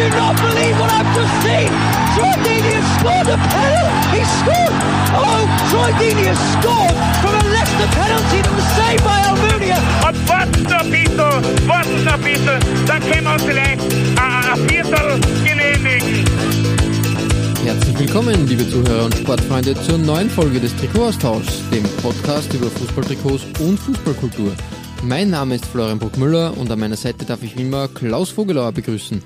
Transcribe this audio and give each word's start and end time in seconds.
Do 0.00 0.08
not 0.16 0.34
believe 0.40 0.76
what 0.80 0.90
I've 0.96 1.10
just 1.12 1.34
seen! 1.44 1.68
Troy 2.16 2.32
Deeney 2.40 2.72
has 2.80 2.88
scored 2.96 3.28
a 3.28 3.36
penalty! 3.36 4.16
He 4.16 4.22
scored! 4.40 4.74
Oh, 5.12 5.44
Troy 5.68 5.90
Deeney 6.00 6.24
has 6.32 6.40
scored 6.56 6.96
from 7.20 7.32
a 7.36 7.44
Leicester 7.52 7.88
penalty 8.00 8.38
that 8.40 8.54
was 8.56 8.68
saved 8.80 9.04
by 9.04 9.18
Almunia! 9.28 9.76
Und 10.08 10.16
warten 10.28 10.62
noch 10.62 10.80
ein 10.80 10.90
bisschen, 10.90 11.68
warten 11.68 12.04
noch 12.04 12.14
ein 12.14 12.22
bisschen, 12.22 12.58
dann 12.86 13.00
können 13.04 13.24
wir 13.24 13.32
uns 13.34 13.42
vielleicht 13.42 13.80
ein, 14.16 14.44
ein 14.52 14.68
Viertel 14.68 15.20
genehmigen. 15.44 16.24
Herzlich 17.64 17.98
willkommen, 17.98 18.48
liebe 18.48 18.66
Zuhörer 18.70 19.04
und 19.04 19.14
Sportfreunde, 19.14 19.74
zur 19.82 19.98
neuen 19.98 20.30
Folge 20.30 20.60
des 20.60 20.74
Trikotaustauschs, 20.76 21.68
dem 21.70 21.84
Podcast 22.00 22.54
über 22.54 22.70
Fußballtrikots 22.70 23.44
und 23.60 23.78
Fußballkultur. 23.78 24.52
Mein 25.02 25.28
Name 25.28 25.56
ist 25.56 25.66
Florian 25.66 25.98
Bruckmüller 25.98 26.56
und 26.56 26.70
an 26.70 26.78
meiner 26.78 26.96
Seite 26.96 27.26
darf 27.26 27.42
ich 27.42 27.56
wie 27.58 27.62
immer 27.62 27.88
Klaus 27.88 28.30
Vogelauer 28.30 28.72
begrüßen. 28.72 29.22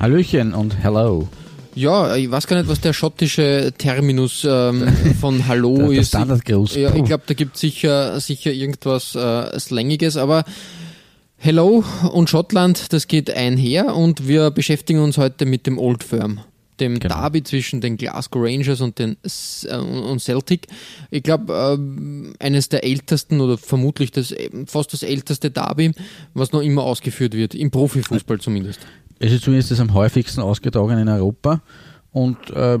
Hallöchen 0.00 0.54
und 0.54 0.76
hello. 0.82 1.28
Ja, 1.74 2.14
ich 2.14 2.30
weiß 2.30 2.46
gar 2.46 2.56
nicht, 2.58 2.68
was 2.68 2.80
der 2.80 2.92
schottische 2.92 3.72
Terminus 3.76 4.46
ähm, 4.48 4.86
von 5.20 5.46
Hallo 5.48 5.76
Der- 5.76 5.88
der 5.88 6.00
ist. 6.00 6.08
Standardgruß. 6.08 6.76
Ja, 6.76 6.94
ich 6.94 7.04
glaube, 7.04 7.24
da 7.26 7.34
gibt 7.34 7.56
sicher 7.56 8.18
sicher 8.20 8.52
irgendwas 8.52 9.14
äh, 9.14 9.58
Slangiges, 9.58 10.16
aber 10.16 10.44
Hello 11.36 11.84
und 12.12 12.30
Schottland, 12.30 12.92
das 12.92 13.06
geht 13.06 13.30
einher 13.34 13.94
und 13.96 14.28
wir 14.28 14.50
beschäftigen 14.50 15.00
uns 15.00 15.18
heute 15.18 15.44
mit 15.46 15.66
dem 15.66 15.78
Old 15.78 16.02
Firm, 16.02 16.40
dem 16.80 17.00
Genau. 17.00 17.16
Derby 17.20 17.42
zwischen 17.42 17.80
den 17.82 17.96
Glasgow 17.98 18.42
Rangers 18.44 18.80
und 18.80 18.98
den 18.98 19.16
äh, 19.68 19.76
und 19.76 20.20
Celtic. 20.20 20.68
Ich 21.10 21.22
glaube, 21.22 21.52
ähm, 21.76 22.34
eines 22.38 22.68
der 22.70 22.84
ältesten 22.84 23.40
oder 23.40 23.58
vermutlich 23.58 24.10
das 24.12 24.32
ähm, 24.32 24.66
fast 24.68 24.92
das 24.92 25.02
älteste 25.02 25.50
Derby, 25.50 25.90
was 26.34 26.52
noch 26.52 26.62
immer 26.62 26.84
ausgeführt 26.84 27.34
wird, 27.34 27.54
im 27.54 27.70
Profifußball 27.70 28.40
zumindest. 28.40 28.80
Es 29.18 29.32
ist 29.32 29.44
zumindest 29.44 29.70
das 29.70 29.80
am 29.80 29.94
häufigsten 29.94 30.40
ausgetragen 30.40 30.98
in 30.98 31.08
Europa 31.08 31.60
und 32.12 32.50
äh, 32.50 32.78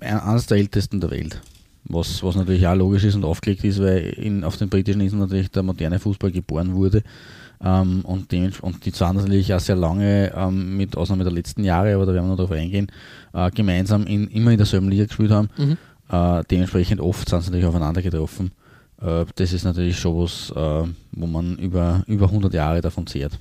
eines 0.00 0.46
der 0.46 0.58
ältesten 0.58 1.00
der 1.00 1.10
Welt. 1.10 1.40
Was, 1.84 2.22
was 2.22 2.36
natürlich 2.36 2.66
auch 2.66 2.74
logisch 2.74 3.04
ist 3.04 3.14
und 3.14 3.24
aufgelegt 3.24 3.64
ist, 3.64 3.80
weil 3.80 3.98
in, 4.16 4.44
auf 4.44 4.56
den 4.56 4.68
britischen 4.68 5.00
Inseln 5.00 5.20
natürlich 5.20 5.50
der 5.50 5.62
moderne 5.62 5.98
Fußball 5.98 6.30
geboren 6.30 6.74
wurde. 6.74 7.02
Ähm, 7.62 8.02
und, 8.04 8.30
dements- 8.32 8.60
und 8.60 8.84
die 8.86 8.92
zwar 8.92 9.12
natürlich 9.12 9.52
auch 9.52 9.60
sehr 9.60 9.76
lange, 9.76 10.32
ähm, 10.34 10.76
mit 10.76 10.96
Ausnahme 10.96 11.24
der 11.24 11.32
letzten 11.32 11.64
Jahre, 11.64 11.94
aber 11.94 12.06
da 12.06 12.14
werden 12.14 12.26
wir 12.26 12.30
noch 12.30 12.36
darauf 12.36 12.52
eingehen, 12.52 12.90
äh, 13.34 13.50
gemeinsam 13.50 14.06
in, 14.06 14.28
immer 14.28 14.52
in 14.52 14.56
derselben 14.56 14.88
Liga 14.88 15.04
gespielt 15.04 15.30
haben. 15.30 15.50
Mhm. 15.58 15.76
Äh, 16.10 16.42
dementsprechend 16.50 17.00
oft 17.00 17.28
sind 17.28 17.40
sie 17.42 17.50
natürlich 17.50 17.66
aufeinander 17.66 18.02
getroffen. 18.02 18.52
Äh, 19.00 19.26
das 19.34 19.52
ist 19.52 19.64
natürlich 19.64 19.98
schon 19.98 20.16
was, 20.16 20.50
äh, 20.50 20.88
wo 21.12 21.26
man 21.26 21.56
über, 21.58 22.02
über 22.06 22.26
100 22.26 22.52
Jahre 22.54 22.80
davon 22.80 23.06
zehrt. 23.06 23.38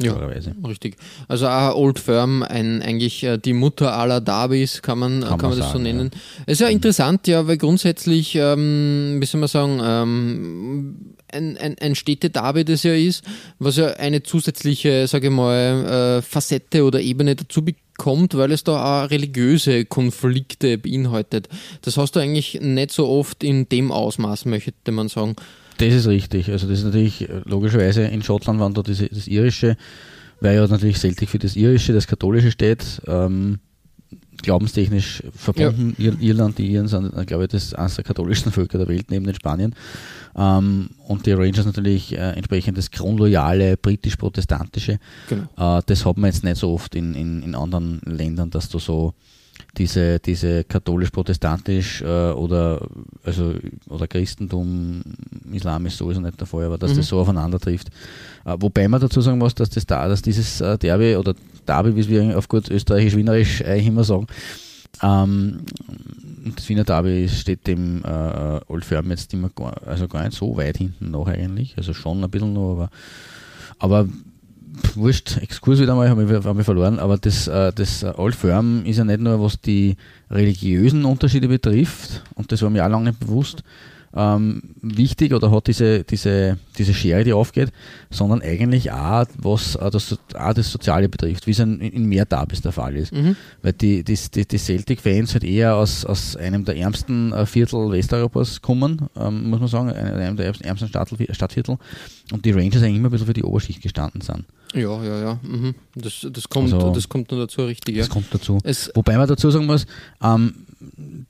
Ja, 0.00 0.14
richtig. 0.14 0.96
Also 1.26 1.48
auch 1.48 1.74
Old 1.74 1.98
Firm, 1.98 2.44
ein, 2.44 2.82
eigentlich 2.82 3.24
äh, 3.24 3.36
die 3.36 3.52
Mutter 3.52 3.94
aller 3.94 4.20
Derbys, 4.20 4.80
kann 4.80 5.00
man, 5.00 5.20
kann, 5.22 5.38
Kann 5.38 5.50
man 5.50 5.58
das 5.58 5.66
so 5.66 5.72
sagen, 5.72 5.82
nennen. 5.82 6.10
Es 6.46 6.54
ist 6.54 6.60
ja 6.60 6.68
interessant, 6.68 7.26
ja, 7.26 7.48
weil 7.48 7.56
grundsätzlich, 7.56 8.36
ähm, 8.36 9.16
wie 9.20 9.26
soll 9.26 9.40
man 9.40 9.48
sagen, 9.48 9.80
ähm, 9.82 11.14
ein, 11.32 11.56
ein, 11.56 11.76
ein 11.80 11.94
Städte-Derby 11.96 12.64
das 12.64 12.84
ja 12.84 12.94
ist, 12.94 13.24
was 13.58 13.76
ja 13.76 13.88
eine 13.94 14.22
zusätzliche, 14.22 15.08
sage 15.08 15.26
ich 15.26 15.32
mal, 15.32 16.18
äh, 16.18 16.22
Facette 16.22 16.84
oder 16.84 17.00
Ebene 17.00 17.34
dazu 17.34 17.64
bekommt, 17.64 18.36
weil 18.36 18.52
es 18.52 18.62
da 18.62 19.02
auch 19.02 19.10
religiöse 19.10 19.84
Konflikte 19.84 20.78
beinhaltet. 20.78 21.48
Das 21.82 21.96
hast 21.96 22.14
du 22.14 22.20
eigentlich 22.20 22.60
nicht 22.60 22.92
so 22.92 23.08
oft 23.08 23.42
in 23.42 23.68
dem 23.68 23.90
Ausmaß, 23.90 24.44
möchte 24.44 24.92
man 24.92 25.08
sagen. 25.08 25.34
Das 25.78 25.94
ist 25.94 26.06
richtig. 26.06 26.50
Also 26.50 26.68
das 26.68 26.80
ist 26.80 26.84
natürlich 26.84 27.28
äh, 27.28 27.40
logischerweise 27.44 28.02
in 28.02 28.22
Schottland 28.22 28.60
waren 28.60 28.74
da 28.74 28.82
diese, 28.82 29.08
das 29.08 29.26
irische, 29.26 29.76
weil 30.40 30.56
ja 30.56 30.66
natürlich 30.66 30.98
Celtic 30.98 31.28
für 31.28 31.38
das 31.38 31.56
irische, 31.56 31.92
das 31.92 32.06
katholische 32.06 32.50
steht, 32.50 33.00
ähm, 33.06 33.58
glaubenstechnisch 34.42 35.22
verbunden. 35.34 35.94
Ir 35.98 36.20
Irland, 36.20 36.58
die 36.58 36.66
Iren 36.70 36.88
sind, 36.88 37.16
äh, 37.16 37.24
glaube 37.24 37.44
ich, 37.44 37.50
das 37.50 37.74
eines 37.74 37.96
der 37.96 38.04
katholischsten 38.04 38.52
Völker 38.52 38.78
der 38.78 38.88
Welt 38.88 39.10
neben 39.10 39.24
den 39.24 39.34
Spaniern. 39.34 39.74
Ähm, 40.36 40.90
und 41.06 41.26
die 41.26 41.32
Rangers 41.32 41.66
natürlich 41.66 42.12
äh, 42.12 42.32
entsprechend 42.32 42.78
das 42.78 42.90
kronloyale 42.90 43.76
britisch-protestantische. 43.76 44.98
Genau. 45.28 45.78
Äh, 45.78 45.82
das 45.86 46.04
hat 46.04 46.16
man 46.16 46.30
jetzt 46.30 46.44
nicht 46.44 46.56
so 46.56 46.72
oft 46.72 46.94
in, 46.94 47.14
in, 47.14 47.42
in 47.42 47.54
anderen 47.54 48.00
Ländern, 48.04 48.50
dass 48.50 48.68
du 48.68 48.78
so 48.78 49.14
diese, 49.78 50.18
diese 50.18 50.64
katholisch-protestantisch 50.64 52.02
äh, 52.02 52.30
oder, 52.32 52.86
also, 53.24 53.54
oder 53.88 54.06
Christentum, 54.08 55.02
Islam 55.52 55.86
ist 55.86 55.96
sowieso 55.98 56.20
nicht 56.20 56.38
der 56.40 56.46
Fall, 56.46 56.64
aber 56.64 56.78
dass 56.78 56.92
Mhm. 56.92 56.96
das 56.96 57.06
so 57.08 57.18
aufeinander 57.20 57.58
trifft. 57.60 57.88
Äh, 58.44 58.56
wobei 58.58 58.88
man 58.88 59.00
dazu 59.00 59.20
sagen 59.20 59.38
muss, 59.38 59.54
dass, 59.54 59.70
das 59.70 59.86
da, 59.86 60.08
dass 60.08 60.22
dieses 60.22 60.60
äh, 60.60 60.76
Derby 60.78 61.16
oder 61.16 61.34
Derby, 61.66 61.96
wie 61.96 62.08
wir 62.08 62.36
auf 62.36 62.48
gut 62.48 62.68
österreichisch-wienerisch 62.70 63.62
eigentlich 63.64 63.86
immer 63.86 64.04
sagen, 64.04 64.26
ähm, 65.02 65.60
das 66.56 66.68
Wiener 66.68 66.84
Derby 66.84 67.28
steht 67.28 67.66
dem 67.66 68.02
äh, 68.04 68.60
Old 68.68 68.84
Firm 68.84 69.10
jetzt 69.10 69.32
immer 69.34 69.50
gar, 69.50 69.80
also 69.86 70.08
gar 70.08 70.24
nicht 70.24 70.36
so 70.36 70.56
weit 70.56 70.78
hinten 70.78 71.10
noch 71.10 71.28
eigentlich, 71.28 71.76
also 71.76 71.92
schon 71.94 72.22
ein 72.24 72.30
bisschen 72.30 72.52
noch, 72.52 72.72
aber, 72.72 72.90
aber 73.78 74.08
wurscht, 74.94 75.38
Exkurs 75.38 75.80
wieder 75.80 75.94
mal, 75.94 76.08
habe 76.08 76.24
ich, 76.24 76.44
hab 76.44 76.58
ich 76.58 76.64
verloren, 76.64 76.98
aber 76.98 77.18
das, 77.18 77.48
äh, 77.48 77.72
das 77.72 78.02
äh, 78.02 78.12
Old 78.16 78.34
Firm 78.34 78.84
ist 78.84 78.98
ja 78.98 79.04
nicht 79.04 79.20
nur, 79.20 79.42
was 79.42 79.60
die 79.60 79.96
religiösen 80.30 81.04
Unterschiede 81.04 81.48
betrifft, 81.48 82.22
und 82.34 82.50
das 82.52 82.62
war 82.62 82.70
mir 82.70 82.84
auch 82.84 82.90
lange 82.90 83.10
nicht 83.10 83.20
bewusst, 83.20 83.62
ähm, 84.14 84.62
wichtig 84.80 85.34
oder 85.34 85.50
hat 85.50 85.66
diese, 85.66 86.02
diese, 86.02 86.58
diese 86.78 86.94
Schere, 86.94 87.24
die 87.24 87.32
aufgeht, 87.32 87.70
sondern 88.10 88.42
eigentlich 88.42 88.90
auch, 88.90 89.26
was 89.36 89.76
äh, 89.76 89.90
das, 89.90 90.16
auch 90.34 90.54
das 90.54 90.72
Soziale 90.72 91.08
betrifft, 91.08 91.46
wie 91.46 91.50
es 91.50 91.58
in, 91.58 91.80
in 91.80 92.06
mehr 92.06 92.24
Derbys 92.24 92.62
der 92.62 92.72
Fall 92.72 92.96
ist. 92.96 93.12
Mhm. 93.12 93.36
Weil 93.62 93.74
die, 93.74 94.02
die, 94.04 94.18
die, 94.34 94.46
die 94.46 94.58
Celtic-Fans 94.58 95.34
halt 95.34 95.44
eher 95.44 95.76
aus, 95.76 96.04
aus 96.04 96.36
einem 96.36 96.64
der 96.64 96.76
ärmsten 96.76 97.32
äh, 97.32 97.46
Viertel 97.46 97.90
Westeuropas 97.92 98.62
kommen, 98.62 99.08
ähm, 99.16 99.50
muss 99.50 99.60
man 99.60 99.68
sagen, 99.68 99.90
einem 99.90 100.36
der 100.36 100.54
ärmsten- 100.62 100.88
Stadtviertel. 100.88 101.76
Und 102.32 102.44
die 102.44 102.52
Rangers 102.52 102.82
eigentlich 102.82 102.96
immer 102.96 103.08
ein 103.08 103.12
bisschen 103.12 103.26
für 103.26 103.34
die 103.34 103.44
Oberschicht 103.44 103.82
gestanden 103.82 104.20
sind. 104.20 104.44
Ja, 104.74 105.02
ja, 105.02 105.20
ja. 105.20 105.40
Mhm. 105.42 105.74
Das, 105.94 106.26
das, 106.30 106.48
kommt, 106.48 106.72
Also- 106.72 106.92
das 106.92 107.08
kommt 107.08 107.32
dann 107.32 107.38
dazu 107.38 107.62
richtig, 107.64 107.96
ja. 107.96 108.02
Das 108.02 108.10
kommt 108.10 108.26
dazu. 108.32 108.58
Es, 108.64 108.90
Wobei 108.94 109.16
man 109.16 109.26
dazu 109.28 109.50
sagen 109.50 109.66
muss, 109.66 109.86
ähm, 110.22 110.54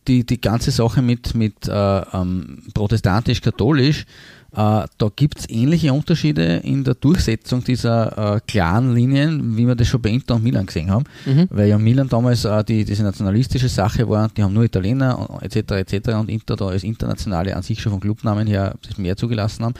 die, 0.06 0.26
die 0.26 0.40
ganze 0.40 0.70
Sache 0.70 1.00
mit, 1.02 1.34
mit 1.34 1.68
äh, 1.68 1.72
ähm, 2.12 2.64
protestantisch-katholisch, 2.74 4.06
da 4.50 5.10
gibt 5.14 5.40
es 5.40 5.50
ähnliche 5.50 5.92
Unterschiede 5.92 6.56
in 6.64 6.82
der 6.82 6.94
Durchsetzung 6.94 7.62
dieser 7.62 8.36
äh, 8.36 8.40
klaren 8.46 8.94
Linien, 8.94 9.56
wie 9.56 9.66
wir 9.66 9.74
das 9.74 9.88
schon 9.88 10.00
bei 10.00 10.08
Inter 10.08 10.36
und 10.36 10.44
Milan 10.44 10.64
gesehen 10.64 10.90
haben. 10.90 11.04
Mhm. 11.26 11.48
Weil 11.50 11.68
ja 11.68 11.76
Milan 11.76 12.08
damals 12.08 12.46
äh, 12.46 12.64
die, 12.64 12.84
diese 12.84 13.02
nationalistische 13.02 13.68
Sache 13.68 14.08
war, 14.08 14.30
die 14.30 14.42
haben 14.42 14.54
nur 14.54 14.64
Italiener 14.64 15.38
etc. 15.42 15.72
etc. 15.72 16.08
und 16.14 16.30
Inter 16.30 16.56
da 16.56 16.68
als 16.68 16.82
internationale 16.82 17.54
an 17.54 17.62
sich 17.62 17.80
schon 17.82 17.92
vom 17.92 18.00
Clubnamen 18.00 18.46
her 18.46 18.74
das 18.86 18.96
mehr 18.96 19.16
zugelassen 19.16 19.64
haben. 19.64 19.74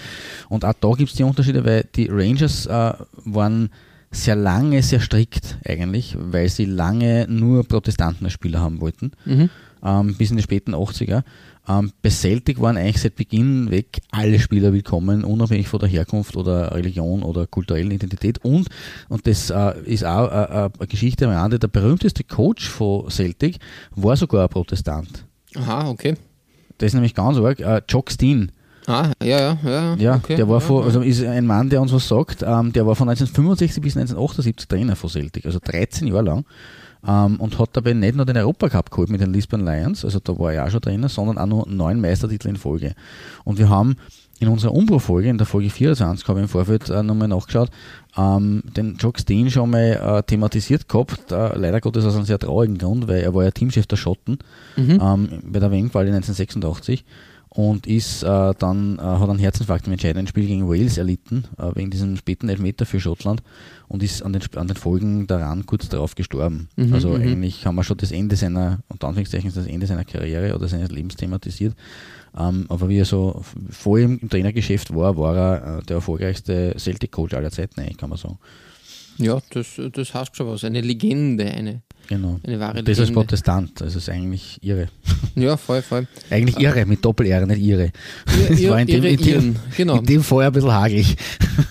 Und 0.51 0.65
auch 0.67 0.75
da 0.79 0.93
gibt 0.93 1.11
es 1.11 1.17
die 1.17 1.25
Unterschiede, 1.25 1.65
weil 1.65 1.87
die 1.95 2.09
Rangers 2.11 2.67
äh, 2.67 2.93
waren 3.25 3.71
sehr 4.11 4.37
lange 4.37 4.83
sehr 4.83 5.01
strikt 5.01 5.59
eigentlich, 5.67 6.17
weil 6.19 6.49
sie 6.49 6.65
lange 6.65 7.27
nur 7.29 7.65
Protestanten 7.65 8.25
als 8.25 8.33
Spieler 8.33 8.61
haben 8.61 8.81
wollten, 8.81 9.13
mhm. 9.25 9.51
ähm, 9.83 10.15
bis 10.17 10.31
in 10.31 10.37
die 10.37 10.43
späten 10.43 10.75
80er. 10.75 11.23
Ähm, 11.69 11.93
bei 12.03 12.11
Celtic 12.11 12.61
waren 12.61 12.77
eigentlich 12.77 13.01
seit 13.01 13.17
Beginn 13.17 13.71
weg 13.71 14.01
alle 14.11 14.39
Spieler 14.39 14.73
willkommen, 14.73 15.25
unabhängig 15.25 15.69
von 15.69 15.81
der 15.81 15.89
Herkunft 15.89 16.37
oder 16.37 16.75
Religion 16.75 17.23
oder 17.23 17.47
kulturellen 17.47 17.91
Identität. 17.91 18.39
Und, 18.45 18.69
und 19.09 19.27
das 19.27 19.51
äh, 19.51 19.81
ist 19.85 20.05
auch 20.05 20.31
äh, 20.31 20.67
äh, 20.67 20.71
eine 20.79 20.87
Geschichte 20.89 21.27
am 21.27 21.33
Rande, 21.33 21.59
der 21.59 21.69
berühmteste 21.69 22.25
Coach 22.25 22.69
von 22.69 23.11
Celtic 23.11 23.59
war 23.95 24.17
sogar 24.17 24.45
ein 24.45 24.49
Protestant. 24.49 25.25
Aha, 25.57 25.89
okay. 25.91 26.15
Das 26.79 26.89
ist 26.89 26.95
nämlich 26.95 27.15
ganz 27.15 27.37
arg. 27.39 27.61
Äh, 27.61 27.83
Jock 27.89 28.11
Steen, 28.11 28.53
Ah, 28.89 29.13
ja, 29.23 29.39
ja, 29.39 29.59
ja. 29.63 29.95
ja, 29.97 30.15
okay. 30.15 30.37
der 30.37 30.49
war 30.49 30.63
ja, 30.63 30.85
also 30.87 31.03
ist 31.03 31.23
ein 31.23 31.47
Mann, 31.47 31.69
der 31.69 31.83
uns 31.83 31.93
was 31.93 32.09
sagt, 32.09 32.43
ähm, 32.43 32.73
der 32.73 32.87
war 32.87 32.97
von 32.97 33.07
1965 33.11 33.83
bis 33.83 33.99
1978 33.99 34.67
Trainer 34.67 34.97
von 34.97 35.11
Celtic, 35.11 35.45
also 35.45 35.59
13 35.63 36.09
Jahre 36.09 36.23
lang. 36.23 36.45
Ähm, 37.07 37.37
und 37.41 37.59
hat 37.59 37.71
dabei 37.75 37.93
nicht 37.93 38.17
nur 38.17 38.27
den 38.27 38.37
Europacup 38.37 38.91
geholt 38.91 39.09
mit 39.09 39.21
den 39.21 39.33
Lisbon 39.33 39.65
Lions, 39.65 40.05
also 40.05 40.19
da 40.19 40.37
war 40.39 40.53
er 40.53 40.67
auch 40.67 40.71
schon 40.71 40.81
Trainer, 40.81 41.09
sondern 41.09 41.39
auch 41.39 41.47
noch 41.47 41.67
neun 41.67 42.01
Meistertitel 42.01 42.49
in 42.49 42.57
Folge. 42.57 42.95
Und 43.45 43.59
wir 43.59 43.69
haben 43.69 43.97
in 44.41 44.49
unserer 44.49 44.73
Umbruchfolge, 44.73 45.29
in 45.29 45.39
der 45.39 45.47
Folge 45.49 45.69
24, 45.71 46.27
habe 46.29 46.39
ich 46.39 46.45
im 46.45 46.49
Vorfeld 46.49 46.89
äh, 46.91 47.03
nochmal 47.03 47.27
nachgeschaut, 47.29 47.71
ähm, 48.17 48.63
den 48.77 48.97
Jock 48.97 49.19
Steen 49.19 49.51
schon 49.51 49.71
mal 49.71 50.19
äh, 50.19 50.23
thematisiert 50.23 50.89
gehabt, 50.89 51.33
äh, 51.33 51.57
leider 51.57 51.81
Gottes 51.81 52.05
aus 52.05 52.15
einem 52.15 52.25
sehr 52.25 52.39
traurigen 52.39 52.79
Grund, 52.79 53.09
weil 53.09 53.21
er 53.23 53.35
war 53.35 53.45
ja 53.45 53.51
Teamchef 53.51 53.87
der 53.87 53.97
Schotten 53.97 54.39
Mhm. 54.77 55.01
ähm, 55.03 55.29
bei 55.45 55.59
der 55.59 55.73
WM-Quali 55.73 56.11
1986 56.11 57.05
und 57.51 57.87
ist 57.87 58.23
äh, 58.23 58.55
dann, 58.59 58.99
äh, 58.99 59.03
hat 59.03 59.29
einen 59.29 59.39
Herzinfarkt 59.39 59.87
im 59.87 59.93
entscheidenden 59.93 60.27
Spiel 60.27 60.47
gegen 60.47 60.69
Wales 60.69 60.99
erlitten, 60.99 61.45
äh, 61.59 61.75
wegen 61.75 61.91
diesem 61.91 62.17
späten 62.17 62.49
Elfmeter 62.49 62.87
für 62.87 63.01
Schottland 63.01 63.43
und 63.89 64.03
ist 64.03 64.23
an 64.23 64.33
den, 64.33 64.43
an 64.57 64.69
den 64.69 64.77
Folgen 64.77 65.27
daran 65.27 65.67
kurz 65.67 65.89
darauf 65.89 66.15
gestorben. 66.15 66.69
Mhm, 66.77 66.93
also 66.93 67.11
mhm. 67.11 67.23
eigentlich 67.23 67.67
haben 67.67 67.75
wir 67.77 67.85
schon 67.85 67.97
das 67.97 68.13
Ende 68.13 68.37
seiner, 68.37 68.81
unter 68.89 69.09
Anführungszeichen, 69.09 69.53
das 69.53 69.67
Ende 69.67 69.87
seiner 69.87 70.05
Karriere 70.05 70.55
oder 70.55 70.69
seines 70.69 70.91
Lebens 70.91 71.17
thematisiert. 71.17 71.75
Ähm, 72.37 72.67
aber 72.69 72.89
wie 72.89 72.99
er 72.99 73.05
so 73.05 73.43
vor 73.71 73.99
ihm 73.99 74.19
im 74.21 74.29
Trainergeschäft 74.29 74.95
war, 74.95 75.17
war 75.17 75.37
er 75.37 75.79
äh, 75.79 75.83
der 75.83 75.97
erfolgreichste 75.97 76.75
Celtic-Coach 76.79 77.35
aller 77.35 77.51
Zeiten, 77.51 77.81
eigentlich, 77.81 77.97
kann 77.97 78.11
man 78.11 78.19
sagen. 78.19 78.39
Ja, 79.17 79.41
das, 79.51 79.81
das 79.93 80.15
heißt 80.15 80.37
schon 80.37 80.47
was. 80.47 80.65
Eine 80.65 80.81
Legende, 80.81 81.47
eine, 81.47 81.83
Genau. 82.09 82.41
eine 82.43 82.59
wahre 82.59 82.83
Das 82.83 82.99
als 82.99 83.09
Legende. 83.09 83.13
Protestant, 83.21 83.81
das 83.83 83.95
ist 83.95 84.09
eigentlich 84.09 84.59
irre. 84.63 84.89
Ja, 85.37 85.57
voll, 85.59 85.83
voll. 85.83 86.07
Eigentlich 86.31 86.59
irre, 86.59 86.87
mit 86.87 87.05
Doppel-R, 87.05 87.47
nicht 87.47 87.61
irre. 87.61 87.93
Das 88.49 88.59
Ihr, 88.59 88.71
war 88.71 88.81
in 88.81 88.87
dem, 88.87 89.05
ihre 89.05 89.09
in 89.09 89.21
dem, 89.23 89.57
genau. 89.77 89.97
in 89.99 90.05
dem 90.07 90.23
Fall 90.23 90.47
ein 90.47 90.53
bisschen 90.53 90.73
hagelig. 90.73 91.17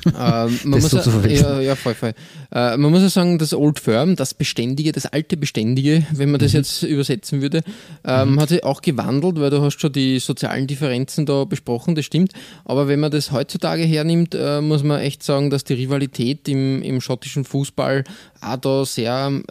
Ähm, 0.06 0.60
man 0.64 0.80
muss 0.82 0.92
so 0.92 0.98
ja, 0.98 1.28
ja, 1.28 1.60
ja, 1.62 1.76
voll, 1.76 1.96
voll. 1.96 2.14
Äh, 2.52 2.78
man 2.78 2.92
muss 2.92 3.02
ja 3.02 3.10
sagen, 3.10 3.40
das 3.40 3.54
Old 3.54 3.80
Firm, 3.80 4.16
das 4.16 4.34
Beständige, 4.36 4.92
das 4.92 5.06
alte 5.08 5.38
Beständige, 5.38 6.06
wenn 6.14 6.30
man 6.32 6.40
das 6.40 6.54
Mhm. 6.54 6.58
jetzt 6.60 6.84
übersetzen 6.84 7.42
würde, 7.42 7.62
ähm, 8.06 8.40
hat 8.40 8.50
sich 8.50 8.64
auch 8.64 8.82
gewandelt, 8.82 9.40
weil 9.40 9.50
du 9.50 9.62
hast 9.62 9.82
schon 9.82 9.92
die 9.92 10.20
sozialen 10.20 10.68
Differenzen 10.68 11.26
da 11.26 11.44
besprochen, 11.46 11.96
das 11.96 12.06
stimmt. 12.06 12.34
Aber 12.64 12.88
wenn 12.88 13.00
man 13.00 13.12
das 13.12 13.32
heutzutage 13.32 13.84
hernimmt, 13.84 14.36
äh, 14.36 14.62
muss 14.62 14.84
man 14.84 15.02
echt 15.02 15.24
sagen, 15.24 15.50
dass 15.50 15.64
die 15.64 15.74
Rivalität 15.74 16.48
im, 16.48 16.82
im 16.84 17.02
schottischen 17.02 17.44
Fußball 17.44 18.04
auch 18.40 18.58
da 18.58 18.86
sehr 18.86 19.26
ähm, 19.28 19.44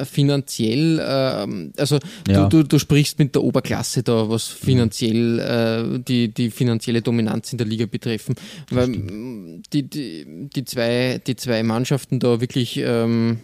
finanziell, 0.76 1.00
ähm, 1.44 1.72
also 1.76 1.98
Ja. 2.28 2.48
du, 2.48 2.62
du, 2.62 2.68
du 2.68 2.78
sprichst 2.78 3.18
mit 3.18 3.34
der 3.34 3.42
Oberklasse 3.42 4.02
da, 4.02 4.28
was 4.28 4.44
finanziell 4.44 5.38
äh, 5.38 5.98
die, 6.00 6.28
die 6.28 6.50
finanzielle 6.50 7.02
Dominanz 7.02 7.52
in 7.52 7.58
der 7.58 7.66
Liga 7.66 7.86
betreffen. 7.86 8.34
Weil 8.70 8.88
mm, 8.88 9.62
die, 9.72 9.82
die, 9.88 10.48
die, 10.54 10.64
zwei, 10.64 11.20
die 11.26 11.36
zwei 11.36 11.62
Mannschaften 11.62 12.18
da 12.18 12.40
wirklich 12.40 12.78
ähm, 12.78 13.38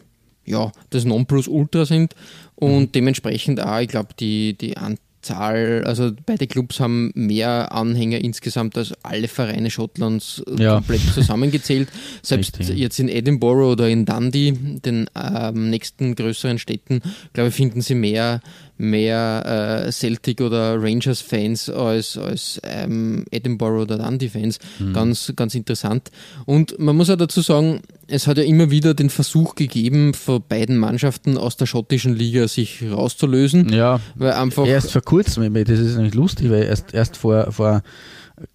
ja, 0.44 0.72
das 0.90 1.04
Nonplusultra 1.04 1.84
sind 1.84 2.14
und 2.56 2.94
dementsprechend 2.94 3.60
auch, 3.60 3.78
ich 3.80 3.88
glaube, 3.88 4.10
die, 4.18 4.54
die 4.54 4.76
Anzahl, 5.22 5.84
also 5.86 6.10
beide 6.26 6.46
Clubs 6.48 6.80
haben 6.80 7.12
mehr 7.14 7.72
Anhänger 7.72 8.18
insgesamt 8.22 8.76
als 8.76 8.92
alle 9.02 9.28
Vereine 9.28 9.70
Schottlands 9.70 10.42
äh, 10.58 10.62
Ja. 10.62 10.74
komplett 10.76 11.00
zusammengezählt. 11.14 11.88
Selbst 12.22 12.58
Richtig. 12.58 12.76
jetzt 12.78 12.98
in 12.98 13.08
Edinburgh 13.08 13.64
oder 13.72 13.88
in 13.88 14.04
Dundee, 14.04 14.52
den 14.52 15.08
ähm, 15.14 15.70
nächsten 15.70 16.14
größeren 16.16 16.58
Städten, 16.58 17.02
glaube 17.32 17.50
ich, 17.50 17.54
finden 17.54 17.80
sie 17.82 17.94
mehr, 17.94 18.40
mehr 18.82 19.84
äh, 19.86 19.92
Celtic 19.92 20.40
oder 20.40 20.82
Rangers-Fans 20.82 21.70
als, 21.70 22.18
als 22.18 22.60
ähm, 22.64 23.24
Edinburgh 23.30 23.82
oder 23.82 23.96
Dundee-Fans. 23.98 24.58
Mhm. 24.80 24.92
Ganz, 24.92 25.32
ganz 25.36 25.54
interessant. 25.54 26.10
Und 26.46 26.78
man 26.78 26.96
muss 26.96 27.08
auch 27.08 27.16
dazu 27.16 27.40
sagen, 27.40 27.80
es 28.08 28.26
hat 28.26 28.38
ja 28.38 28.42
immer 28.42 28.70
wieder 28.70 28.92
den 28.94 29.08
Versuch 29.08 29.54
gegeben, 29.54 30.14
von 30.14 30.42
beiden 30.46 30.76
Mannschaften 30.78 31.38
aus 31.38 31.56
der 31.56 31.66
schottischen 31.66 32.14
Liga 32.14 32.48
sich 32.48 32.82
rauszulösen. 32.90 33.72
Ja, 33.72 34.00
Weil 34.16 34.32
einfach. 34.32 34.66
erst 34.66 34.90
vor 34.90 35.02
kurzem, 35.02 35.54
das 35.54 35.78
ist 35.78 35.96
nämlich 35.96 36.14
lustig, 36.14 36.50
weil 36.50 36.64
erst, 36.64 36.92
erst 36.92 37.16
vor, 37.16 37.52
vor, 37.52 37.82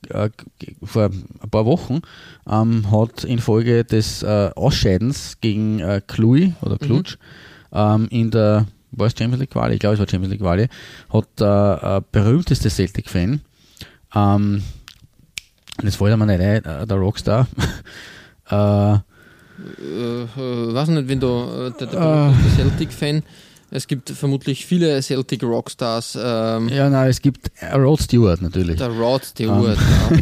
äh, 0.09 0.30
vor 0.83 1.06
ein 1.06 1.50
paar 1.50 1.65
Wochen 1.65 2.01
ähm, 2.50 2.91
hat 2.91 3.23
infolge 3.23 3.85
des 3.85 4.23
äh, 4.23 4.50
Ausscheidens 4.56 5.38
gegen 5.39 5.80
äh, 5.80 6.01
Cluj 6.06 6.51
oder 6.62 6.77
Cluj 6.77 7.15
ähm, 7.71 8.07
in 8.09 8.30
der 8.31 8.68
war 8.92 9.07
es 9.07 9.13
Champions 9.18 9.39
League 9.42 9.51
Quali? 9.51 9.74
Ich 9.75 9.80
glaube, 9.80 9.94
es 9.95 10.00
war 10.00 10.07
Champions 10.07 10.31
League 10.31 10.42
Quali, 10.42 10.68
hat 11.12 11.28
der 11.39 11.80
äh, 11.84 12.01
berühmteste 12.12 12.69
Celtic-Fan, 12.69 13.42
ähm, 14.16 14.63
fällt 15.84 16.12
er 16.12 16.18
mir 16.18 16.25
nicht 16.25 16.39
äh, 16.39 16.62
der 16.88 16.98
Rockstar, 16.98 17.48
äh, 18.50 18.94
äh, 18.94 20.24
äh, 20.24 20.74
weiß 20.74 20.89
nicht, 20.89 21.07
wenn 21.07 21.19
du 21.19 21.28
äh, 21.28 21.72
der, 21.80 21.88
der 21.88 22.00
Ah. 22.01 22.28
berühmteste 22.30 22.62
Celtic-Fan. 22.62 23.24
Es 23.69 23.88
gibt 23.88 24.10
vermutlich 24.10 24.66
viele 24.66 25.02
Celtic 25.02 25.44
Rockstars. 25.44 26.18
Ähm, 26.22 26.69
ja, 26.69 26.90
nein, 26.90 27.10
es 27.10 27.22
gibt 27.22 27.52
Rod 27.74 28.02
Stewart 28.02 28.42
natürlich. 28.42 28.78
Der 28.78 28.90
Rod 28.90 29.25
Stewart. 29.25 29.78
ja. 29.78 30.18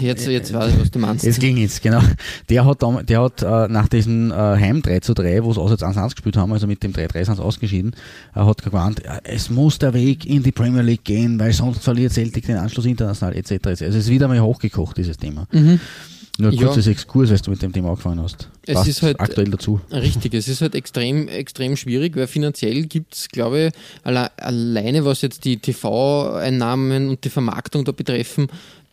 Jetzt, 0.00 0.26
jetzt 0.26 0.52
weiß 0.52 0.72
ich, 0.72 0.80
was 0.80 0.90
du 0.90 0.98
meinst. 0.98 1.24
Jetzt 1.24 1.38
ging 1.40 1.56
jetzt, 1.56 1.82
genau. 1.82 2.00
Der 2.48 2.64
hat, 2.64 2.82
der 3.08 3.22
hat 3.22 3.42
äh, 3.42 3.68
nach 3.68 3.88
diesem 3.88 4.30
äh, 4.30 4.34
Heim 4.34 4.82
3 4.82 5.00
zu 5.00 5.14
3, 5.14 5.44
wo 5.44 5.52
sie 5.52 5.60
auswärts 5.60 5.82
1 5.82 5.96
1 5.96 6.14
gespielt 6.14 6.36
haben, 6.36 6.52
also 6.52 6.66
mit 6.66 6.82
dem 6.82 6.92
3-3 6.92 7.24
sind 7.24 7.36
sie 7.36 7.42
ausgeschieden, 7.42 7.94
äh, 8.34 8.40
hat 8.40 8.62
gewarnt, 8.62 9.02
es 9.24 9.50
muss 9.50 9.78
der 9.78 9.94
Weg 9.94 10.26
in 10.26 10.42
die 10.42 10.52
Premier 10.52 10.82
League 10.82 11.04
gehen, 11.04 11.38
weil 11.38 11.52
sonst 11.52 11.82
verliert 11.82 12.12
Celtic 12.12 12.46
den 12.46 12.56
Anschluss 12.56 12.86
international 12.86 13.36
etc. 13.36 13.50
etc. 13.50 13.68
Also 13.68 13.84
es 13.84 13.94
ist 13.96 14.08
wieder 14.08 14.26
mal 14.28 14.40
hochgekocht, 14.40 14.96
dieses 14.96 15.16
Thema. 15.16 15.46
Mhm. 15.52 15.80
Nur 16.40 16.50
ein 16.52 16.56
Ja. 16.56 16.66
kurzes 16.66 16.86
Exkurs, 16.86 17.30
weil 17.30 17.38
du 17.38 17.50
mit 17.50 17.62
dem 17.62 17.72
Thema 17.72 17.90
angefangen 17.90 18.20
hast. 18.22 18.48
Es 18.66 18.74
Passt 18.74 18.88
ist 18.88 19.02
halt- 19.02 19.20
aktuell 19.20 19.48
dazu. 19.50 19.80
Richtig, 19.92 20.34
es 20.34 20.48
ist 20.48 20.60
halt 20.62 20.74
extrem, 20.74 21.28
extrem 21.28 21.76
schwierig, 21.76 22.16
weil 22.16 22.26
finanziell 22.26 22.84
gibt 22.86 23.14
es, 23.14 23.28
glaube 23.28 23.66
ich, 23.68 23.72
alle, 24.04 24.30
alleine 24.38 25.04
was 25.04 25.22
jetzt 25.22 25.44
die 25.44 25.58
TV-Einnahmen 25.58 27.08
und 27.08 27.24
die 27.24 27.28
Vermarktung 27.30 27.84
da 27.84 27.92
betreffen, 27.92 28.48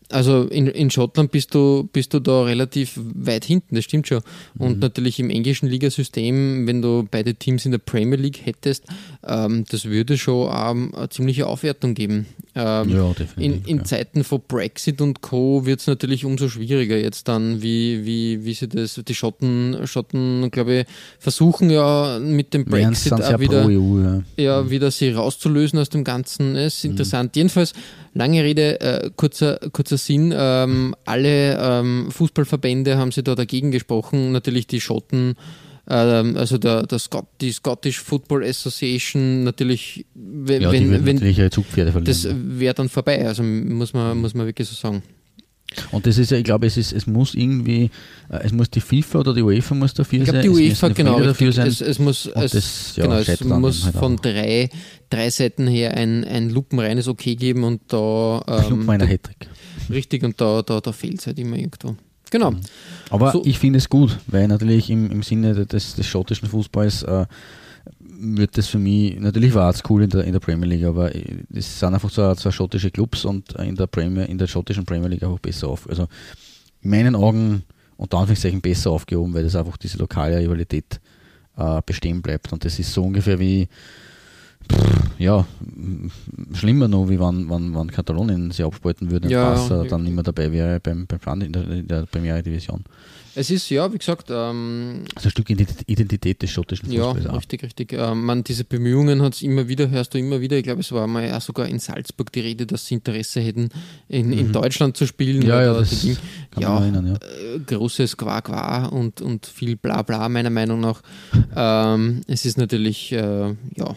also 0.10 0.44
in, 0.44 0.68
in 0.68 0.90
Schottland 0.90 1.32
bist 1.32 1.54
du, 1.54 1.90
bist 1.92 2.14
du 2.14 2.20
da 2.20 2.44
relativ 2.44 2.98
weit 2.98 3.46
hinten, 3.46 3.76
das 3.76 3.84
stimmt 3.84 4.08
schon. 4.08 4.22
Und 4.58 4.80
natürlich 4.80 5.20
im 5.20 5.30
englischen 5.30 5.68
Ligasystem, 5.68 6.66
wenn 6.66 6.82
du 6.82 7.08
beide 7.10 7.36
Teams 7.36 7.66
in 7.66 7.72
der 7.72 7.80
Premier 7.80 8.18
League 8.18 8.46
hättest, 8.46 8.86
ähm, 9.26 9.66
das 9.70 9.86
würde 9.86 10.18
schon 10.18 10.50
ähm, 10.54 10.96
eine 10.96 11.10
ziemliche 11.10 11.48
Aufwertung 11.48 11.94
geben. 11.94 12.26
Ähm, 12.56 12.90
Ja, 12.90 13.08
in, 13.08 13.14
definitiv. 13.14 13.68
in 13.68 13.78
ja. 13.78 13.84
Zeiten 13.84 14.24
von 14.24 14.42
Brexit 14.48 15.02
und 15.02 15.22
Co. 15.22 15.66
wird 15.66 15.82
es 15.82 15.88
natürlich 15.88 16.26
umso 16.26 16.48
schwieriger 16.48 16.98
jetzt 16.98 17.28
dann, 17.28 17.62
wie, 17.62 18.06
wie, 18.06 18.46
wie 18.46 18.54
sie 18.54 18.68
das, 18.68 19.02
die 19.06 19.16
Schotten, 19.16 19.86
Schotten, 19.86 20.50
glaube 20.52 20.80
ich, 20.80 20.86
versuchen 21.20 21.70
ja 21.70 22.18
mit 22.20 22.54
dem 22.54 22.66
Brexit 22.66 23.14
auch 23.14 23.40
wieder, 23.40 23.66
EU, 23.66 24.00
ja. 24.02 24.24
ja, 24.38 24.70
wieder 24.70 24.90
sie 24.90 25.10
rauszulösen 25.12 25.80
aus 25.80 25.90
dem 25.90 26.04
Ganzen. 26.04 26.56
Es 26.56 26.78
ist 26.78 26.86
interessant. 26.86 27.36
Jedenfalls, 27.36 27.74
lange 28.14 28.44
Rede, 28.44 28.80
äh, 28.82 29.10
kurzer, 29.16 29.60
kurzer 29.72 29.97
Sinn. 29.98 30.34
Ähm, 30.36 30.96
alle 31.06 31.58
ähm, 31.60 32.08
Fußballverbände 32.12 32.98
haben 32.98 33.12
sie 33.12 33.24
da 33.24 33.36
dagegen 33.36 33.72
gesprochen. 33.72 34.32
Natürlich 34.32 34.68
die 34.68 34.82
Schotten, 34.82 35.36
ähm, 35.90 36.36
also 36.38 36.58
der, 36.58 36.84
der 36.86 37.00
Scott, 37.00 37.28
die 37.42 37.52
Scottish 37.52 38.00
Football 38.00 38.44
Association, 38.44 39.44
natürlich, 39.44 40.06
wenn, 40.16 40.62
Ja, 40.62 40.72
die 40.72 40.90
wenn, 40.92 41.06
wenn 41.06 41.16
natürlich 41.16 41.40
ihre 41.40 41.50
Zugpferde 41.50 41.92
verlieren. 41.92 42.06
das 42.24 42.28
wäre 42.60 42.74
dann 42.74 42.90
vorbei. 42.90 43.26
Also 43.28 43.44
muss 43.44 43.94
man, 43.94 44.18
muss 44.18 44.34
man 44.34 44.46
wirklich 44.46 44.68
so 44.68 44.76
sagen. 44.76 45.04
Und 45.92 46.08
das 46.08 46.18
ist 46.18 46.32
ja, 46.32 46.38
ich 46.38 46.46
glaube, 46.46 46.66
es 46.66 46.78
ist, 46.78 46.94
es 46.94 47.08
muss 47.08 47.36
irgendwie, 47.36 47.92
äh, 48.30 48.40
es 48.44 48.54
muss 48.54 48.70
die 48.70 48.80
FIFA 48.80 49.20
oder 49.20 49.34
die 49.34 49.42
UEFA 49.42 49.76
muss 49.76 49.94
dafür 49.94 50.20
Ich 50.20 50.24
glaube, 50.26 50.42
sein. 50.42 50.54
die 50.54 50.64
es 50.64 50.72
UEFA, 50.72 50.88
müssen 50.90 50.98
genau, 50.98 51.20
dafür 51.20 51.52
sein. 51.52 51.68
Es, 51.68 51.82
es 51.82 52.00
muss, 52.00 52.26
es, 52.26 52.52
das, 52.54 52.96
ja, 52.96 53.04
genau, 53.04 53.16
es 53.18 53.44
muss 53.44 53.84
halt 53.86 53.96
von 53.96 54.16
auch. 54.18 54.22
drei, 54.22 54.70
drei 55.10 55.30
Seiten 55.30 55.68
her 55.68 55.94
ein, 55.96 56.24
ein 56.24 56.50
lupenreines 56.50 57.08
Okay 57.10 57.36
geben 57.36 57.66
und 57.66 57.82
da 57.90 58.44
ähm, 58.48 58.88
da, 58.88 59.06
Hattrick. 59.06 59.50
Richtig 59.90 60.24
und 60.24 60.40
da, 60.40 60.62
da, 60.62 60.80
da 60.82 60.92
fehlt 60.92 61.20
es 61.20 61.28
halt 61.28 61.40
immer 61.40 61.58
irgendwo. 61.58 61.96
Genau. 62.30 62.54
Aber 63.10 63.32
So- 63.32 63.44
ich 63.46 63.58
finde 63.60 63.78
es 63.78 63.88
gut, 63.90 64.18
weil 64.28 64.48
natürlich 64.48 64.90
im, 64.90 65.10
im 65.12 65.24
Sinne 65.24 65.66
des, 65.66 65.96
des 65.96 66.06
schottischen 66.06 66.48
Fußballs 66.50 67.04
äh, 67.04 67.26
wird 68.20 68.58
das 68.58 68.68
für 68.68 68.80
mich, 68.80 69.20
natürlich 69.20 69.54
war 69.54 69.70
es 69.70 69.82
cool 69.90 70.04
in 70.04 70.10
der, 70.10 70.24
in 70.26 70.34
der 70.34 70.40
Premier 70.40 70.68
League, 70.68 70.84
aber 70.86 71.12
es 71.54 71.80
sind 71.80 71.94
einfach 71.94 72.10
so, 72.10 72.34
so 72.34 72.52
schottische 72.52 72.92
Clubs 72.92 73.24
und 73.26 73.54
in 73.54 73.76
der 73.76 73.88
Premier, 73.88 74.26
in 74.28 74.38
der 74.38 74.48
schottischen 74.48 74.86
Premier 74.86 75.08
League 75.08 75.24
einfach 75.24 75.40
besser 75.40 75.68
auf. 75.68 75.88
Also 75.90 76.08
in 76.82 76.90
meinen 76.90 77.16
Augen 77.16 77.64
unter 77.96 78.18
Anführungszeichen 78.18 78.60
besser 78.62 78.92
aufgehoben, 78.92 79.34
weil 79.34 79.44
das 79.44 79.56
einfach 79.56 79.78
diese 79.78 79.98
lokale 79.98 80.38
Rivalität 80.40 81.00
äh, 81.58 81.82
bestehen 81.86 82.22
bleibt. 82.22 82.52
Und 82.52 82.66
das 82.66 82.78
ist 82.78 82.94
so 82.94 83.04
ungefähr 83.04 83.40
wie 83.40 83.68
ja, 85.20 85.46
schlimmer 86.54 86.88
noch, 86.88 87.10
wie 87.10 87.20
wenn, 87.20 87.50
wenn, 87.50 87.74
wenn 87.76 87.92
Katalonien 87.92 88.52
sie 88.52 88.64
abspalten 88.64 89.10
würde 89.12 89.28
und 89.28 89.32
Ja, 89.32 89.54
Barca 89.54 89.84
ja. 89.84 89.90
dann 89.90 90.04
nicht 90.04 90.14
mehr 90.14 90.24
dabei 90.24 90.52
wäre 90.52 90.80
beim, 90.80 91.06
beim 91.08 91.20
Plan 91.20 91.42
in 91.42 91.52
der, 91.54 91.64
der 91.64 92.06
Premiere 92.06 92.44
Division. 92.44 92.84
Es 93.40 93.52
ist, 93.52 93.70
ja, 93.70 93.92
wie 93.94 94.00
gesagt, 94.00 94.30
ähm, 94.32 95.04
Also 95.16 95.28
ein 95.28 95.32
Stück 95.32 95.48
Ident- 95.52 95.84
Identität 95.86 96.42
des 96.42 96.50
schottischen 96.50 96.92
ja, 96.92 97.04
Fußballs 97.04 97.28
auch. 97.28 97.38
richtig, 97.38 97.62
richtig. 97.62 97.94
Ähm, 97.94 98.26
man, 98.26 98.44
diese 98.44 98.64
Bemühungen 98.64 99.22
hat 99.22 99.36
es 99.36 99.44
immer 99.44 99.68
wieder, 99.68 99.92
hörst 99.92 100.16
du 100.16 100.18
immer 100.18 100.42
wieder. 100.42 100.58
Ich 100.58 100.64
glaube, 100.64 100.82
es 100.82 100.92
war 100.92 101.06
mal 101.06 101.32
auch 101.32 101.42
sogar 101.42 101.68
in 101.68 101.78
Salzburg 101.78 102.32
die 102.32 102.40
Rede, 102.40 102.66
dass 102.66 102.88
sie 102.88 102.96
Interesse 102.96 103.40
hätten, 103.40 103.70
in, 104.08 104.34
in 104.34 104.52
Deutschland 104.52 104.98
zu 104.98 105.06
spielen. 105.06 105.42
Mhm. 105.44 105.50
Ja, 105.50 105.62
ja, 105.62 105.74
da 105.74 105.80
das 105.82 106.02
Ding- 106.02 106.18
kann 106.50 106.64
ja, 106.64 106.80
erinnern, 106.80 107.16
äh, 107.16 107.60
großes 107.60 108.18
Qua 108.18 108.42
Qua 108.42 108.86
und, 108.88 109.22
und 109.22 109.46
viel 109.46 109.76
Bla 109.76 110.02
Bla, 110.02 110.28
meiner 110.30 110.50
Meinung 110.50 110.80
nach. 110.80 111.04
ähm, 111.56 112.22
es 112.26 112.44
ist 112.44 112.58
natürlich, 112.58 113.12
äh, 113.12 113.50
ja, 113.76 113.96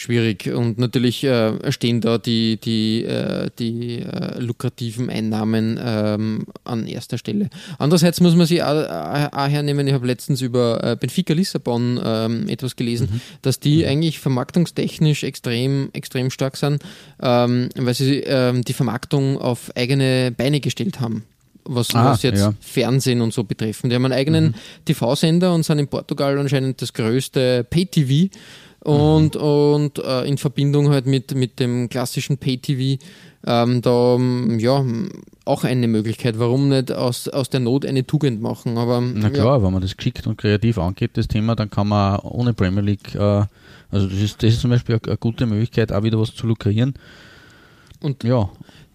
schwierig. 0.00 0.50
Und 0.52 0.78
natürlich 0.78 1.22
äh, 1.24 1.72
stehen 1.72 2.00
da 2.00 2.18
die, 2.18 2.58
die, 2.58 3.04
äh, 3.04 3.50
die 3.58 4.00
äh, 4.00 4.38
lukrativen 4.40 5.10
Einnahmen 5.10 5.78
ähm, 5.82 6.46
an 6.64 6.86
erster 6.86 7.18
Stelle. 7.18 7.50
Andererseits 7.78 8.20
muss 8.20 8.34
man 8.34 8.46
sich 8.46 8.62
auch, 8.62 8.80
hernehmen, 9.48 9.86
ich 9.86 9.94
habe 9.94 10.06
letztens 10.06 10.40
über 10.40 10.82
äh, 10.82 10.96
Benfica 10.96 11.34
Lissabon 11.34 12.00
ähm, 12.02 12.48
etwas 12.48 12.76
gelesen, 12.76 13.08
mhm. 13.12 13.20
dass 13.42 13.60
die 13.60 13.78
mhm. 13.78 13.90
eigentlich 13.90 14.18
vermarktungstechnisch 14.18 15.24
extrem, 15.24 15.90
extrem 15.92 16.30
stark 16.30 16.56
sind, 16.56 16.82
ähm, 17.22 17.68
weil 17.76 17.94
sie 17.94 18.20
ähm, 18.20 18.64
die 18.64 18.72
Vermarktung 18.72 19.38
auf 19.38 19.70
eigene 19.76 20.32
Beine 20.36 20.60
gestellt 20.60 21.00
haben 21.00 21.24
was, 21.64 21.94
ah, 21.94 22.06
was 22.06 22.22
jetzt 22.22 22.40
ja. 22.40 22.54
Fernsehen 22.60 23.20
und 23.20 23.32
so 23.32 23.44
betreffen. 23.44 23.90
Die 23.90 23.96
haben 23.96 24.04
einen 24.04 24.14
eigenen 24.14 24.44
mhm. 24.46 24.54
TV-Sender 24.84 25.54
und 25.54 25.62
sind 25.62 25.78
in 25.78 25.88
Portugal 25.88 26.38
anscheinend 26.38 26.82
das 26.82 26.92
größte 26.92 27.64
Pay-TV 27.64 28.34
und, 28.80 29.34
mhm. 29.34 29.40
und 29.40 29.98
äh, 29.98 30.24
in 30.24 30.38
Verbindung 30.38 30.88
halt 30.90 31.06
mit, 31.06 31.34
mit 31.34 31.60
dem 31.60 31.88
klassischen 31.88 32.38
Pay-TV 32.38 33.02
ähm, 33.46 33.82
da 33.82 34.18
ja 34.58 34.84
auch 35.44 35.64
eine 35.64 35.88
Möglichkeit. 35.88 36.38
Warum 36.38 36.68
nicht 36.68 36.92
aus, 36.92 37.28
aus 37.28 37.50
der 37.50 37.60
Not 37.60 37.86
eine 37.86 38.06
Tugend 38.06 38.40
machen? 38.40 38.78
Aber, 38.78 39.00
Na 39.00 39.30
klar, 39.30 39.58
ja. 39.58 39.62
wenn 39.62 39.72
man 39.72 39.82
das 39.82 39.96
geschickt 39.96 40.26
und 40.26 40.36
kreativ 40.36 40.78
angeht, 40.78 41.12
das 41.14 41.28
Thema, 41.28 41.56
dann 41.56 41.70
kann 41.70 41.88
man 41.88 42.18
ohne 42.20 42.54
Premier 42.54 42.82
League, 42.82 43.14
äh, 43.14 43.44
also 43.90 44.06
das 44.06 44.18
ist, 44.20 44.42
das 44.42 44.54
ist 44.54 44.60
zum 44.60 44.70
Beispiel 44.70 44.96
eine, 44.96 45.04
eine 45.06 45.16
gute 45.16 45.46
Möglichkeit, 45.46 45.92
auch 45.92 46.02
wieder 46.02 46.20
was 46.20 46.34
zu 46.34 46.46
lukrieren. 46.46 46.94
Und 48.00 48.24
ja 48.24 48.48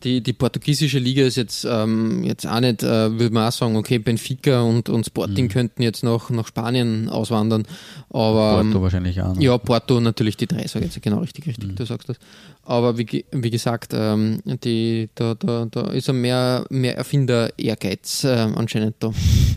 die, 0.05 0.21
die 0.21 0.33
portugiesische 0.33 0.99
Liga 0.99 1.25
ist 1.25 1.35
jetzt, 1.35 1.65
ähm, 1.69 2.23
jetzt 2.23 2.45
auch 2.45 2.59
nicht, 2.59 2.83
äh, 2.83 3.11
würde 3.11 3.33
man 3.33 3.47
auch 3.47 3.51
sagen, 3.51 3.75
okay, 3.75 3.97
Benfica 3.97 4.61
und, 4.61 4.87
und 4.87 5.07
Sporting 5.07 5.45
mhm. 5.45 5.49
könnten 5.49 5.81
jetzt 5.81 6.03
noch 6.03 6.29
nach 6.29 6.47
Spanien 6.47 7.09
auswandern. 7.09 7.63
Aber, 8.09 8.61
Porto 8.61 8.77
ähm, 8.77 8.81
wahrscheinlich 8.83 9.21
auch. 9.21 9.33
Noch. 9.33 9.41
Ja, 9.41 9.57
Porto 9.57 9.99
natürlich 9.99 10.37
die 10.37 10.45
drei, 10.45 10.67
sage 10.67 10.85
ich 10.85 10.93
jetzt 10.93 11.03
genau 11.03 11.19
richtig, 11.19 11.47
richtig, 11.47 11.69
mhm. 11.69 11.75
du 11.75 11.85
sagst 11.85 12.07
das. 12.07 12.17
Aber 12.63 12.99
wie, 12.99 13.25
wie 13.31 13.49
gesagt, 13.49 13.93
ähm, 13.95 14.41
die, 14.63 15.09
da, 15.15 15.33
da, 15.33 15.65
da 15.69 15.89
ist 15.89 16.07
ein 16.09 16.21
mehr, 16.21 16.65
mehr 16.69 16.95
Erfinder-Ehrgeiz 16.97 18.23
äh, 18.25 18.47
anscheinend 18.55 18.97
da. 18.99 19.11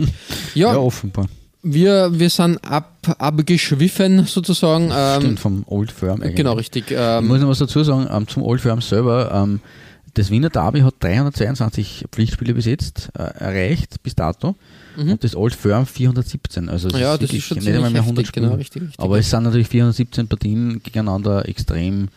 ja, 0.55 0.73
ja, 0.73 0.79
offenbar. 0.79 1.27
Wir, 1.63 2.19
wir 2.19 2.31
sind 2.31 2.57
ab, 2.65 2.97
abgeschwiffen 3.19 4.25
sozusagen. 4.25 4.91
Ähm, 4.97 5.21
Stimmt, 5.21 5.41
vom 5.41 5.65
Old 5.67 5.93
Firm 5.93 6.23
eigentlich. 6.23 6.37
Genau, 6.37 6.55
richtig. 6.55 6.85
Ähm, 6.91 7.25
ich 7.25 7.29
muss 7.29 7.41
noch 7.41 7.49
was 7.49 7.59
dazu 7.59 7.85
sagen, 7.85 8.09
ähm, 8.11 8.27
zum 8.27 8.43
Old 8.45 8.63
Firm 8.63 8.81
selber. 8.81 9.31
Ähm, 9.35 9.61
das 10.19 10.31
Wiener 10.31 10.51
Derby 10.51 10.81
hat 10.81 10.97
322 11.01 12.07
Pflichtspiele 12.11 12.53
bis 12.53 12.65
jetzt 12.65 13.11
äh, 13.17 13.23
erreicht, 13.23 14.03
bis 14.03 14.17
dato. 14.17 14.57
Mhm. 14.97 15.13
Und 15.13 15.25
das 15.25 15.37
Old 15.37 15.55
Firm 15.55 15.87
417. 15.87 16.69
Also 16.69 16.89
ja, 16.89 17.17
das 17.17 17.33
ist 17.33 17.45
schon 17.45 17.59
nicht 17.59 17.69
einmal 17.69 17.91
mehr 17.91 18.03
100 18.03 18.27
Spiele. 18.27 18.47
Genau, 18.47 18.59
richtig, 18.59 18.83
richtig, 18.83 18.99
Aber 18.99 19.19
es 19.19 19.31
sind 19.31 19.45
natürlich 19.45 19.69
417 19.69 20.27
Partien 20.27 20.83
gegeneinander 20.83 21.49
extrem, 21.49 22.09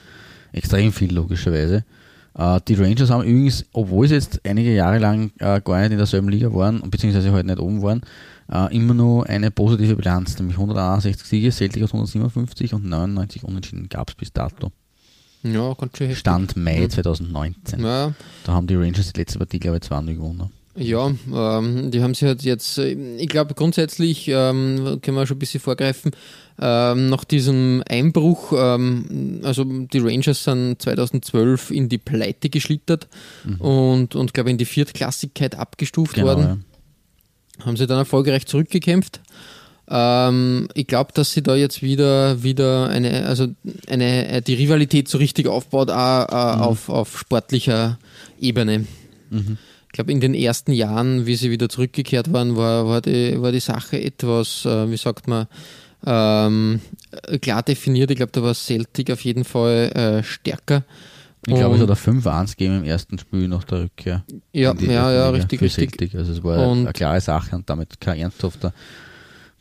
extrem 0.51 0.91
viel, 0.91 1.13
logischerweise. 1.13 1.86
Uh, 2.34 2.60
die 2.65 2.75
Rangers 2.75 3.10
haben 3.10 3.24
übrigens, 3.24 3.65
obwohl 3.74 4.08
sie 4.08 4.15
jetzt 4.15 4.39
einige 4.46 4.74
Jahre 4.74 5.00
lang 5.00 5.31
uh, 5.41 5.60
gar 5.60 5.81
nicht 5.81 5.91
in 5.91 5.98
derselben 5.98 6.29
Liga 6.29 6.51
waren, 6.53 6.81
beziehungsweise 6.89 7.31
halt 7.34 7.46
nicht 7.46 7.60
oben 7.60 7.81
waren, 7.81 8.01
uh, 8.51 8.67
immer 8.72 8.93
nur 8.93 9.27
eine 9.27 9.51
positive 9.51 9.98
Bilanz, 9.98 10.39
nämlich 10.39 10.55
161 10.55 11.27
Siege, 11.27 11.51
Celtic 11.51 11.84
hat 11.84 11.89
157 11.89 12.74
und 12.74 12.86
99 12.86 13.43
Unentschieden 13.43 13.89
gab 13.89 14.10
es 14.10 14.15
bis 14.15 14.31
dato. 14.31 14.72
Ja, 15.43 15.74
ganz 15.74 15.98
schön 15.98 16.07
heftig. 16.07 16.19
Stand 16.19 16.55
Mai 16.55 16.88
2019. 16.88 17.79
Mhm. 17.79 17.86
Ja. 17.86 18.13
Da 18.43 18.53
haben 18.53 18.67
die 18.67 18.75
Rangers 18.75 19.12
die 19.13 19.19
letzte 19.19 19.39
Partie, 19.39 19.60
glaube 19.60 19.79
ich, 19.81 19.89
2-0 19.89 20.15
gewonnen. 20.15 20.51
Ja, 20.75 21.12
ähm, 21.33 21.91
die 21.91 22.01
haben 22.01 22.13
sie 22.13 22.25
halt 22.25 22.43
jetzt, 22.43 22.77
äh, 22.77 22.93
ich 23.17 23.27
glaube 23.27 23.55
grundsätzlich, 23.55 24.29
ähm, 24.29 25.00
können 25.01 25.17
wir 25.17 25.27
schon 25.27 25.36
ein 25.36 25.39
bisschen 25.39 25.60
vorgreifen, 25.60 26.12
ähm, 26.60 27.10
nach 27.10 27.25
diesem 27.25 27.83
Einbruch, 27.89 28.53
ähm, 28.55 29.41
also 29.43 29.65
die 29.65 30.00
Rangers 30.00 30.45
sind 30.45 30.81
2012 30.81 31.71
in 31.71 31.89
die 31.89 31.98
Pleite 31.98 32.50
geschlittert 32.50 33.10
mhm. 33.43 33.55
und, 33.60 34.15
und 34.15 34.33
glaube 34.33 34.50
in 34.50 34.57
die 34.57 34.65
Viertklassigkeit 34.65 35.55
abgestuft 35.55 36.13
genau, 36.13 36.27
worden. 36.27 36.65
Ja. 37.60 37.65
Haben 37.65 37.75
sie 37.75 37.86
dann 37.86 37.98
erfolgreich 37.98 38.45
zurückgekämpft 38.45 39.19
ähm, 39.93 40.69
ich 40.74 40.88
glaube, 40.88 41.12
dass 41.13 41.33
sie 41.33 41.43
da 41.43 41.55
jetzt 41.55 41.81
wieder, 41.81 42.41
wieder 42.41 42.89
eine, 42.89 43.25
also 43.25 43.48
eine, 43.89 44.29
äh, 44.29 44.41
die 44.41 44.53
Rivalität 44.53 45.10
so 45.10 45.17
richtig 45.17 45.48
aufbaut, 45.48 45.89
auch, 45.89 46.29
äh, 46.29 46.55
mhm. 46.55 46.62
auf, 46.62 46.89
auf 46.89 47.19
sportlicher 47.19 48.00
Ebene. 48.39 48.86
Mhm. 49.29 49.57
Ich 49.88 49.91
glaube, 49.91 50.13
in 50.13 50.21
den 50.21 50.33
ersten 50.33 50.71
Jahren, 50.71 51.25
wie 51.25 51.36
sie 51.36 51.51
wieder 51.51 51.67
zurückgekehrt 51.67 52.31
waren, 52.31 52.55
war, 52.55 52.88
war, 52.88 53.01
die, 53.01 53.41
war 53.41 53.51
die 53.51 53.60
Sache 53.60 54.01
etwas, 54.01 54.65
äh, 54.65 54.89
wie 54.89 54.95
sagt 54.95 55.27
man, 55.27 55.48
ähm, 56.05 56.79
klar 57.41 57.62
definiert. 57.62 58.12
Ich 58.12 58.17
glaube, 58.17 58.31
da 58.31 58.41
war 58.41 58.53
Celtic 58.53 59.12
auf 59.12 59.21
jeden 59.25 59.43
Fall 59.43 59.91
äh, 59.93 60.24
stärker. 60.24 60.83
Ich 61.48 61.55
glaube, 61.55 61.75
es 61.75 61.81
hat 61.81 61.89
ein 61.89 62.21
5-1 62.21 62.51
gegeben 62.51 62.77
im 62.77 62.83
ersten 62.86 63.19
Spiel 63.19 63.48
nach 63.50 63.65
der 63.65 63.81
Rückkehr. 63.81 64.24
Ja, 64.53 64.74
ja, 64.79 65.12
ja, 65.12 65.29
richtig, 65.31 65.62
richtig. 65.62 66.15
Also 66.15 66.31
es 66.31 66.43
war 66.43 66.67
und 66.67 66.81
eine 66.81 66.93
klare 66.93 67.19
Sache 67.19 67.55
und 67.55 67.69
damit 67.69 68.00
kein 68.00 68.19
ernsthafter 68.19 68.74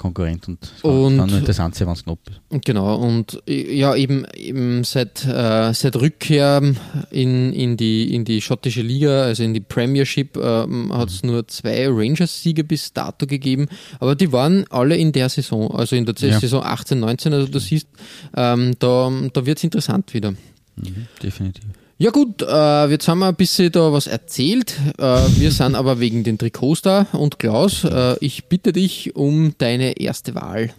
Konkurrent 0.00 0.48
und 0.48 0.58
und, 0.82 1.16
nur 1.16 1.28
interessant, 1.28 1.78
wenn 1.78 1.88
es 1.90 2.04
knapp 2.04 2.18
ist. 2.26 2.64
Genau, 2.64 2.96
und 2.96 3.42
ja, 3.46 3.94
eben, 3.94 4.24
eben 4.34 4.82
seit, 4.82 5.26
äh, 5.26 5.74
seit 5.74 5.94
Rückkehr 5.96 6.62
in, 7.10 7.52
in, 7.52 7.76
die, 7.76 8.14
in 8.14 8.24
die 8.24 8.40
schottische 8.40 8.80
Liga, 8.80 9.24
also 9.24 9.42
in 9.42 9.52
die 9.52 9.60
Premiership, 9.60 10.38
äh, 10.38 10.40
hat 10.40 11.10
es 11.10 11.22
mhm. 11.22 11.30
nur 11.30 11.48
zwei 11.48 11.86
Rangers-Siege 11.86 12.64
bis 12.64 12.94
dato 12.94 13.26
gegeben, 13.26 13.68
aber 13.98 14.14
die 14.14 14.32
waren 14.32 14.64
alle 14.70 14.96
in 14.96 15.12
der 15.12 15.28
Saison, 15.28 15.70
also 15.70 15.94
in 15.96 16.06
der 16.06 16.14
ja. 16.16 16.40
Saison 16.40 16.64
18, 16.64 16.98
19, 16.98 17.34
also 17.34 17.48
du 17.48 17.58
siehst, 17.58 17.86
ähm, 18.34 18.72
da, 18.78 19.12
da 19.34 19.44
wird 19.44 19.58
es 19.58 19.64
interessant 19.64 20.14
wieder. 20.14 20.30
Mhm, 20.30 21.08
definitiv. 21.22 21.64
Ja 22.02 22.10
gut, 22.10 22.40
äh, 22.40 22.86
jetzt 22.86 23.08
haben 23.08 23.18
wir 23.18 23.26
ein 23.26 23.34
bisschen 23.34 23.70
da 23.70 23.92
was 23.92 24.06
erzählt. 24.06 24.74
Äh, 24.96 25.02
wir 25.36 25.50
sind 25.50 25.74
aber 25.74 26.00
wegen 26.00 26.24
den 26.24 26.38
Trikots 26.38 26.80
da. 26.80 27.06
Und 27.12 27.38
Klaus, 27.38 27.84
äh, 27.84 28.16
ich 28.20 28.46
bitte 28.46 28.72
dich 28.72 29.14
um 29.16 29.52
deine 29.58 30.00
erste 30.00 30.34
Wahl. 30.34 30.70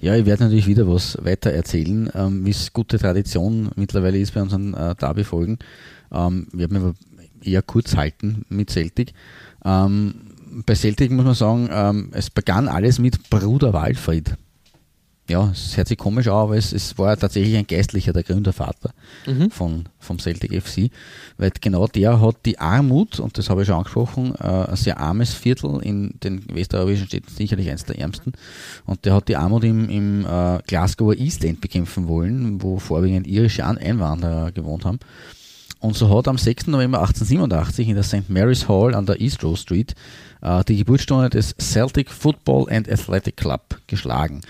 Ja, 0.00 0.16
ich 0.16 0.26
werde 0.26 0.42
natürlich 0.42 0.66
wieder 0.66 0.88
was 0.88 1.16
weiter 1.22 1.52
erzählen, 1.52 2.10
ähm, 2.12 2.44
wie 2.44 2.50
es 2.50 2.72
gute 2.72 2.98
Tradition 2.98 3.70
mittlerweile 3.76 4.18
ist 4.18 4.34
bei 4.34 4.42
unseren 4.42 4.74
äh, 4.74 4.96
Derby-Folgen. 4.96 5.60
Ähm, 6.10 6.48
wir 6.50 6.68
werden 6.68 6.76
aber 6.78 6.94
eher 7.40 7.62
kurz 7.62 7.94
halten 7.94 8.44
mit 8.48 8.70
Celtic. 8.70 9.12
Ähm, 9.64 10.32
bei 10.66 10.74
Celtic 10.74 11.12
muss 11.12 11.24
man 11.24 11.34
sagen, 11.34 11.68
ähm, 11.70 12.08
es 12.14 12.30
begann 12.30 12.66
alles 12.66 12.98
mit 12.98 13.30
Bruder 13.30 13.72
Walfried 13.72 14.36
ja, 15.28 15.50
es 15.52 15.76
hört 15.76 15.88
sich 15.88 15.96
komisch 15.96 16.28
an, 16.28 16.34
aber 16.34 16.56
es, 16.56 16.72
es 16.72 16.98
war 16.98 17.16
tatsächlich 17.16 17.56
ein 17.56 17.66
Geistlicher, 17.66 18.12
der 18.12 18.22
Gründervater 18.22 18.90
mhm. 19.26 19.50
von, 19.50 19.84
vom 19.98 20.18
Celtic 20.18 20.52
FC, 20.62 20.90
weil 21.38 21.50
genau 21.60 21.86
der 21.86 22.20
hat 22.20 22.36
die 22.44 22.58
Armut, 22.58 23.20
und 23.20 23.38
das 23.38 23.48
habe 23.48 23.62
ich 23.62 23.68
schon 23.68 23.76
angesprochen, 23.76 24.34
äh, 24.38 24.46
ein 24.46 24.76
sehr 24.76 25.00
armes 25.00 25.32
Viertel 25.32 25.80
in 25.82 26.14
den 26.22 26.44
westeuropäischen 26.54 27.06
Städten, 27.06 27.30
sicherlich 27.34 27.70
eines 27.70 27.84
der 27.84 27.98
ärmsten, 27.98 28.32
und 28.84 29.04
der 29.06 29.14
hat 29.14 29.28
die 29.28 29.36
Armut 29.36 29.64
im, 29.64 29.88
im 29.88 30.26
äh, 30.26 30.58
Glasgower 30.66 31.14
East 31.14 31.42
End 31.44 31.60
bekämpfen 31.62 32.06
wollen, 32.06 32.62
wo 32.62 32.78
vorwiegend 32.78 33.26
irische 33.26 33.64
Einwanderer 33.64 34.52
gewohnt 34.52 34.84
haben. 34.84 34.98
Und 35.80 35.96
so 35.96 36.14
hat 36.16 36.28
am 36.28 36.38
6. 36.38 36.68
November 36.68 37.00
1887 37.00 37.88
in 37.88 37.94
der 37.94 38.04
St. 38.04 38.28
Mary's 38.28 38.68
Hall 38.68 38.94
an 38.94 39.04
der 39.04 39.20
East 39.20 39.44
Row 39.44 39.54
Street 39.54 39.94
äh, 40.40 40.64
die 40.64 40.78
Geburtsstunde 40.78 41.28
des 41.28 41.54
Celtic 41.58 42.10
Football 42.10 42.70
and 42.70 42.90
Athletic 42.90 43.36
Club 43.36 43.78
geschlagen. 43.86 44.40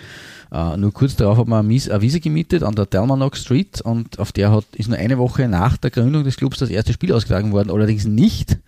Uh, 0.54 0.76
nur 0.76 0.92
kurz 0.92 1.16
darauf 1.16 1.36
hat 1.36 1.48
man 1.48 1.66
eine 1.68 2.00
Wiese 2.00 2.20
gemietet 2.20 2.62
an 2.62 2.76
der 2.76 2.86
Delmanock 2.86 3.36
Street 3.36 3.80
und 3.80 4.20
auf 4.20 4.30
der 4.30 4.52
hat, 4.52 4.64
ist 4.76 4.88
nur 4.88 4.96
eine 4.96 5.18
Woche 5.18 5.48
nach 5.48 5.76
der 5.76 5.90
Gründung 5.90 6.22
des 6.22 6.36
Clubs 6.36 6.58
das 6.58 6.70
erste 6.70 6.92
Spiel 6.92 7.12
ausgetragen 7.12 7.50
worden, 7.50 7.72
allerdings 7.72 8.04
nicht 8.04 8.58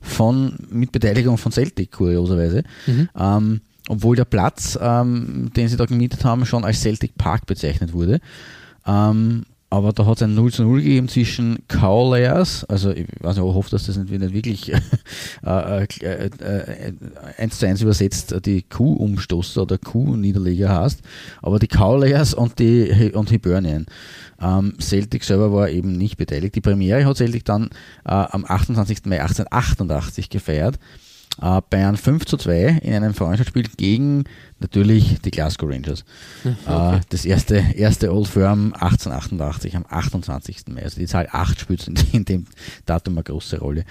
von, 0.00 0.58
mit 0.68 0.90
Beteiligung 0.90 1.38
von 1.38 1.52
Celtic, 1.52 1.92
kurioserweise. 1.92 2.64
Mhm. 2.88 3.08
Ähm, 3.16 3.60
obwohl 3.88 4.16
der 4.16 4.24
Platz, 4.24 4.76
ähm, 4.82 5.52
den 5.54 5.68
sie 5.68 5.76
da 5.76 5.86
gemietet 5.86 6.24
haben, 6.24 6.44
schon 6.44 6.64
als 6.64 6.80
Celtic 6.80 7.16
Park 7.16 7.46
bezeichnet 7.46 7.92
wurde. 7.92 8.20
Ähm, 8.84 9.44
aber 9.70 9.92
da 9.92 10.06
hat 10.06 10.16
es 10.16 10.22
ein 10.22 10.34
0 10.34 10.52
zu 10.52 10.62
0 10.62 10.82
gegeben 10.82 11.08
zwischen 11.08 11.58
Cowlayers, 11.68 12.64
also 12.64 12.90
ich 12.90 13.06
weiß 13.20 13.36
nicht, 13.36 13.46
ich 13.46 13.54
hoffe, 13.54 13.70
dass 13.70 13.86
das 13.86 13.98
nicht, 13.98 14.10
nicht 14.10 14.32
wirklich 14.32 14.72
äh, 15.46 15.84
äh, 15.84 16.30
äh, 16.40 16.92
eins 17.36 17.58
zu 17.58 17.66
eins 17.66 17.82
übersetzt 17.82 18.34
die 18.46 18.62
Kuh-Umstoßer 18.62 19.62
oder 19.62 19.76
Kuh-Niederleger 19.76 20.74
heißt, 20.74 21.02
aber 21.42 21.58
die 21.58 21.68
Cowlayers 21.68 22.32
und 22.32 22.58
die 22.58 23.12
und 23.12 23.30
Hibernian. 23.30 23.86
Ähm, 24.40 24.74
Celtic 24.80 25.24
selber 25.24 25.52
war 25.52 25.68
eben 25.68 25.92
nicht 25.92 26.16
beteiligt. 26.16 26.54
Die 26.54 26.60
Premiere 26.60 27.04
hat 27.04 27.16
Celtic 27.16 27.44
dann 27.44 27.64
äh, 28.04 28.10
am 28.12 28.44
28. 28.46 29.04
Mai 29.04 29.20
1888 29.20 30.30
gefeiert 30.30 30.78
äh, 31.40 31.60
Bayern 31.70 31.96
5 31.96 32.24
zu 32.24 32.36
2 32.36 32.80
in 32.82 32.94
einem 32.94 33.14
Freundschaftsspiel 33.14 33.64
gegen 33.76 34.24
natürlich 34.58 35.20
die 35.22 35.30
Glasgow 35.30 35.70
Rangers. 35.70 36.04
Okay. 36.44 36.96
Äh, 36.96 37.00
das 37.08 37.24
erste, 37.24 37.56
erste 37.74 38.12
Old 38.12 38.28
Firm 38.28 38.72
1888 38.74 39.76
am 39.76 39.84
28. 39.88 40.64
Mai. 40.68 40.82
Also 40.82 40.98
die 40.98 41.06
Zahl 41.06 41.28
8 41.30 41.60
spielt 41.60 41.88
in 42.12 42.24
dem 42.24 42.46
Datum 42.86 43.14
eine 43.14 43.24
große 43.24 43.58
Rolle. 43.58 43.84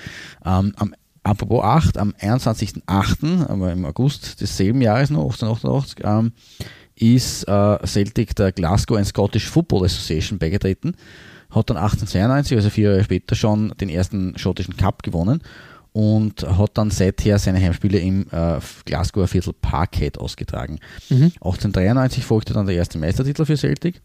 Ähm, 0.45 0.73
am 0.75 0.93
Apropos 1.23 1.61
8, 1.61 1.97
am 1.97 2.13
21.08., 2.21 3.47
aber 3.47 3.73
im 3.73 3.83
August 3.83 4.39
desselben 4.39 4.81
Jahres 4.81 5.09
noch, 5.09 5.33
1888, 5.33 5.97
ähm, 6.05 6.31
ist 6.95 7.43
äh, 7.49 7.85
Celtic 7.85 8.33
der 8.37 8.53
Glasgow 8.53 8.97
and 8.97 9.07
Scottish 9.07 9.49
Football 9.49 9.83
Association 9.83 10.39
beigetreten, 10.39 10.95
hat 11.49 11.69
dann 11.69 11.75
1892, 11.75 12.55
also 12.55 12.69
vier 12.69 12.91
Jahre 12.91 13.03
später 13.03 13.35
schon 13.35 13.73
den 13.81 13.89
ersten 13.89 14.37
schottischen 14.37 14.77
Cup 14.77 15.03
gewonnen 15.03 15.41
und 15.97 16.47
hat 16.47 16.77
dann 16.77 16.91
seither 16.91 17.39
seine 17.39 17.59
Heimspiele 17.59 17.97
im 17.97 18.27
äh, 18.29 18.59
Glasgower 18.85 19.27
Viertel 19.27 19.51
Parkhead 19.59 20.19
ausgetragen. 20.19 20.77
Mhm. 21.09 21.31
1893 21.41 22.23
folgte 22.23 22.53
dann 22.53 22.67
der 22.67 22.75
erste 22.75 22.99
Meistertitel 22.99 23.45
für 23.45 23.57
Celtic 23.57 23.99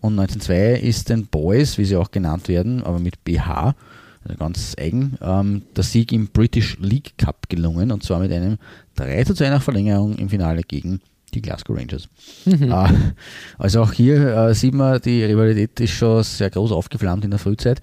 und 0.00 0.18
1902 0.18 0.80
ist 0.80 1.10
den 1.10 1.26
Boys, 1.26 1.76
wie 1.76 1.84
sie 1.84 1.96
auch 1.96 2.10
genannt 2.10 2.48
werden, 2.48 2.82
aber 2.82 3.00
mit 3.00 3.22
BH, 3.22 3.74
also 4.24 4.38
ganz 4.38 4.76
eigen, 4.78 5.18
ähm, 5.20 5.60
der 5.76 5.84
Sieg 5.84 6.10
im 6.10 6.28
British 6.28 6.78
League 6.80 7.18
Cup 7.18 7.50
gelungen 7.50 7.92
und 7.92 8.02
zwar 8.02 8.20
mit 8.20 8.32
einem 8.32 8.56
3 8.94 9.24
zu 9.24 9.34
2 9.34 9.50
nach 9.50 9.62
Verlängerung 9.62 10.14
im 10.16 10.30
Finale 10.30 10.62
gegen 10.62 11.02
die 11.34 11.42
Glasgow 11.42 11.76
Rangers. 11.76 12.08
Mhm. 12.46 12.72
Äh, 12.72 12.88
also 13.58 13.82
auch 13.82 13.92
hier 13.92 14.34
äh, 14.34 14.54
sieht 14.54 14.72
man, 14.72 15.02
die 15.02 15.22
Rivalität 15.22 15.78
ist 15.80 15.90
schon 15.90 16.22
sehr 16.22 16.48
groß 16.48 16.72
aufgeflammt 16.72 17.26
in 17.26 17.30
der 17.30 17.38
Frühzeit. 17.38 17.82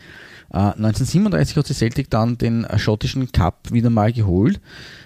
Äh, 0.54 0.58
1937 0.58 1.58
hat 1.58 1.68
sie 1.68 1.74
Celtic 1.74 2.10
dann 2.10 2.38
den 2.38 2.66
schottischen 2.78 3.30
Cup 3.32 3.72
wieder 3.72 3.90
mal 3.90 4.14
geholt. 4.14 4.62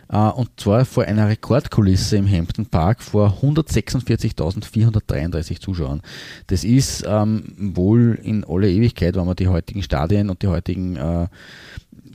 Uh, 0.09 0.31
und 0.37 0.49
zwar 0.55 0.85
vor 0.85 1.03
einer 1.03 1.27
Rekordkulisse 1.27 2.15
im 2.15 2.31
Hampton 2.31 2.65
Park 2.65 3.03
vor 3.03 3.39
146.433 3.41 5.59
Zuschauern. 5.59 6.01
Das 6.47 6.63
ist 6.63 7.03
ähm, 7.05 7.43
wohl 7.57 8.17
in 8.23 8.45
aller 8.45 8.69
Ewigkeit, 8.69 9.17
wenn 9.17 9.25
man 9.25 9.35
die 9.35 9.49
heutigen 9.49 9.83
Stadien 9.83 10.29
und 10.29 10.43
die 10.43 10.47
heutigen 10.47 10.95
äh, 10.95 11.27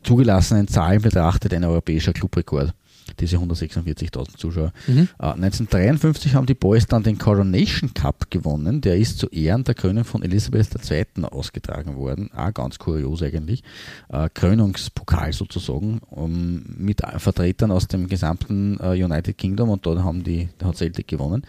zugelassenen 0.05 0.69
Zahlen 0.69 1.03
betrachtet, 1.03 1.53
ein 1.53 1.65
europäischer 1.65 2.15
Clubrekord 2.15 2.73
diese 3.21 3.37
146.000 3.37 4.37
Zuschauer. 4.37 4.73
Mhm. 4.87 5.09
Äh, 5.19 5.26
1953 5.26 6.35
haben 6.35 6.47
die 6.47 6.54
Boys 6.54 6.87
dann 6.87 7.02
den 7.02 7.19
Coronation 7.19 7.95
Cup 7.95 8.31
gewonnen. 8.31 8.81
Der 8.81 8.97
ist 8.97 9.19
zu 9.19 9.28
Ehren 9.28 9.64
der 9.64 9.75
Krönung 9.75 10.04
von 10.04 10.23
Elisabeth 10.23 10.69
II. 10.90 11.25
ausgetragen 11.25 11.97
worden. 11.97 12.31
Auch 12.35 12.52
ganz 12.52 12.78
kurios 12.78 13.23
eigentlich. 13.23 13.62
Äh, 14.09 14.28
Krönungspokal 14.33 15.33
sozusagen 15.33 16.00
um, 16.11 16.62
mit 16.76 17.02
Vertretern 17.19 17.71
aus 17.71 17.88
dem 17.88 18.09
gesamten 18.09 18.78
äh, 18.81 19.02
United 19.02 19.37
Kingdom 19.37 19.71
und 19.71 19.87
dort 19.87 20.02
haben 20.02 20.25
die, 20.25 20.49
hat 20.62 20.76
Celtic 20.76 21.09
gewonnen. 21.09 21.42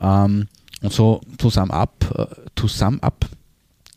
Ähm, 0.00 0.46
und 0.80 0.92
so 0.92 1.20
to 1.38 1.50
sum 1.50 1.72
up, 1.72 2.04
to 2.54 2.68
sum 2.68 3.00
up 3.00 3.28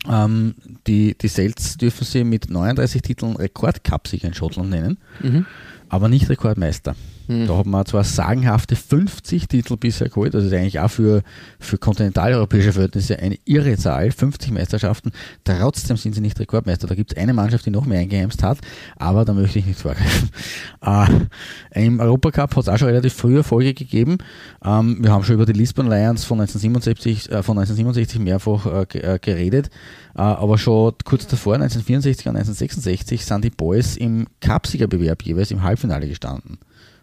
ähm, 0.09 0.55
die, 0.87 1.15
die 1.15 1.27
Celts 1.27 1.77
dürfen 1.77 2.05
sie 2.05 2.23
mit 2.23 2.49
39 2.49 3.01
Titeln 3.01 3.35
Rekordcup-Sieger 3.35 4.27
in 4.29 4.33
Schottland 4.33 4.69
nennen. 4.69 4.97
Mhm 5.21 5.45
aber 5.91 6.07
nicht 6.07 6.29
Rekordmeister. 6.29 6.95
Hm. 7.31 7.47
Da 7.47 7.57
hat 7.57 7.65
man 7.65 7.85
zwar 7.85 8.03
sagenhafte 8.03 8.75
50 8.75 9.47
Titel 9.47 9.77
bisher 9.77 10.09
geholt, 10.09 10.33
ist 10.33 10.51
eigentlich 10.51 10.79
auch 10.79 10.91
für, 10.91 11.23
für 11.59 11.77
kontinentaleuropäische 11.77 12.73
Verhältnisse 12.73 13.17
eine 13.19 13.37
irre 13.45 13.77
Zahl, 13.77 14.11
50 14.11 14.51
Meisterschaften, 14.51 15.11
trotzdem 15.45 15.95
sind 15.95 16.13
sie 16.13 16.21
nicht 16.21 16.39
Rekordmeister. 16.39 16.87
Da 16.87 16.95
gibt 16.95 17.13
es 17.13 17.17
eine 17.17 17.33
Mannschaft, 17.33 17.65
die 17.65 17.69
noch 17.69 17.85
mehr 17.85 17.99
eingeheimst 17.99 18.43
hat, 18.43 18.59
aber 18.97 19.23
da 19.23 19.33
möchte 19.33 19.59
ich 19.59 19.65
nicht 19.65 19.79
vorgreifen. 19.79 20.29
Äh, 20.83 21.85
Im 21.85 21.99
Europacup 21.99 22.55
hat 22.55 22.63
es 22.63 22.67
auch 22.67 22.77
schon 22.77 22.87
relativ 22.87 23.13
früh 23.13 23.37
Erfolge 23.37 23.73
gegeben. 23.73 24.17
Ähm, 24.65 24.97
wir 24.99 25.11
haben 25.11 25.23
schon 25.23 25.35
über 25.35 25.45
die 25.45 25.53
Lisbon 25.53 25.87
Lions 25.87 26.25
von 26.25 26.39
1977, 26.39 27.31
äh, 27.31 27.43
von 27.43 27.57
1967 27.57 28.19
mehrfach 28.19 28.65
äh, 28.65 28.97
äh, 28.97 29.19
geredet. 29.19 29.69
Äh, 30.15 30.21
aber 30.21 30.57
schon 30.57 30.93
kurz 31.05 31.27
davor, 31.27 31.53
1964 31.53 32.25
und 32.27 32.35
1966, 32.35 33.23
sind 33.25 33.45
die 33.45 33.51
Boys 33.51 33.95
im 33.95 34.27
Cupsiegerbewerb 34.43 35.21
jeweils 35.21 35.51
im 35.51 35.61
Halbfinale 35.61 36.07
gestanden 36.07 36.57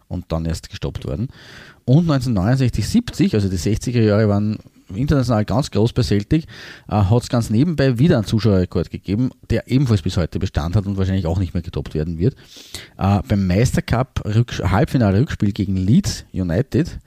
und 0.09 0.27
dann 0.29 0.45
erst 0.45 0.71
gestoppt 0.71 1.07
worden. 1.07 1.29
Und 1.85 2.11
1969, 2.11 2.87
70, 2.87 3.35
also 3.35 3.49
die 3.49 3.57
60er 3.57 4.03
Jahre 4.03 4.29
waren 4.29 4.59
international 4.95 5.45
ganz 5.45 5.71
groß 5.71 5.93
bei 5.93 6.03
Celtic, 6.03 6.45
äh, 6.89 6.95
hat 6.95 7.23
es 7.23 7.29
ganz 7.29 7.51
nebenbei 7.51 7.99
wieder 7.99 8.17
einen 8.17 8.27
Zuschauerrekord 8.27 8.91
gegeben, 8.91 9.31
der 9.51 9.71
ebenfalls 9.71 10.03
bis 10.03 10.17
heute 10.17 10.39
Bestand 10.39 10.77
hat 10.77 10.87
und 10.87 10.97
wahrscheinlich 10.97 11.27
auch 11.27 11.39
nicht 11.39 11.55
mehr 11.55 11.63
getoppt 11.63 11.95
werden 11.95 12.19
wird. 12.19 12.35
Äh, 12.97 13.21
beim 13.29 13.47
Meistercup 13.47 14.23
Halbfinale-Rückspiel 14.25 15.53
gegen 15.53 15.77
Leeds 15.77 16.25
United 16.33 16.99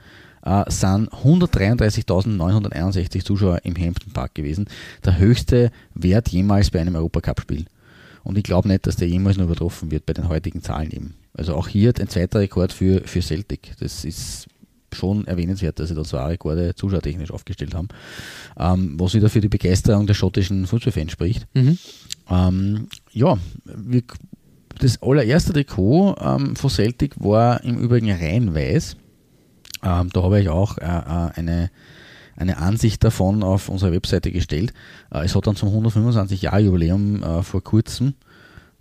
äh, 0.43 0.63
sind 0.69 1.09
133.961 1.09 3.23
Zuschauer 3.23 3.59
im 3.63 3.75
Hampton 3.75 4.13
Park 4.13 4.35
gewesen. 4.35 4.67
Der 5.05 5.17
höchste 5.17 5.71
Wert 5.93 6.29
jemals 6.29 6.71
bei 6.71 6.81
einem 6.81 6.95
Europacup-Spiel. 6.95 7.65
Und 8.23 8.37
ich 8.37 8.43
glaube 8.43 8.67
nicht, 8.67 8.87
dass 8.87 8.95
der 8.95 9.07
jemals 9.07 9.37
noch 9.37 9.45
übertroffen 9.45 9.91
wird 9.91 10.05
bei 10.05 10.13
den 10.13 10.29
heutigen 10.29 10.61
Zahlen 10.61 10.91
eben. 10.91 11.15
Also 11.33 11.55
auch 11.55 11.67
hier 11.67 11.93
ein 11.99 12.07
zweiter 12.07 12.39
Rekord 12.39 12.73
für, 12.73 13.01
für 13.05 13.21
Celtic. 13.21 13.73
Das 13.79 14.05
ist 14.05 14.47
schon 14.93 15.25
erwähnenswert, 15.25 15.79
dass 15.79 15.89
sie 15.89 15.95
da 15.95 16.03
zwei 16.03 16.25
Rekorde 16.25 16.75
zuschauertechnisch 16.75 17.31
aufgestellt 17.31 17.73
haben, 17.73 17.87
ähm, 18.59 18.99
was 18.99 19.13
wieder 19.13 19.29
für 19.29 19.41
die 19.41 19.47
Begeisterung 19.47 20.05
der 20.05 20.13
schottischen 20.13 20.67
Fußballfans 20.67 21.11
spricht. 21.11 21.47
Mhm. 21.53 21.77
Ähm, 22.29 22.87
ja, 23.11 23.37
wir, 23.63 24.03
das 24.79 25.01
allererste 25.01 25.53
Trikot 25.53 26.15
ähm, 26.19 26.55
von 26.55 26.69
Celtic 26.69 27.13
war 27.23 27.63
im 27.63 27.77
Übrigen 27.77 28.11
rein 28.11 28.53
weiß. 28.53 28.97
Ähm, 29.83 30.09
da 30.11 30.23
habe 30.23 30.41
ich 30.41 30.49
auch 30.49 30.77
äh, 30.77 30.85
äh, 30.85 31.31
eine, 31.35 31.71
eine 32.35 32.57
Ansicht 32.57 33.03
davon 33.03 33.43
auf 33.43 33.69
unserer 33.69 33.91
Webseite 33.91 34.31
gestellt. 34.31 34.73
Äh, 35.11 35.25
es 35.25 35.35
hat 35.35 35.47
dann 35.47 35.55
zum 35.55 35.69
125-Jahr-Jubiläum 35.69 37.23
äh, 37.23 37.43
vor 37.43 37.63
kurzem, 37.63 38.13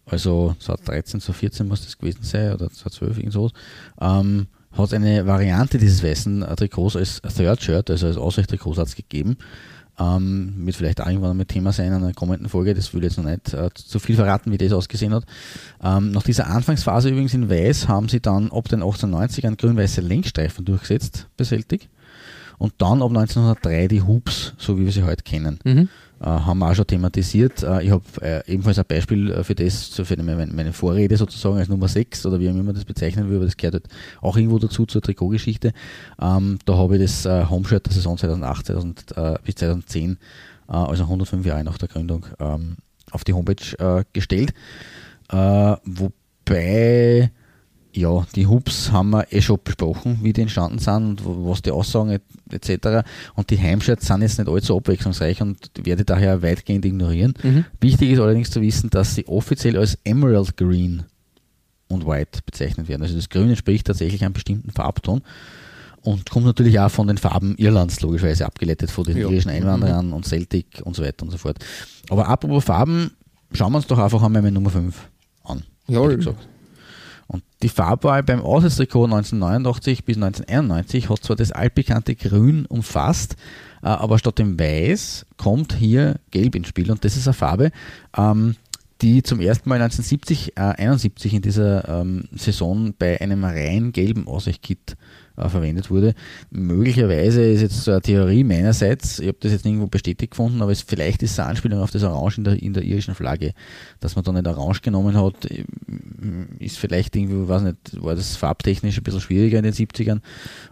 also 0.06 0.54
2013, 0.58 1.20
2014 1.20 1.68
muss 1.68 1.84
das 1.84 1.98
gewesen 1.98 2.22
sein, 2.22 2.52
oder 2.52 2.70
2012, 2.70 3.18
irgend 3.18 3.32
sowas, 3.32 3.52
ähm, 4.00 4.46
hat 4.72 4.94
eine 4.94 5.26
Variante 5.26 5.78
dieses 5.78 6.02
weißen 6.02 6.46
Trikots 6.56 6.96
als 6.96 7.20
Third 7.22 7.60
Shirt, 7.60 7.90
also 7.90 8.06
als 8.06 8.16
Ausweichtrikotsatz 8.16 8.94
gegeben 8.94 9.36
ähm, 10.00 10.54
wird 10.56 10.76
vielleicht 10.76 11.00
auch 11.00 11.06
irgendwann 11.06 11.36
mit 11.36 11.48
Thema 11.48 11.72
sein 11.72 11.88
in 11.88 11.94
einer 11.94 12.14
kommenden 12.14 12.48
Folge, 12.48 12.74
das 12.74 12.92
will 12.94 13.04
jetzt 13.04 13.18
noch 13.18 13.24
nicht 13.24 13.52
äh, 13.52 13.68
zu 13.74 13.98
viel 13.98 14.16
verraten, 14.16 14.50
wie 14.50 14.58
das 14.58 14.72
ausgesehen 14.72 15.14
hat. 15.14 15.24
Ähm, 15.82 16.10
nach 16.12 16.22
dieser 16.22 16.46
Anfangsphase 16.46 17.10
übrigens 17.10 17.34
in 17.34 17.50
Weiß 17.50 17.86
haben 17.86 18.08
sie 18.08 18.20
dann 18.20 18.50
ab 18.50 18.68
den 18.68 18.82
1890ern 18.82 19.56
grün-weiße 19.56 20.00
Lenkstreifen 20.00 20.64
durchgesetzt 20.64 21.28
bei 21.36 21.44
Celtic 21.44 21.88
und 22.60 22.74
dann 22.76 23.00
ab 23.00 23.08
1903 23.08 23.88
die 23.88 24.02
Hoops, 24.02 24.52
so 24.58 24.78
wie 24.78 24.84
wir 24.84 24.92
sie 24.92 25.02
heute 25.02 25.22
kennen. 25.22 25.58
Mhm. 25.64 25.88
Äh, 26.20 26.26
haben 26.26 26.58
wir 26.58 26.70
auch 26.70 26.74
schon 26.74 26.86
thematisiert. 26.86 27.62
Äh, 27.62 27.84
ich 27.84 27.90
habe 27.90 28.04
äh, 28.20 28.52
ebenfalls 28.52 28.78
ein 28.78 28.84
Beispiel 28.86 29.30
äh, 29.30 29.42
für 29.42 29.54
das, 29.54 29.88
für 29.88 30.22
meine, 30.22 30.46
meine, 30.46 30.74
Vorrede 30.74 31.16
sozusagen 31.16 31.56
als 31.56 31.70
Nummer 31.70 31.88
6 31.88 32.26
oder 32.26 32.38
wie 32.38 32.50
auch 32.50 32.54
immer 32.54 32.74
das 32.74 32.84
bezeichnen 32.84 33.30
will, 33.30 33.36
aber 33.36 33.46
das 33.46 33.56
gehört 33.56 33.76
halt 33.76 33.88
auch 34.20 34.36
irgendwo 34.36 34.58
dazu 34.58 34.84
zur 34.84 35.00
Trikotgeschichte. 35.00 35.72
Ähm, 36.20 36.58
da 36.66 36.76
habe 36.76 36.98
ich 36.98 37.02
das 37.02 37.24
äh, 37.24 37.46
Homeshirt 37.48 37.86
der 37.86 37.94
Saison 37.94 38.18
2008 38.18 38.66
2000, 38.66 39.16
äh, 39.16 39.38
bis 39.42 39.54
2010, 39.54 40.18
also 40.66 41.04
105 41.04 41.46
Jahre 41.46 41.64
nach 41.64 41.78
der 41.78 41.88
Gründung, 41.88 42.26
ähm, 42.38 42.76
auf 43.10 43.24
die 43.24 43.32
Homepage 43.32 44.04
gestellt. 44.12 44.52
wobei 45.30 47.30
ja, 47.92 48.26
die 48.36 48.46
Hubs 48.46 48.92
haben 48.92 49.10
wir 49.10 49.32
eh 49.32 49.40
schon 49.40 49.58
besprochen, 49.62 50.20
wie 50.22 50.32
die 50.32 50.42
entstanden 50.42 50.78
sind 50.78 51.24
und 51.24 51.48
was 51.48 51.62
die 51.62 51.70
aussagen 51.70 52.20
etc. 52.50 53.06
Und 53.34 53.50
die 53.50 53.58
Heimshirts 53.58 54.06
sind 54.06 54.22
jetzt 54.22 54.38
nicht 54.38 54.48
allzu 54.48 54.76
abwechslungsreich 54.76 55.42
und 55.42 55.70
werde 55.82 56.04
daher 56.04 56.42
weitgehend 56.42 56.84
ignorieren. 56.84 57.34
Mhm. 57.42 57.64
Wichtig 57.80 58.10
ist 58.10 58.20
allerdings 58.20 58.50
zu 58.50 58.60
wissen, 58.60 58.90
dass 58.90 59.14
sie 59.14 59.26
offiziell 59.26 59.76
als 59.76 59.98
Emerald 60.04 60.56
Green 60.56 61.04
und 61.88 62.06
White 62.06 62.40
bezeichnet 62.46 62.88
werden. 62.88 63.02
Also 63.02 63.16
das 63.16 63.28
Grün 63.28 63.48
entspricht 63.48 63.86
tatsächlich 63.86 64.24
einem 64.24 64.34
bestimmten 64.34 64.70
Farbton 64.70 65.22
und 66.02 66.30
kommt 66.30 66.46
natürlich 66.46 66.78
auch 66.78 66.90
von 66.90 67.08
den 67.08 67.18
Farben 67.18 67.56
Irlands 67.56 68.00
logischerweise 68.00 68.46
abgeleitet, 68.46 68.90
von 68.90 69.04
den 69.04 69.16
ja. 69.16 69.28
irischen 69.28 69.50
Einwanderern 69.50 70.08
mhm. 70.08 70.12
und 70.14 70.26
Celtic 70.26 70.80
und 70.84 70.94
so 70.94 71.02
weiter 71.02 71.24
und 71.24 71.30
so 71.30 71.38
fort. 71.38 71.58
Aber 72.08 72.28
apropos 72.28 72.64
Farben, 72.64 73.10
schauen 73.52 73.72
wir 73.72 73.78
uns 73.78 73.86
doch 73.86 73.98
einfach 73.98 74.22
einmal 74.22 74.42
mit 74.42 74.54
Nummer 74.54 74.70
5 74.70 74.96
an. 75.44 75.64
Ja, 75.88 76.06
gesagt. 76.06 76.46
Und 77.30 77.44
die 77.62 77.68
Farbwahl 77.68 78.24
beim 78.24 78.40
Auswärtstrikot 78.40 79.04
1989 79.04 80.04
bis 80.04 80.16
1991 80.16 81.08
hat 81.08 81.22
zwar 81.22 81.36
das 81.36 81.52
altbekannte 81.52 82.16
Grün 82.16 82.66
umfasst, 82.66 83.36
äh, 83.84 83.86
aber 83.86 84.18
statt 84.18 84.40
dem 84.40 84.58
Weiß 84.58 85.26
kommt 85.36 85.74
hier 85.74 86.16
Gelb 86.32 86.56
ins 86.56 86.66
Spiel. 86.66 86.90
Und 86.90 87.04
das 87.04 87.16
ist 87.16 87.28
eine 87.28 87.34
Farbe, 87.34 87.70
ähm, 88.16 88.56
die 89.00 89.22
zum 89.22 89.40
ersten 89.40 89.68
Mal 89.68 89.80
1970, 89.80 90.56
äh, 90.56 90.60
71 90.60 91.34
in 91.34 91.42
dieser 91.42 92.00
ähm, 92.00 92.24
Saison 92.32 92.94
bei 92.98 93.20
einem 93.20 93.44
rein 93.44 93.92
gelben 93.92 94.26
Aussichtkit 94.26 94.96
äh, 95.29 95.29
verwendet 95.48 95.90
wurde. 95.90 96.14
Möglicherweise 96.50 97.42
ist 97.42 97.62
jetzt 97.62 97.82
so 97.82 97.92
eine 97.92 98.00
Theorie 98.00 98.44
meinerseits, 98.44 99.18
ich 99.18 99.28
habe 99.28 99.38
das 99.40 99.52
jetzt 99.52 99.64
nirgendwo 99.64 99.86
bestätigt 99.86 100.32
gefunden, 100.32 100.62
aber 100.62 100.72
es, 100.72 100.82
vielleicht 100.82 101.22
ist 101.22 101.32
es 101.32 101.38
eine 101.38 101.50
Anspielung 101.50 101.80
auf 101.80 101.90
das 101.90 102.02
Orange 102.02 102.38
in 102.38 102.44
der, 102.44 102.62
in 102.62 102.72
der 102.72 102.82
irischen 102.82 103.14
Flagge, 103.14 103.52
dass 104.00 104.16
man 104.16 104.24
da 104.24 104.32
nicht 104.32 104.46
Orange 104.46 104.82
genommen 104.82 105.16
hat, 105.16 105.46
ist 106.58 106.78
vielleicht 106.78 107.16
irgendwie, 107.16 107.48
weiß 107.48 107.62
nicht, 107.62 108.02
war 108.02 108.14
das 108.14 108.36
farbtechnisch 108.36 108.98
ein 108.98 109.02
bisschen 109.02 109.20
schwieriger 109.20 109.58
in 109.58 109.64
den 109.64 109.72
70ern 109.72 110.20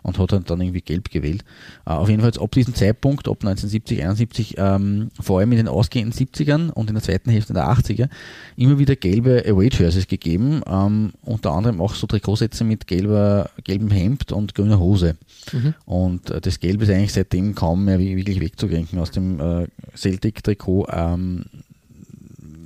und 0.03 0.19
hat 0.19 0.33
dann 0.33 0.61
irgendwie 0.61 0.81
gelb 0.81 1.11
gewählt. 1.11 1.45
Äh, 1.87 1.91
auf 1.91 2.09
jeden 2.09 2.21
Fall 2.21 2.33
ab 2.39 2.53
diesem 2.53 2.75
Zeitpunkt, 2.75 3.29
ab 3.29 3.39
1970, 3.41 4.03
71, 4.03 4.55
ähm, 4.59 5.11
vor 5.21 5.39
allem 5.39 5.53
in 5.53 5.59
den 5.59 5.69
ausgehenden 5.69 6.13
70ern 6.13 6.71
und 6.71 6.89
in 6.89 6.95
der 6.95 7.03
zweiten 7.03 7.31
Hälfte 7.31 7.53
der 7.53 7.69
80er, 7.69 8.09
immer 8.57 8.79
wieder 8.79 8.97
gelbe 8.97 9.45
Away-Jerseys 9.47 10.07
gegeben, 10.07 10.63
ähm, 10.67 11.13
unter 11.23 11.53
anderem 11.53 11.81
auch 11.81 11.95
so 11.95 12.07
Trikotsätze 12.07 12.65
mit 12.65 12.87
gelber, 12.87 13.51
gelbem 13.65 13.91
Hemd 13.91 14.33
und 14.33 14.55
grüne 14.59 14.79
Hose. 14.79 15.17
Mhm. 15.53 15.75
Und 15.87 16.31
äh, 16.31 16.41
das 16.41 16.61
Gelb 16.61 16.83
ist 16.83 16.91
eigentlich 16.91 17.13
seitdem 17.13 17.55
kaum 17.55 17.85
mehr 17.85 17.99
wirklich 17.99 18.41
wegzudenken 18.41 18.99
aus 18.99 19.11
dem 19.11 19.41
äh, 19.41 19.67
Celtic-Trikot. 19.97 20.87
Ähm, 20.91 21.45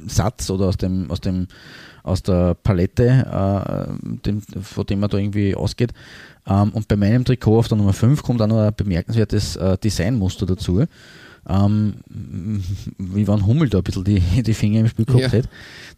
Satz 0.07 0.51
oder 0.51 0.67
aus 0.67 0.77
dem, 0.77 1.11
aus 1.11 1.21
dem 1.21 1.47
aus 2.03 2.23
der 2.23 2.55
Palette, 2.55 3.07
äh, 3.07 4.27
dem, 4.27 4.43
von 4.43 4.87
dem 4.87 5.01
man 5.01 5.11
da 5.11 5.19
irgendwie 5.19 5.55
ausgeht. 5.55 5.93
Ähm, 6.47 6.71
und 6.71 6.89
bei 6.89 6.97
meinem 6.97 7.25
Trikot 7.25 7.59
auf 7.59 7.69
der 7.69 7.79
Nummer 7.79 7.93
5 7.93 8.23
kommt 8.23 8.43
auch 8.43 8.49
noch 8.49 8.59
ein 8.59 8.75
bemerkenswertes 8.75 9.57
äh, 9.57 9.79
Designmuster 9.79 10.47
dazu. 10.47 10.85
Ähm, 11.49 11.95
wie 12.99 13.27
wenn 13.27 13.47
Hummel 13.47 13.69
da 13.69 13.79
ein 13.79 13.85
bisschen 13.85 14.05
die, 14.05 14.21
die 14.43 14.55
Finger 14.55 14.81
im 14.81 14.89
Spiel 14.89 15.05
gehabt 15.05 15.23
ja. 15.23 15.31
hätte. 15.31 15.49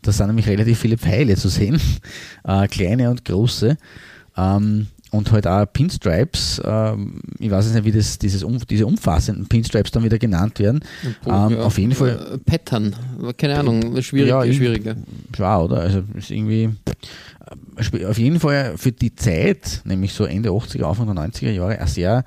Da 0.02 0.12
sind 0.12 0.26
nämlich 0.26 0.46
relativ 0.46 0.78
viele 0.78 0.98
Pfeile 0.98 1.36
zu 1.36 1.48
sehen, 1.48 1.80
äh, 2.44 2.68
kleine 2.68 3.10
und 3.10 3.24
große. 3.24 3.76
Ähm, 4.36 4.88
und 5.14 5.30
halt 5.30 5.46
auch 5.46 5.64
Pinstripes, 5.72 6.60
ähm, 6.64 7.20
ich 7.38 7.50
weiß 7.50 7.72
nicht, 7.72 7.84
wie 7.84 7.92
das, 7.92 8.18
dieses 8.18 8.44
diese 8.68 8.86
umfassenden 8.86 9.46
Pinstripes 9.46 9.92
dann 9.92 10.02
wieder 10.02 10.18
genannt 10.18 10.58
werden. 10.58 10.80
ähm, 11.04 11.50
ja, 11.50 11.60
auf 11.60 11.78
jeden 11.78 11.92
Fall. 11.92 12.34
Äh, 12.34 12.38
Pattern, 12.38 12.96
keine 13.38 13.58
Ahnung, 13.58 14.02
schwierig, 14.02 14.28
ja, 14.28 14.44
schwieriger. 14.52 14.96
Schwer, 15.34 15.60
oder? 15.60 15.76
Also 15.76 16.02
ist 16.14 16.30
irgendwie 16.30 16.70
äh, 17.94 18.06
auf 18.06 18.18
jeden 18.18 18.40
Fall 18.40 18.76
für 18.76 18.90
die 18.90 19.14
Zeit, 19.14 19.82
nämlich 19.84 20.12
so 20.12 20.24
Ende 20.24 20.50
80er, 20.50 20.84
Anfang 20.84 21.06
der 21.06 21.24
90er 21.24 21.52
Jahre, 21.52 21.78
ein 21.78 21.86
sehr 21.86 22.24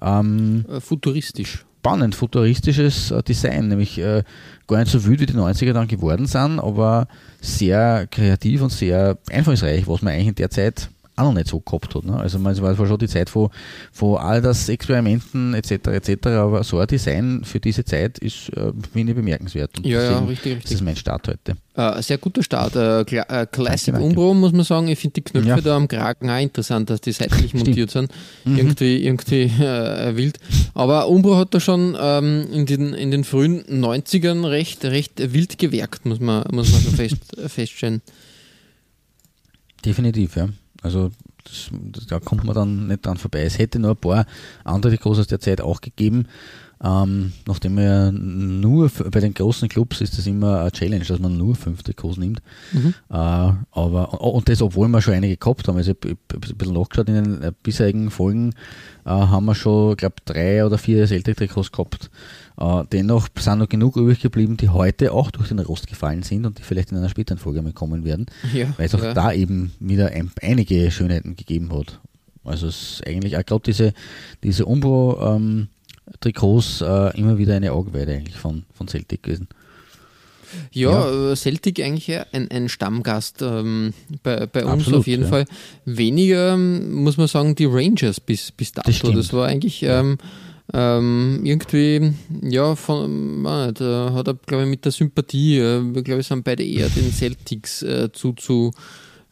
ähm, 0.00 0.64
äh, 0.68 0.80
futuristisch. 0.80 1.64
Spannend, 1.80 2.14
futuristisches 2.14 3.12
Design, 3.26 3.68
nämlich 3.68 3.98
äh, 3.98 4.22
gar 4.68 4.80
nicht 4.80 4.92
so 4.92 5.04
wild 5.06 5.20
wie 5.20 5.26
die 5.26 5.32
90er 5.32 5.72
dann 5.72 5.88
geworden 5.88 6.26
sind, 6.26 6.60
aber 6.60 7.08
sehr 7.40 8.06
kreativ 8.10 8.60
und 8.60 8.70
sehr 8.70 9.16
einfallsreich, 9.30 9.88
was 9.88 10.02
man 10.02 10.12
eigentlich 10.12 10.28
in 10.28 10.34
der 10.34 10.50
Zeit 10.50 10.90
auch 11.20 11.24
noch 11.24 11.34
nicht 11.34 11.48
so 11.48 11.60
gehabt 11.60 11.94
hat. 11.94 12.04
Ne? 12.04 12.16
Also 12.16 12.38
man, 12.38 12.52
es 12.52 12.62
war 12.62 12.74
schon 12.74 12.98
die 12.98 13.08
Zeit 13.08 13.30
von, 13.30 13.50
von 13.92 14.18
all 14.18 14.40
das 14.40 14.68
Experimenten 14.68 15.54
etc. 15.54 15.88
etc. 15.88 16.26
Aber 16.28 16.64
so 16.64 16.78
ein 16.78 16.86
Design 16.86 17.42
für 17.44 17.60
diese 17.60 17.84
Zeit 17.84 18.18
ist, 18.18 18.48
äh, 18.50 18.72
finde 18.92 19.12
ich, 19.12 19.16
bemerkenswert. 19.16 19.78
Und 19.78 19.86
ja, 19.86 20.02
ja, 20.02 20.18
richtig, 20.20 20.56
richtig. 20.56 20.62
Das 20.62 20.72
ist 20.72 20.82
mein 20.82 20.96
Start 20.96 21.28
heute. 21.28 21.56
Äh, 21.74 22.02
sehr 22.02 22.18
guter 22.18 22.42
Start. 22.42 22.76
Äh, 22.76 23.02
äh 23.02 23.46
Classic 23.46 23.94
danke, 23.94 24.08
Umbro, 24.08 24.34
muss 24.34 24.52
man 24.52 24.64
sagen. 24.64 24.88
Ich 24.88 24.98
finde 24.98 25.14
die 25.14 25.22
Knöpfe 25.22 25.48
ja. 25.48 25.60
da 25.60 25.76
am 25.76 25.88
Kragen 25.88 26.28
auch 26.28 26.40
interessant, 26.40 26.90
dass 26.90 27.00
die 27.00 27.12
seitlich 27.12 27.54
montiert 27.54 27.90
sind. 27.90 28.10
Mhm. 28.44 28.56
Irgendwie, 28.56 29.04
irgendwie 29.04 29.42
äh, 29.42 30.16
wild. 30.16 30.38
Aber 30.74 31.08
Umbro 31.08 31.36
hat 31.36 31.54
da 31.54 31.60
schon 31.60 31.96
ähm, 32.00 32.46
in, 32.52 32.66
den, 32.66 32.92
in 32.94 33.10
den 33.10 33.24
frühen 33.24 33.62
90ern 33.64 34.48
recht, 34.48 34.84
recht 34.84 35.32
wild 35.32 35.58
gewerkt, 35.58 36.06
muss 36.06 36.20
man, 36.20 36.44
muss 36.52 36.72
man 36.72 36.80
so 36.80 36.90
fest, 36.90 37.16
feststellen. 37.46 38.02
Definitiv, 39.84 40.36
ja. 40.36 40.48
Also 40.82 41.10
das, 41.44 41.70
da 42.08 42.20
kommt 42.20 42.44
man 42.44 42.54
dann 42.54 42.86
nicht 42.86 43.06
dran 43.06 43.16
vorbei. 43.16 43.42
Es 43.42 43.58
hätte 43.58 43.78
nur 43.78 43.92
ein 43.92 43.96
paar 43.96 44.26
andere 44.64 44.98
aus 45.18 45.26
der 45.26 45.40
Zeit 45.40 45.60
auch 45.60 45.80
gegeben. 45.80 46.26
Ähm, 46.82 47.32
nachdem 47.46 47.78
ja 47.78 48.10
nur 48.10 48.90
bei 49.10 49.20
den 49.20 49.34
großen 49.34 49.68
Clubs 49.68 50.00
ist 50.00 50.16
das 50.16 50.26
immer 50.26 50.60
eine 50.60 50.72
Challenge, 50.72 51.04
dass 51.04 51.18
man 51.18 51.36
nur 51.36 51.54
fünf 51.54 51.82
Trikots 51.82 52.16
nimmt. 52.16 52.40
Mhm. 52.72 52.94
Äh, 53.10 53.14
aber, 53.14 54.20
und 54.22 54.48
das, 54.48 54.62
obwohl 54.62 54.88
wir 54.88 55.02
schon 55.02 55.12
einige 55.14 55.36
gehabt 55.36 55.68
haben. 55.68 55.76
Also 55.76 55.92
ich 55.92 55.96
habe 55.98 56.16
ein 56.34 56.56
bisschen 56.56 56.74
nachgeschaut, 56.74 57.08
in 57.08 57.14
den 57.14 57.42
äh, 57.42 57.52
bisherigen 57.62 58.10
Folgen 58.10 58.54
äh, 59.04 59.10
haben 59.10 59.44
wir 59.44 59.54
schon, 59.54 59.96
glaube 59.96 60.16
drei 60.24 60.64
oder 60.64 60.78
vier 60.78 61.06
Celtic-Trikots 61.06 61.70
gehabt. 61.70 62.10
Äh, 62.58 62.84
dennoch 62.92 63.28
sind 63.38 63.58
noch 63.58 63.68
genug 63.68 63.96
übrig 63.96 64.20
geblieben, 64.20 64.56
die 64.56 64.70
heute 64.70 65.12
auch 65.12 65.30
durch 65.30 65.48
den 65.48 65.58
Rost 65.58 65.86
gefallen 65.86 66.22
sind 66.22 66.46
und 66.46 66.58
die 66.58 66.62
vielleicht 66.62 66.92
in 66.92 66.98
einer 66.98 67.10
späteren 67.10 67.38
Folge 67.38 67.60
mal 67.60 67.72
kommen 67.74 68.04
werden, 68.04 68.26
ja, 68.54 68.66
weil 68.78 68.86
es 68.86 68.94
auch 68.94 69.02
ja. 69.02 69.12
da 69.12 69.32
eben 69.32 69.72
wieder 69.80 70.08
ein, 70.08 70.30
einige 70.40 70.90
Schönheiten 70.90 71.36
gegeben 71.36 71.70
hat. 71.76 72.00
Also 72.42 72.68
es 72.68 72.92
ist 72.92 73.06
eigentlich 73.06 73.36
auch 73.36 73.44
gerade 73.44 73.62
diese, 73.66 73.92
diese 74.42 74.64
Umbro-Trikots 74.64 75.36
ähm, 75.36 75.68
äh, 76.24 77.18
immer 77.18 77.38
wieder 77.38 77.56
eine 77.56 77.72
Augenweide 77.72 78.12
eigentlich 78.12 78.36
von, 78.36 78.64
von 78.74 78.88
Celtic 78.88 79.22
gewesen. 79.22 79.48
Ja, 80.72 80.90
ja, 80.90 81.32
äh, 81.32 81.36
Celtic 81.36 81.80
eigentlich 81.80 82.10
ein, 82.32 82.50
ein 82.50 82.68
Stammgast 82.68 83.42
ähm, 83.42 83.94
bei, 84.22 84.46
bei 84.46 84.64
uns 84.64 84.82
Absolut, 84.82 85.00
auf 85.00 85.06
jeden 85.06 85.22
ja. 85.24 85.28
Fall. 85.28 85.44
Weniger, 85.84 86.54
ähm, 86.54 86.92
muss 87.02 87.16
man 87.16 87.28
sagen, 87.28 87.54
die 87.54 87.66
Rangers 87.66 88.20
bis, 88.20 88.50
bis 88.50 88.72
dato. 88.72 88.90
Das, 88.90 89.00
das 89.00 89.32
war 89.32 89.46
eigentlich 89.46 89.82
ähm, 89.82 90.18
ähm, 90.72 91.40
irgendwie, 91.44 92.12
ja, 92.42 92.76
von, 92.76 93.42
man, 93.42 93.74
da 93.74 94.12
hat 94.14 94.28
er, 94.28 94.34
glaube 94.34 94.64
ich, 94.64 94.70
mit 94.70 94.84
der 94.84 94.92
Sympathie, 94.92 95.58
äh, 95.58 96.02
glaube 96.02 96.20
ich, 96.20 96.26
sind 96.26 96.44
beide 96.44 96.64
eher 96.64 96.88
den 96.88 97.12
Celtics 97.12 97.82
äh, 97.82 98.10
zu, 98.12 98.32
zu 98.34 98.72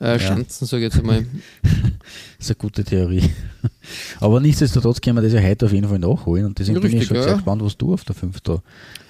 äh, 0.01 0.19
Schanzen, 0.19 0.65
ja. 0.65 0.69
sage 0.69 0.87
ich 0.87 0.93
jetzt 0.93 1.01
einmal. 1.01 1.27
das 1.63 1.73
ist 2.39 2.51
eine 2.51 2.57
gute 2.57 2.85
Theorie. 2.85 3.23
Aber 4.21 4.41
nichtsdestotrotz 4.41 5.01
können 5.01 5.17
wir 5.17 5.23
das 5.23 5.33
ja 5.33 5.41
heute 5.41 5.67
auf 5.67 5.73
jeden 5.73 5.89
Fall 5.89 5.99
nachholen 5.99 6.47
und 6.47 6.59
deswegen 6.59 6.79
Richtig, 6.79 6.93
bin 6.93 7.03
ich 7.03 7.09
schon 7.09 7.17
ja. 7.17 7.23
sehr 7.25 7.35
gespannt, 7.35 7.63
was 7.63 7.77
du 7.77 7.95
auf 7.95 8.05
der 8.05 8.15
5 8.15 8.41
da 8.41 8.63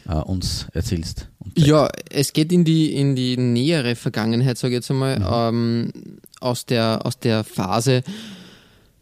äh, 0.09 0.14
uns 0.14 0.66
erzählst. 0.72 1.29
Ja, 1.57 1.88
es 2.11 2.33
geht 2.33 2.53
in 2.53 2.64
die, 2.64 2.94
in 2.94 3.14
die 3.16 3.37
nähere 3.37 3.96
Vergangenheit, 3.96 4.59
sage 4.59 4.74
ich 4.74 4.79
jetzt 4.79 4.90
einmal, 4.90 5.18
mhm. 5.18 5.27
ähm, 5.31 5.92
aus, 6.40 6.66
der, 6.66 7.05
aus 7.05 7.18
der 7.18 7.44
Phase, 7.44 8.03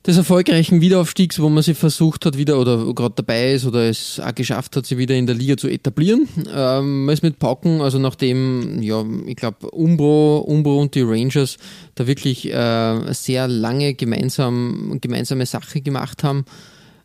des 0.07 0.17
erfolgreichen 0.17 0.81
Wiederaufstiegs, 0.81 1.41
wo 1.41 1.49
man 1.49 1.65
sich 1.65 1.77
versucht 1.77 2.27
hat, 2.27 2.39
wieder 2.39 2.61
oder 2.61 2.95
gerade 2.95 3.15
dabei 3.17 3.55
ist 3.55 3.67
oder 3.67 3.89
es 3.89 4.21
auch 4.21 4.35
geschafft 4.35 4.77
hat, 4.77 4.87
sie 4.87 4.99
wieder 4.99 5.17
in 5.17 5.27
der 5.27 5.35
Liga 5.35 5.57
zu 5.57 5.69
etablieren. 5.69 6.29
Ähm, 6.55 7.07
man 7.07 7.13
ist 7.13 7.25
mit 7.25 7.41
Pauken, 7.41 7.81
also 7.81 7.99
nachdem, 7.99 8.81
ja, 8.83 9.05
ich 9.27 9.35
glaube, 9.35 9.69
Umbro, 9.71 10.39
Umbro 10.39 10.81
und 10.81 10.95
die 10.95 11.03
Rangers 11.03 11.57
da 11.97 12.07
wirklich 12.07 12.53
äh, 12.53 13.13
sehr 13.13 13.49
lange 13.49 13.95
gemeinsam, 13.95 14.99
gemeinsame 15.01 15.45
Sache 15.45 15.81
gemacht 15.81 16.23
haben, 16.23 16.45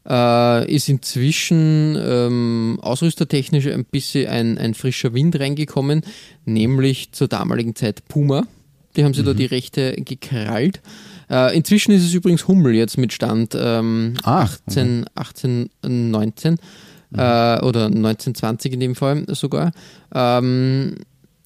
äh, 0.07 0.71
ist 0.71 0.87
inzwischen 0.87 1.97
ähm, 1.99 2.77
ausrüstertechnisch 2.81 3.65
ein 3.65 3.85
bisschen 3.85 4.29
ein, 4.29 4.57
ein 4.59 4.75
frischer 4.75 5.13
Wind 5.15 5.39
reingekommen, 5.39 6.01
nämlich 6.45 7.13
zur 7.13 7.27
damaligen 7.27 7.75
Zeit 7.75 8.07
Puma. 8.07 8.45
Die 8.95 9.03
haben 9.03 9.15
sie 9.15 9.21
mhm. 9.21 9.25
da 9.25 9.33
die 9.33 9.45
Rechte 9.45 9.93
gekrallt. 9.93 10.81
Äh, 11.31 11.55
inzwischen 11.55 11.93
ist 11.93 12.03
es 12.03 12.13
übrigens 12.13 12.47
Hummel 12.47 12.75
jetzt 12.75 12.97
mit 12.97 13.13
Stand 13.13 13.55
ähm, 13.57 14.15
ah, 14.23 14.41
18, 14.41 15.05
18, 15.15 15.69
19 15.81 16.51
mhm. 16.51 17.19
äh, 17.19 17.21
oder 17.61 17.85
1920 17.85 18.73
in 18.73 18.79
dem 18.81 18.95
Fall 18.95 19.23
sogar. 19.29 19.71
Ähm, 20.13 20.95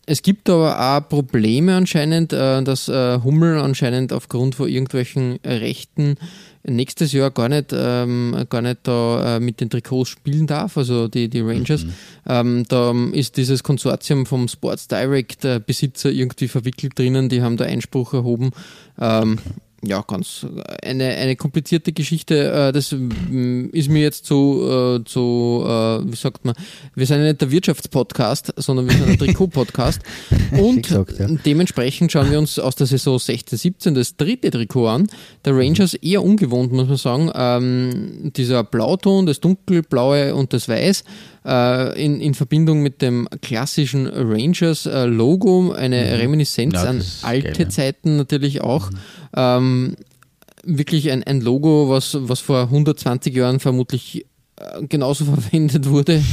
es 0.08 0.22
gibt 0.22 0.50
aber 0.50 0.80
auch 0.80 1.08
Probleme 1.08 1.76
anscheinend, 1.76 2.34
äh, 2.34 2.64
dass 2.64 2.88
äh, 2.90 3.20
Hummel 3.24 3.60
anscheinend 3.60 4.12
aufgrund 4.12 4.56
von 4.56 4.70
irgendwelchen 4.70 5.40
Rechten 5.46 6.18
nächstes 6.64 7.12
Jahr 7.12 7.30
gar 7.30 7.50
nicht, 7.50 7.72
ähm, 7.72 8.36
gar 8.50 8.64
nicht 8.64 8.80
da 8.84 9.36
äh, 9.36 9.40
mit 9.40 9.62
den 9.62 9.70
Trikots 9.70 10.10
spielen 10.10 10.48
darf, 10.48 10.78
also 10.78 11.08
die, 11.08 11.30
die 11.30 11.42
Rangers. 11.42 11.86
Mhm. 11.86 11.94
Ähm, 12.28 12.66
da 12.68 12.94
ist 13.14 13.38
dieses 13.38 13.62
Konsortium 13.62 14.26
vom 14.26 14.48
Sports 14.48 14.88
Direct 14.88 15.46
äh, 15.46 15.62
Besitzer 15.64 16.10
irgendwie 16.12 16.48
verwickelt 16.48 16.98
drinnen, 16.98 17.30
die 17.30 17.44
haben 17.44 17.58
da 17.58 17.66
Einspruch 17.66 18.14
erhoben. 18.16 18.50
Ähm, 19.00 19.38
okay 19.40 19.65
ja, 19.86 20.02
ganz 20.02 20.46
eine, 20.84 21.10
eine 21.16 21.36
komplizierte 21.36 21.94
Geschichte. 21.94 22.52
Äh, 22.52 22.72
das 22.72 22.94
ist 22.94 23.90
mir 23.90 24.02
jetzt 24.02 24.26
so, 24.26 24.68
äh, 24.68 24.96
äh, 24.98 26.12
wie 26.12 26.16
sagt 26.16 26.46
man, 26.46 26.56
wir 26.96 27.06
sind 27.06 27.20
ja 27.20 27.26
nicht 27.26 27.42
der 27.42 27.52
Wirtschaftspodcast, 27.52 28.54
sondern 28.58 28.88
wir 28.88 28.96
sind 28.96 29.10
ein 29.10 29.18
Trikot-Podcast. 29.20 30.02
Und 30.52 30.84
gesagt, 30.84 31.20
ja. 31.20 31.28
dementsprechend 31.28 32.12
schauen 32.12 32.32
wir 32.32 32.40
uns 32.40 32.60
aus 32.60 32.76
der 32.76 32.88
Saison 32.88 33.20
16, 33.20 33.58
17 33.58 33.96
das 33.96 34.18
dritte 34.18 34.52
Trikot 34.52 34.88
an. 34.88 35.08
Der 35.44 35.56
Rangers 35.56 35.94
eher 35.94 36.24
ungewohnt, 36.24 36.72
muss 36.72 36.88
man 36.88 36.98
sagen. 36.98 37.32
Ähm, 37.36 38.32
dieser 38.36 38.64
Blauton, 38.64 39.26
das 39.26 39.40
dunkelblaue 39.40 40.36
und 40.36 40.54
das 40.54 40.68
Weiß 40.68 41.04
in, 41.46 42.22
in 42.22 42.34
Verbindung 42.34 42.82
mit 42.82 43.04
dem 43.04 43.28
klassischen 43.44 44.08
Rangers-Logo, 44.08 45.74
eine 45.74 45.98
mhm. 46.04 46.14
Reminiszenz 46.14 46.74
ja, 46.74 46.84
an 46.86 47.04
alte 47.22 47.50
geil, 47.50 47.56
ja. 47.60 47.70
Zeiten 47.70 48.18
natürlich 48.18 48.62
auch. 48.62 48.90
Mhm. 48.90 48.98
Ähm, 49.36 49.96
wirklich 50.64 51.12
ein, 51.12 51.24
ein 51.24 51.42
Logo, 51.42 51.90
was, 51.90 52.18
was 52.20 52.40
vor 52.40 52.62
120 52.64 53.34
Jahren 53.36 53.60
vermutlich 53.60 54.26
äh, 54.58 54.86
genauso 54.88 55.26
verwendet 55.36 55.90
wurde, 55.90 56.24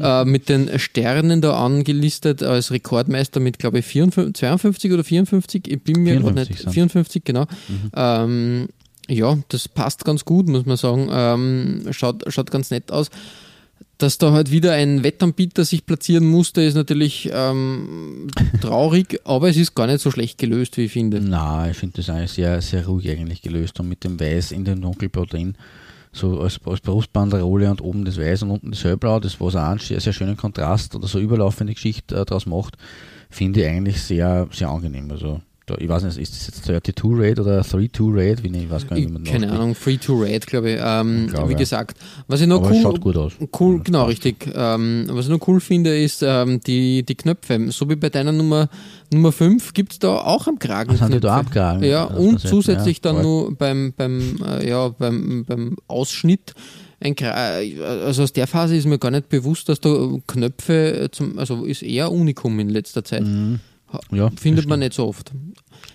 äh, 0.00 0.24
mit 0.24 0.48
den 0.48 0.78
Sternen 0.78 1.40
da 1.40 1.56
angelistet 1.64 2.42
als 2.42 2.70
Rekordmeister 2.70 3.40
mit, 3.40 3.58
glaube 3.58 3.80
ich, 3.80 3.86
54, 3.86 4.34
52 4.34 4.92
oder 4.92 5.04
54, 5.04 5.68
ich 5.68 5.82
bin 5.82 6.02
mir 6.02 6.20
gerade 6.20 6.40
nicht, 6.40 6.70
54, 6.70 7.24
genau. 7.24 7.46
Mhm. 7.68 7.90
Ähm, 7.94 8.68
ja, 9.08 9.38
das 9.48 9.68
passt 9.68 10.04
ganz 10.04 10.24
gut, 10.24 10.48
muss 10.48 10.66
man 10.66 10.76
sagen. 10.76 11.08
Ähm, 11.10 11.92
schaut, 11.92 12.24
schaut 12.28 12.50
ganz 12.50 12.70
nett 12.70 12.90
aus 12.90 13.10
dass 13.98 14.18
da 14.18 14.32
halt 14.32 14.50
wieder 14.50 14.72
ein 14.72 15.02
Wettanbieter 15.02 15.64
sich 15.64 15.86
platzieren 15.86 16.26
musste, 16.26 16.62
ist 16.62 16.74
natürlich 16.74 17.30
ähm, 17.32 18.28
traurig, 18.60 19.20
aber 19.24 19.48
es 19.48 19.56
ist 19.56 19.74
gar 19.74 19.86
nicht 19.86 20.00
so 20.00 20.10
schlecht 20.10 20.38
gelöst, 20.38 20.76
wie 20.76 20.84
ich 20.84 20.92
finde. 20.92 21.20
Na, 21.20 21.70
ich 21.70 21.76
finde 21.76 21.96
das 21.96 22.10
eigentlich 22.10 22.32
sehr, 22.32 22.60
sehr 22.60 22.86
ruhig 22.86 23.08
eigentlich 23.08 23.40
gelöst 23.40 23.80
und 23.80 23.88
mit 23.88 24.04
dem 24.04 24.20
Weiß 24.20 24.52
in 24.52 24.64
dem 24.64 24.82
Dunkelprotein 24.82 25.56
so 26.12 26.40
als, 26.40 26.60
als 26.64 26.80
Brustbanderole 26.80 27.70
und 27.70 27.80
oben 27.82 28.04
das 28.04 28.18
Weiß 28.18 28.42
und 28.42 28.50
unten 28.50 28.70
das 28.70 28.84
Hellblau, 28.84 29.20
das 29.20 29.40
was 29.40 29.56
auch 29.56 29.60
einen 29.60 29.78
sehr, 29.78 30.00
sehr 30.00 30.12
schönen 30.12 30.36
Kontrast 30.36 30.94
oder 30.94 31.06
so 31.06 31.18
überlaufende 31.18 31.74
Geschichte 31.74 32.16
äh, 32.16 32.24
daraus 32.24 32.46
macht, 32.46 32.76
finde 33.30 33.60
ich 33.60 33.66
eigentlich 33.66 34.00
sehr, 34.02 34.48
sehr 34.52 34.68
angenehm. 34.68 35.10
Also 35.10 35.40
ich 35.78 35.88
weiß 35.88 36.04
nicht, 36.04 36.18
ist 36.18 36.32
das 36.32 36.46
jetzt 36.46 36.64
32 36.64 36.94
Rate 37.04 37.42
oder 37.42 37.62
32 37.62 38.00
Rate? 38.14 38.44
Wie, 38.44 38.56
ich 38.56 38.70
weiß 38.70 38.86
gar 38.86 38.96
nicht, 38.96 39.08
wie 39.08 39.12
man 39.12 39.24
Keine. 39.24 39.50
Ahnung, 39.50 39.74
Free 39.74 39.96
to 39.96 40.14
Rate, 40.16 40.46
glaube 40.46 40.70
ich. 40.70 40.80
Ähm, 40.80 41.26
Glaube, 41.28 41.50
wie 41.50 41.54
gesagt, 41.54 41.98
was 42.28 42.40
ich 42.40 42.46
noch 42.46 42.62
cool, 42.62 42.80
schaut 42.80 43.00
gut 43.00 43.16
aus. 43.16 43.32
cool 43.58 43.80
genau, 43.82 44.04
richtig. 44.04 44.48
Ähm, 44.54 45.06
was 45.10 45.26
ich 45.26 45.30
noch 45.30 45.46
cool 45.48 45.60
finde, 45.60 45.98
ist 45.98 46.22
ähm, 46.22 46.60
die, 46.60 47.04
die 47.04 47.14
Knöpfe. 47.16 47.70
So 47.72 47.88
wie 47.90 47.96
bei 47.96 48.10
deiner 48.10 48.32
Nummer, 48.32 48.68
Nummer 49.12 49.32
5 49.32 49.74
gibt 49.74 49.92
es 49.92 49.98
da 49.98 50.16
auch 50.16 50.46
am 50.46 50.58
Kragen. 50.58 50.92
Ah, 50.92 50.96
sind 50.96 51.14
die 51.14 51.20
da 51.20 51.38
am 51.38 51.50
Kragen? 51.50 51.82
Ja, 51.82 52.04
und 52.04 52.38
zusätzlich 52.38 52.98
ja, 52.98 53.12
dann 53.12 53.22
nur 53.22 53.56
beim, 53.56 53.92
beim, 53.96 54.38
äh, 54.46 54.68
ja, 54.68 54.88
beim, 54.88 55.44
beim 55.44 55.76
Ausschnitt. 55.88 56.54
Äh, 57.00 57.82
also 57.82 58.22
aus 58.22 58.32
der 58.32 58.46
Phase 58.46 58.76
ist 58.76 58.86
mir 58.86 58.98
gar 58.98 59.10
nicht 59.10 59.28
bewusst, 59.28 59.68
dass 59.68 59.80
da 59.80 59.90
Knöpfe 60.26 61.08
zum, 61.10 61.38
also 61.38 61.64
ist 61.64 61.82
eher 61.82 62.12
Unikum 62.12 62.58
in 62.60 62.68
letzter 62.68 63.04
Zeit. 63.04 63.24
Mhm. 63.24 63.60
Ja, 64.10 64.30
Findet 64.36 64.68
man 64.68 64.80
nicht 64.80 64.94
so 64.94 65.06
oft. 65.06 65.32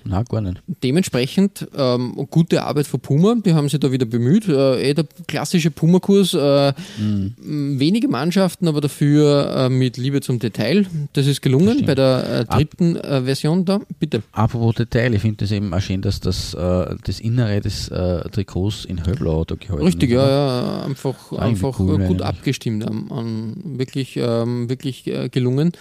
Nein, 0.03 0.25
gar 0.29 0.41
nicht. 0.41 0.61
Dementsprechend 0.83 1.67
ähm, 1.75 2.27
gute 2.29 2.63
Arbeit 2.63 2.87
von 2.87 2.99
Puma, 2.99 3.35
die 3.45 3.53
haben 3.53 3.69
sich 3.69 3.79
da 3.79 3.91
wieder 3.91 4.05
bemüht. 4.05 4.47
Äh, 4.47 4.89
eh 4.89 4.93
der 4.93 5.05
klassische 5.27 5.71
Puma-Kurs, 5.71 6.33
äh, 6.33 6.73
Mhm. 6.97 7.79
wenige 7.79 8.07
Mannschaften, 8.07 8.67
aber 8.67 8.81
dafür 8.81 9.53
äh, 9.55 9.69
mit 9.69 9.97
Liebe 9.97 10.21
zum 10.21 10.39
Detail. 10.39 10.85
Das 11.13 11.27
ist 11.27 11.41
gelungen 11.41 11.73
stimmt. 11.73 11.87
bei 11.87 11.95
der 11.95 12.45
äh, 12.49 12.55
dritten 12.55 12.95
äh, 12.95 13.21
Version 13.23 13.65
da. 13.65 13.79
Bitte. 13.99 14.23
Apropos 14.31 14.75
Detail, 14.75 15.13
ich 15.13 15.21
finde 15.21 15.45
es 15.45 15.51
eben 15.51 15.73
auch 15.73 15.81
schön, 15.81 16.01
dass 16.01 16.19
das, 16.19 16.53
äh, 16.53 16.95
das 17.03 17.19
Innere 17.19 17.61
des 17.61 17.91
Trikots 18.31 18.85
in 18.85 19.03
Hellblau 19.03 19.45
da 19.45 19.55
gehalten 19.55 19.83
Richtig, 19.83 20.11
ja, 20.11 20.27
ja, 20.27 20.83
einfach, 20.83 21.31
einfach 21.33 21.79
cool 21.79 21.97
gut 22.07 22.21
abgestimmt, 22.21 22.85
an, 22.87 23.11
an 23.11 23.55
wirklich, 23.77 24.17
ähm, 24.17 24.69
wirklich 24.69 25.03
gelungen. 25.31 25.71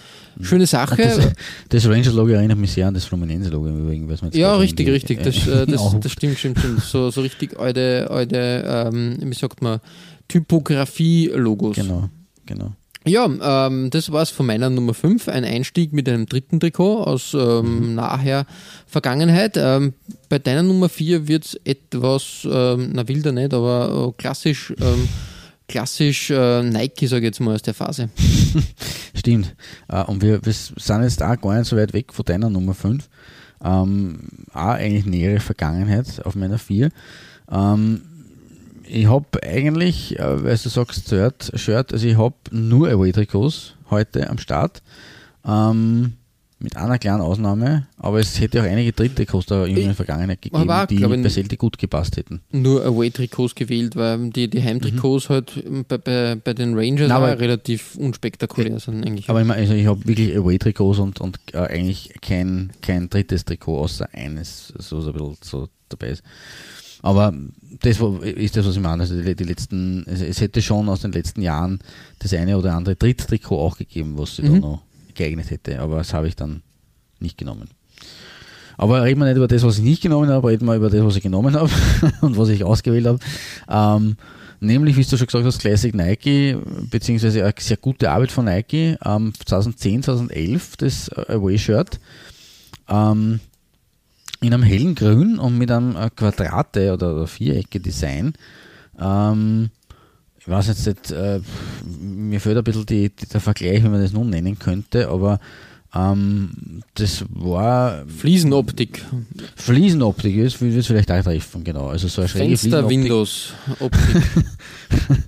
Schöne 0.41 0.65
Sache. 0.65 0.97
Das, 1.01 1.29
das 1.69 1.85
Rangers-Logo 1.87 2.31
erinnert 2.31 2.57
mich 2.57 2.71
sehr 2.71 2.87
an 2.87 2.93
das 2.93 3.05
Fluminense-Logo 3.05 3.67
im 3.67 3.83
Übrigen. 3.85 4.09
Was 4.11 4.21
man 4.21 4.31
Ja, 4.33 4.55
richtig, 4.55 4.87
irgendwie, 4.87 5.13
richtig. 5.13 5.23
Das, 5.23 5.47
äh, 5.47 5.65
das, 5.65 5.95
das 6.01 6.11
stimmt, 6.11 6.37
stimmt, 6.37 6.59
stimmt. 6.59 6.81
So, 6.83 7.09
so 7.09 7.21
richtig 7.21 7.59
alte, 7.59 8.07
alte 8.09 8.63
ähm, 8.67 9.17
wie 9.19 9.33
sagt 9.33 9.61
man, 9.61 9.79
Typografie-Logos. 10.27 11.75
Genau, 11.75 12.09
genau. 12.45 12.73
Ja, 13.07 13.67
ähm, 13.67 13.89
das 13.89 14.11
war's 14.11 14.29
von 14.29 14.45
meiner 14.45 14.69
Nummer 14.69 14.93
5. 14.93 15.27
Ein 15.27 15.43
Einstieg 15.43 15.91
mit 15.91 16.07
einem 16.07 16.27
dritten 16.27 16.59
Trikot 16.59 17.03
aus 17.03 17.33
ähm, 17.33 17.95
naher 17.95 18.45
Vergangenheit. 18.85 19.57
Ähm, 19.57 19.93
bei 20.29 20.37
deiner 20.37 20.61
Nummer 20.61 20.87
4 20.87 21.27
wird's 21.27 21.55
etwas, 21.63 22.47
ähm, 22.49 22.91
na 22.93 23.07
wilder 23.07 23.31
nicht, 23.31 23.55
aber 23.55 24.09
äh, 24.09 24.21
klassisch, 24.21 24.71
ähm, 24.79 25.09
klassisch 25.67 26.29
äh, 26.29 26.61
Nike, 26.61 27.07
sage 27.07 27.21
ich 27.21 27.29
jetzt 27.29 27.39
mal, 27.39 27.55
aus 27.55 27.63
der 27.63 27.73
Phase. 27.73 28.09
Stimmt. 29.15 29.55
Äh, 29.87 30.03
und 30.03 30.21
wir, 30.21 30.45
wir 30.45 30.53
sind 30.53 31.01
jetzt 31.01 31.23
auch 31.23 31.41
gar 31.41 31.57
nicht 31.57 31.67
so 31.67 31.77
weit 31.77 31.93
weg 31.93 32.13
von 32.13 32.25
deiner 32.25 32.51
Nummer 32.51 32.75
5. 32.75 33.09
Ähm, 33.63 34.19
auch 34.53 34.73
eigentlich 34.73 35.05
nähere 35.05 35.39
Vergangenheit 35.39 36.25
auf 36.25 36.35
meiner 36.35 36.57
4. 36.57 36.89
Ähm, 37.51 38.01
ich 38.83 39.07
habe 39.07 39.25
eigentlich, 39.43 40.19
äh, 40.19 40.43
weil 40.43 40.57
du 40.57 40.69
sagst, 40.69 41.09
Shirt, 41.09 41.51
Shirt 41.55 41.93
also 41.93 42.05
ich 42.07 42.17
habe 42.17 42.35
nur 42.51 42.89
Away-Trikots 42.89 43.75
heute 43.89 44.29
am 44.29 44.37
Start. 44.37 44.81
Ähm, 45.45 46.13
mit 46.61 46.77
einer 46.77 46.99
kleinen 46.99 47.21
Ausnahme, 47.21 47.87
aber 47.97 48.19
es 48.19 48.39
hätte 48.39 48.61
auch 48.61 48.65
einige 48.65 48.91
Dritttrikots 48.93 49.47
da 49.47 49.65
in 49.65 49.75
der 49.75 49.95
Vergangenheit 49.95 50.41
gegeben, 50.41 50.69
auch, 50.69 50.85
die 50.85 50.99
bei 50.99 51.29
Celtic 51.29 51.59
gut 51.59 51.77
gepasst 51.77 52.17
hätten. 52.17 52.41
Nur 52.51 52.85
Away-Trikots 52.85 53.55
gewählt, 53.55 53.95
weil 53.95 54.29
die, 54.29 54.47
die 54.49 54.63
Heimtrikots 54.63 55.29
halt 55.29 55.53
ähm, 55.65 55.85
bei, 55.87 55.97
bei, 55.97 56.35
bei 56.35 56.53
den 56.53 56.75
Rangers 56.77 57.09
auch 57.11 57.15
aber- 57.15 57.39
relativ 57.39 57.95
unspektakulär 57.95 58.79
sind 58.79 59.05
eigentlich. 59.05 59.29
Aber 59.29 59.41
ich, 59.41 59.47
mein, 59.47 59.57
also 59.57 59.73
ich 59.73 59.87
habe 59.87 60.05
wirklich 60.07 60.35
Away-Trikots 60.37 60.99
und, 60.99 61.19
und 61.19 61.39
äh, 61.53 61.57
eigentlich 61.57 62.13
kein, 62.21 62.71
kein 62.81 63.09
drittes 63.09 63.43
Trikot 63.45 63.79
außer 63.79 64.09
eines, 64.13 64.73
so, 64.77 65.01
so 65.01 65.09
ein 65.09 65.13
bisschen 65.13 65.37
so 65.41 65.67
dabei 65.89 66.07
ist. 66.09 66.23
Aber 67.03 67.33
das 67.81 67.99
ist 67.99 68.55
das, 68.57 68.65
was 68.67 68.75
ich 68.75 68.81
meine. 68.81 69.01
Also 69.01 69.19
die, 69.19 69.35
die 69.35 69.43
letzten, 69.43 70.03
es, 70.07 70.21
es 70.21 70.39
hätte 70.39 70.61
schon 70.61 70.87
aus 70.87 71.01
den 71.01 71.11
letzten 71.11 71.41
Jahren 71.41 71.79
das 72.19 72.31
eine 72.33 72.55
oder 72.57 72.75
andere 72.75 72.95
Dritttrikot 72.95 73.59
auch 73.59 73.77
gegeben, 73.77 74.13
was 74.17 74.35
da 74.35 74.43
Mhm. 74.43 74.59
noch 74.59 74.83
geeignet 75.15 75.49
hätte. 75.49 75.79
Aber 75.79 75.97
das 75.97 76.13
habe 76.13 76.27
ich 76.27 76.35
dann 76.35 76.61
nicht 77.19 77.37
genommen. 77.37 77.69
Aber 78.77 79.03
reden 79.03 79.19
wir 79.19 79.27
nicht 79.27 79.37
über 79.37 79.47
das, 79.47 79.63
was 79.63 79.77
ich 79.77 79.83
nicht 79.83 80.01
genommen 80.01 80.29
habe, 80.29 80.47
reden 80.49 80.65
wir 80.65 80.75
über 80.75 80.89
das, 80.89 81.03
was 81.03 81.15
ich 81.15 81.23
genommen 81.23 81.55
habe 81.55 81.69
und 82.21 82.37
was 82.37 82.49
ich 82.49 82.63
ausgewählt 82.63 83.05
habe. 83.05 83.19
Ähm, 83.69 84.17
nämlich, 84.59 84.97
wie 84.97 85.03
du 85.03 85.17
schon 85.17 85.27
gesagt 85.27 85.45
hast, 85.45 85.59
Classic 85.59 85.93
Nike, 85.93 86.57
beziehungsweise 86.89 87.43
eine 87.43 87.53
sehr 87.59 87.77
gute 87.77 88.09
Arbeit 88.09 88.31
von 88.31 88.45
Nike, 88.45 88.97
ähm, 89.05 89.33
2010, 89.45 90.03
2011, 90.03 90.77
das 90.77 91.09
Away-Shirt. 91.09 91.99
Ähm, 92.89 93.39
in 94.41 94.53
einem 94.53 94.63
hellen 94.63 94.95
Grün 94.95 95.37
und 95.37 95.57
mit 95.57 95.69
einem 95.71 95.95
äh, 95.95 96.09
Quadrate 96.09 96.93
oder, 96.93 97.27
Vierecke-Design. 97.27 98.33
Ähm, 98.99 99.69
weiß 100.51 100.67
jetzt 100.67 100.85
nicht, 100.85 101.11
äh, 101.11 101.39
mir 101.99 102.39
fehlt 102.39 102.57
ein 102.57 102.63
bisschen 102.63 102.85
die, 102.85 103.09
die, 103.09 103.27
der 103.27 103.41
Vergleich, 103.41 103.83
wie 103.83 103.89
man 103.89 104.01
das 104.01 104.13
nun 104.13 104.29
nennen 104.29 104.59
könnte, 104.59 105.09
aber 105.09 105.39
ähm, 105.93 106.81
das 106.95 107.25
war 107.29 108.05
Fliesenoptik, 108.07 109.03
Fliesenoptik, 109.55 110.37
ist, 110.37 110.61
würde 110.61 110.79
es 110.79 110.87
vielleicht 110.87 111.11
auch 111.11 111.21
treffen, 111.21 111.63
genau. 111.63 111.87
Also 111.87 112.07
so 112.07 112.21
eine 112.21 112.29
schräge 112.29 112.57
Fenster, 112.57 112.87
Fliesenoptik. 112.87 113.03
Windows, 113.03 113.53
Optik. 113.79 114.21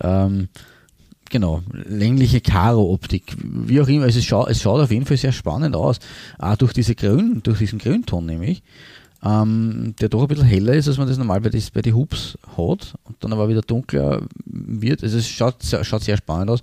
Ähm, 0.00 0.48
genau, 1.30 1.62
längliche 1.72 2.40
Karo-Optik. 2.40 3.36
Wie 3.42 3.80
auch 3.80 3.88
immer, 3.88 4.04
also 4.04 4.18
es, 4.18 4.24
schaut, 4.24 4.48
es 4.48 4.62
schaut 4.62 4.80
auf 4.80 4.90
jeden 4.90 5.06
Fall 5.06 5.16
sehr 5.16 5.32
spannend 5.32 5.76
aus. 5.76 5.98
Auch 6.38 6.56
durch 6.56 6.72
diese 6.72 6.94
Grün, 6.94 7.40
durch 7.42 7.58
diesen 7.58 7.78
Grünton 7.78 8.26
nämlich, 8.26 8.62
ähm, 9.24 9.94
der 10.00 10.08
doch 10.08 10.22
ein 10.22 10.28
bisschen 10.28 10.44
heller 10.46 10.74
ist, 10.74 10.88
als 10.88 10.98
man 10.98 11.06
das 11.08 11.18
normal 11.18 11.40
bei, 11.40 11.48
die, 11.50 11.62
bei 11.72 11.82
die 11.82 11.92
Hoops 11.92 12.36
hat 12.56 12.94
und 13.04 13.16
dann 13.20 13.32
aber 13.32 13.48
wieder 13.48 13.62
dunkler 13.62 14.22
wird. 14.46 15.02
Also 15.02 15.18
es 15.18 15.28
schaut, 15.28 15.62
sehr- 15.62 15.84
schaut 15.84 16.02
sehr 16.02 16.16
spannend 16.16 16.50
aus. 16.50 16.60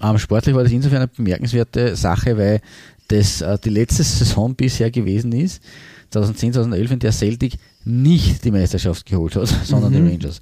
Ähm, 0.00 0.18
sportlich 0.18 0.54
war 0.54 0.62
das 0.62 0.72
insofern 0.72 0.98
eine 0.98 1.08
bemerkenswerte 1.08 1.96
Sache, 1.96 2.36
weil 2.38 2.60
das 3.08 3.40
äh, 3.40 3.58
die 3.58 3.70
letzte 3.70 4.02
Saison 4.04 4.54
bisher 4.54 4.90
gewesen 4.90 5.32
ist, 5.32 5.62
2010, 6.10 6.52
2011, 6.54 6.90
in 6.92 6.98
der 7.00 7.12
Celtic 7.12 7.54
nicht 7.84 8.44
die 8.44 8.50
Meisterschaft 8.50 9.04
geholt 9.06 9.34
hat, 9.34 9.48
sondern 9.64 9.92
die 9.92 9.98
Rangers. 9.98 10.40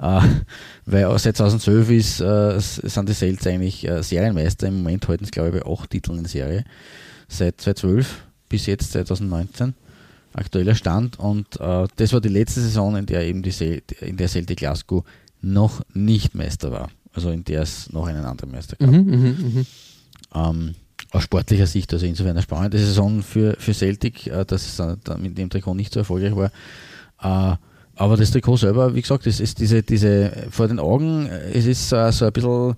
Äh, 0.00 0.20
weil 0.86 1.18
seit 1.18 1.36
2012 1.36 1.90
ist, 1.90 2.20
äh, 2.20 2.58
sind 2.60 3.08
die 3.08 3.14
Celts 3.14 3.46
eigentlich 3.46 3.86
äh, 3.88 4.02
Serienmeister. 4.02 4.68
Im 4.68 4.78
Moment 4.82 5.08
halten 5.08 5.24
sie, 5.24 5.30
glaube 5.30 5.56
ich, 5.56 5.62
bei 5.64 5.70
acht 5.70 5.90
Titeln 5.90 6.18
in 6.18 6.24
Serie. 6.26 6.64
Seit 7.28 7.60
2012 7.60 8.22
bis 8.48 8.66
jetzt 8.66 8.92
2019. 8.92 9.74
Aktueller 10.34 10.74
Stand. 10.74 11.18
Und 11.18 11.60
äh, 11.60 11.86
das 11.96 12.12
war 12.12 12.20
die 12.20 12.28
letzte 12.28 12.60
Saison, 12.60 12.96
in 12.96 13.06
der 13.06 13.22
eben 13.26 13.42
die 13.42 13.50
Cel 13.50 13.82
in 14.00 14.16
der 14.16 14.28
Celtic 14.28 14.58
Glasgow 14.58 15.04
noch 15.40 15.82
nicht 15.92 16.34
Meister 16.34 16.70
war. 16.70 16.90
Also 17.12 17.30
in 17.30 17.44
der 17.44 17.62
es 17.62 17.92
noch 17.92 18.06
einen 18.06 18.24
anderen 18.24 18.52
Meister 18.52 18.76
gab. 18.76 18.90
mhm, 18.90 18.98
mhm, 18.98 19.24
mhm. 19.54 19.66
Ähm, 20.34 20.74
aus 21.10 21.24
sportlicher 21.24 21.66
Sicht, 21.66 21.92
also 21.92 22.06
insofern 22.06 22.32
eine 22.32 22.42
spannende 22.42 22.78
Saison 22.78 23.22
für, 23.22 23.54
für 23.58 23.74
Celtic, 23.74 24.26
äh, 24.28 24.44
dass 24.46 24.66
es 24.66 24.76
dann 24.76 25.20
mit 25.20 25.36
dem 25.36 25.50
Trikot 25.50 25.74
nicht 25.74 25.92
so 25.92 26.00
erfolgreich 26.00 26.34
war. 26.34 26.50
Äh, 27.52 27.56
aber 27.96 28.16
das 28.16 28.30
Trikot 28.30 28.56
selber, 28.56 28.94
wie 28.94 29.02
gesagt, 29.02 29.26
es 29.26 29.38
ist 29.38 29.58
diese, 29.58 29.82
diese 29.82 30.32
vor 30.50 30.68
den 30.68 30.78
Augen, 30.78 31.26
äh, 31.26 31.50
es 31.52 31.66
ist 31.66 31.92
äh, 31.92 32.10
so 32.12 32.24
ein 32.24 32.32
bisschen, 32.32 32.74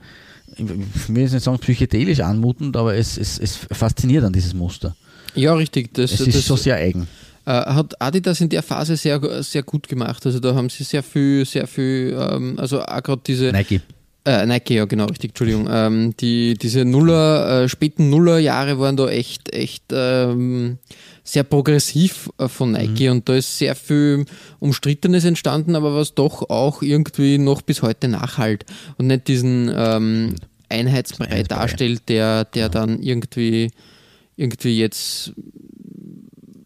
ich 0.56 1.08
will 1.08 1.22
jetzt 1.22 1.32
nicht 1.32 1.44
sagen 1.44 1.58
psychedelisch 1.58 2.20
anmutend, 2.20 2.76
aber 2.76 2.96
es, 2.96 3.16
es, 3.16 3.38
es 3.38 3.56
fasziniert 3.56 4.24
an 4.24 4.32
dieses 4.32 4.52
Muster. 4.52 4.96
Ja, 5.34 5.54
richtig. 5.54 5.94
Das, 5.94 6.12
Es 6.12 6.20
ist 6.20 6.36
das 6.36 6.46
so 6.46 6.56
sehr 6.56 6.76
eigen. 6.76 7.06
Äh, 7.46 7.50
hat 7.50 8.00
Adidas 8.00 8.40
in 8.40 8.48
der 8.48 8.62
Phase 8.62 8.96
sehr, 8.96 9.20
sehr 9.42 9.62
gut 9.62 9.88
gemacht. 9.88 10.24
Also 10.26 10.40
da 10.40 10.54
haben 10.54 10.70
sie 10.70 10.84
sehr 10.84 11.02
viel, 11.02 11.44
sehr 11.44 11.66
viel, 11.66 12.16
ähm, 12.18 12.58
also 12.58 12.82
auch 12.82 13.02
gerade 13.02 13.22
diese 13.26 13.52
Nike. 13.52 13.80
Äh, 14.26 14.46
Nike, 14.46 14.70
ja 14.74 14.86
genau, 14.86 15.04
richtig, 15.04 15.30
Entschuldigung. 15.30 15.68
Ähm, 15.70 16.16
die, 16.18 16.54
diese 16.54 16.86
Nuller, 16.86 17.64
äh, 17.64 17.68
späten 17.68 18.08
Nullerjahre 18.08 18.78
waren 18.78 18.96
da 18.96 19.08
echt, 19.08 19.52
echt 19.52 19.84
ähm, 19.92 20.78
sehr 21.22 21.44
progressiv 21.44 22.30
äh, 22.38 22.48
von 22.48 22.72
Nike 22.72 23.10
und 23.10 23.28
da 23.28 23.34
ist 23.34 23.58
sehr 23.58 23.74
viel 23.74 24.24
Umstrittenes 24.60 25.26
entstanden, 25.26 25.76
aber 25.76 25.94
was 25.94 26.14
doch 26.14 26.48
auch 26.48 26.80
irgendwie 26.80 27.36
noch 27.36 27.60
bis 27.60 27.82
heute 27.82 28.08
nachhalt 28.08 28.64
und 28.96 29.08
nicht 29.08 29.28
diesen 29.28 29.70
ähm, 29.74 30.36
Einheitsbrei 30.70 31.26
Einheitsbrei. 31.26 31.42
darstellt, 31.42 32.08
der, 32.08 32.46
der 32.46 32.70
dann 32.70 33.02
irgendwie, 33.02 33.70
irgendwie 34.36 34.78
jetzt 34.78 35.32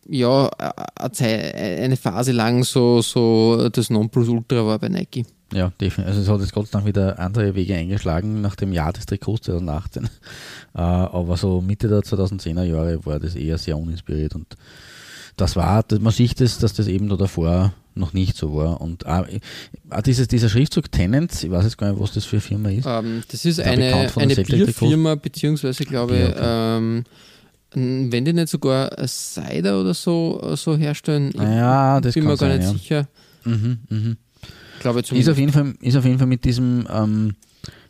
ja, 0.09 0.49
eine 0.97 1.13
Zei- 1.13 1.55
eine 1.83 1.97
Phase 1.97 2.33
lang 2.33 2.65
so, 2.65 3.03
so 3.03 3.69
das 3.69 3.91
Nonplusultra 3.91 4.65
war 4.67 4.79
bei 4.79 4.89
Nike. 4.89 5.25
Ja, 5.53 5.73
definitiv. 5.81 6.09
Also 6.15 6.21
es 6.21 6.29
hat 6.29 6.41
jetzt 6.41 6.53
Gott 6.53 6.67
sei 6.67 6.73
Dank 6.73 6.87
wieder 6.87 7.19
andere 7.19 7.55
Wege 7.55 7.75
eingeschlagen 7.75 8.41
nach 8.43 8.55
dem 8.55 8.73
Jahr 8.73 8.93
des 8.93 9.07
Trikots 9.07 9.47
2018. 9.47 10.09
Äh, 10.75 10.81
aber 10.83 11.37
so 11.39 11.61
Mitte 11.63 11.89
der 11.89 12.01
2010er 12.01 12.63
Jahre 12.63 13.05
war 13.07 13.19
das 13.19 13.35
eher 13.35 13.57
sehr 13.59 13.77
uninspiriert 13.77 14.35
und 14.35 14.47
das 15.37 15.57
war, 15.57 15.83
das- 15.83 15.99
man 16.01 16.13
sieht 16.13 16.41
es, 16.41 16.59
dass 16.59 16.75
das 16.75 16.87
eben 16.89 17.09
da 17.09 17.17
davor 17.17 17.73
noch 17.95 18.13
nicht 18.13 18.37
so 18.37 18.55
war. 18.55 18.81
Und 18.81 19.07
auch, 19.07 19.25
auch 19.91 20.03
dieses, 20.03 20.29
dieser 20.29 20.49
Schriftzug 20.51 20.93
Tenants, 20.93 21.43
ich 21.43 21.51
weiß 21.51 21.65
jetzt 21.65 21.79
gar 21.79 21.91
nicht, 21.91 22.01
was 22.01 22.13
das 22.13 22.27
für 22.27 22.37
eine 22.37 22.41
Firma 22.43 22.71
ist. 22.71 22.87
Ähm, 22.87 23.23
das 23.31 23.45
ist 23.45 23.59
Ja, 23.59 23.65
eine, 23.65 24.11
eine. 24.17 24.35
Bierfirma, 24.37 25.15
beziehungsweise 25.17 25.85
glaube 25.85 26.17
ich, 26.17 26.29
okay. 26.29 26.39
ähm, 26.43 27.05
wenn 27.75 28.25
die 28.25 28.33
nicht 28.33 28.49
sogar 28.49 28.91
Cider 29.07 29.81
oder 29.81 29.95
so, 29.95 30.55
so 30.57 30.77
herstellen, 30.77 31.31
ich 31.35 31.41
Ja, 31.41 32.01
das 32.01 32.15
bin 32.15 32.25
mir 32.25 32.31
gar 32.31 32.37
sein, 32.37 32.59
nicht 32.59 32.67
ja. 32.67 32.73
sicher. 32.73 33.09
Mhm, 33.45 33.79
mhm. 33.89 34.17
Glaube 34.81 35.01
Ist 35.01 35.29
auf 35.29 35.39
jeden 35.39 35.53
Fall, 35.53 35.75
ist 35.81 35.97
auf 35.97 36.05
jeden 36.05 36.19
Fall 36.19 36.27
mit 36.29 36.45
diesem 36.45 36.87
ähm, 36.91 37.35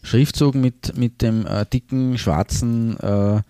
Schriftzug 0.02 0.54
mit, 0.54 0.96
mit 0.96 1.22
dem 1.22 1.46
äh, 1.46 1.66
dicken 1.66 2.16
schwarzen 2.16 2.98
äh, 3.00 3.42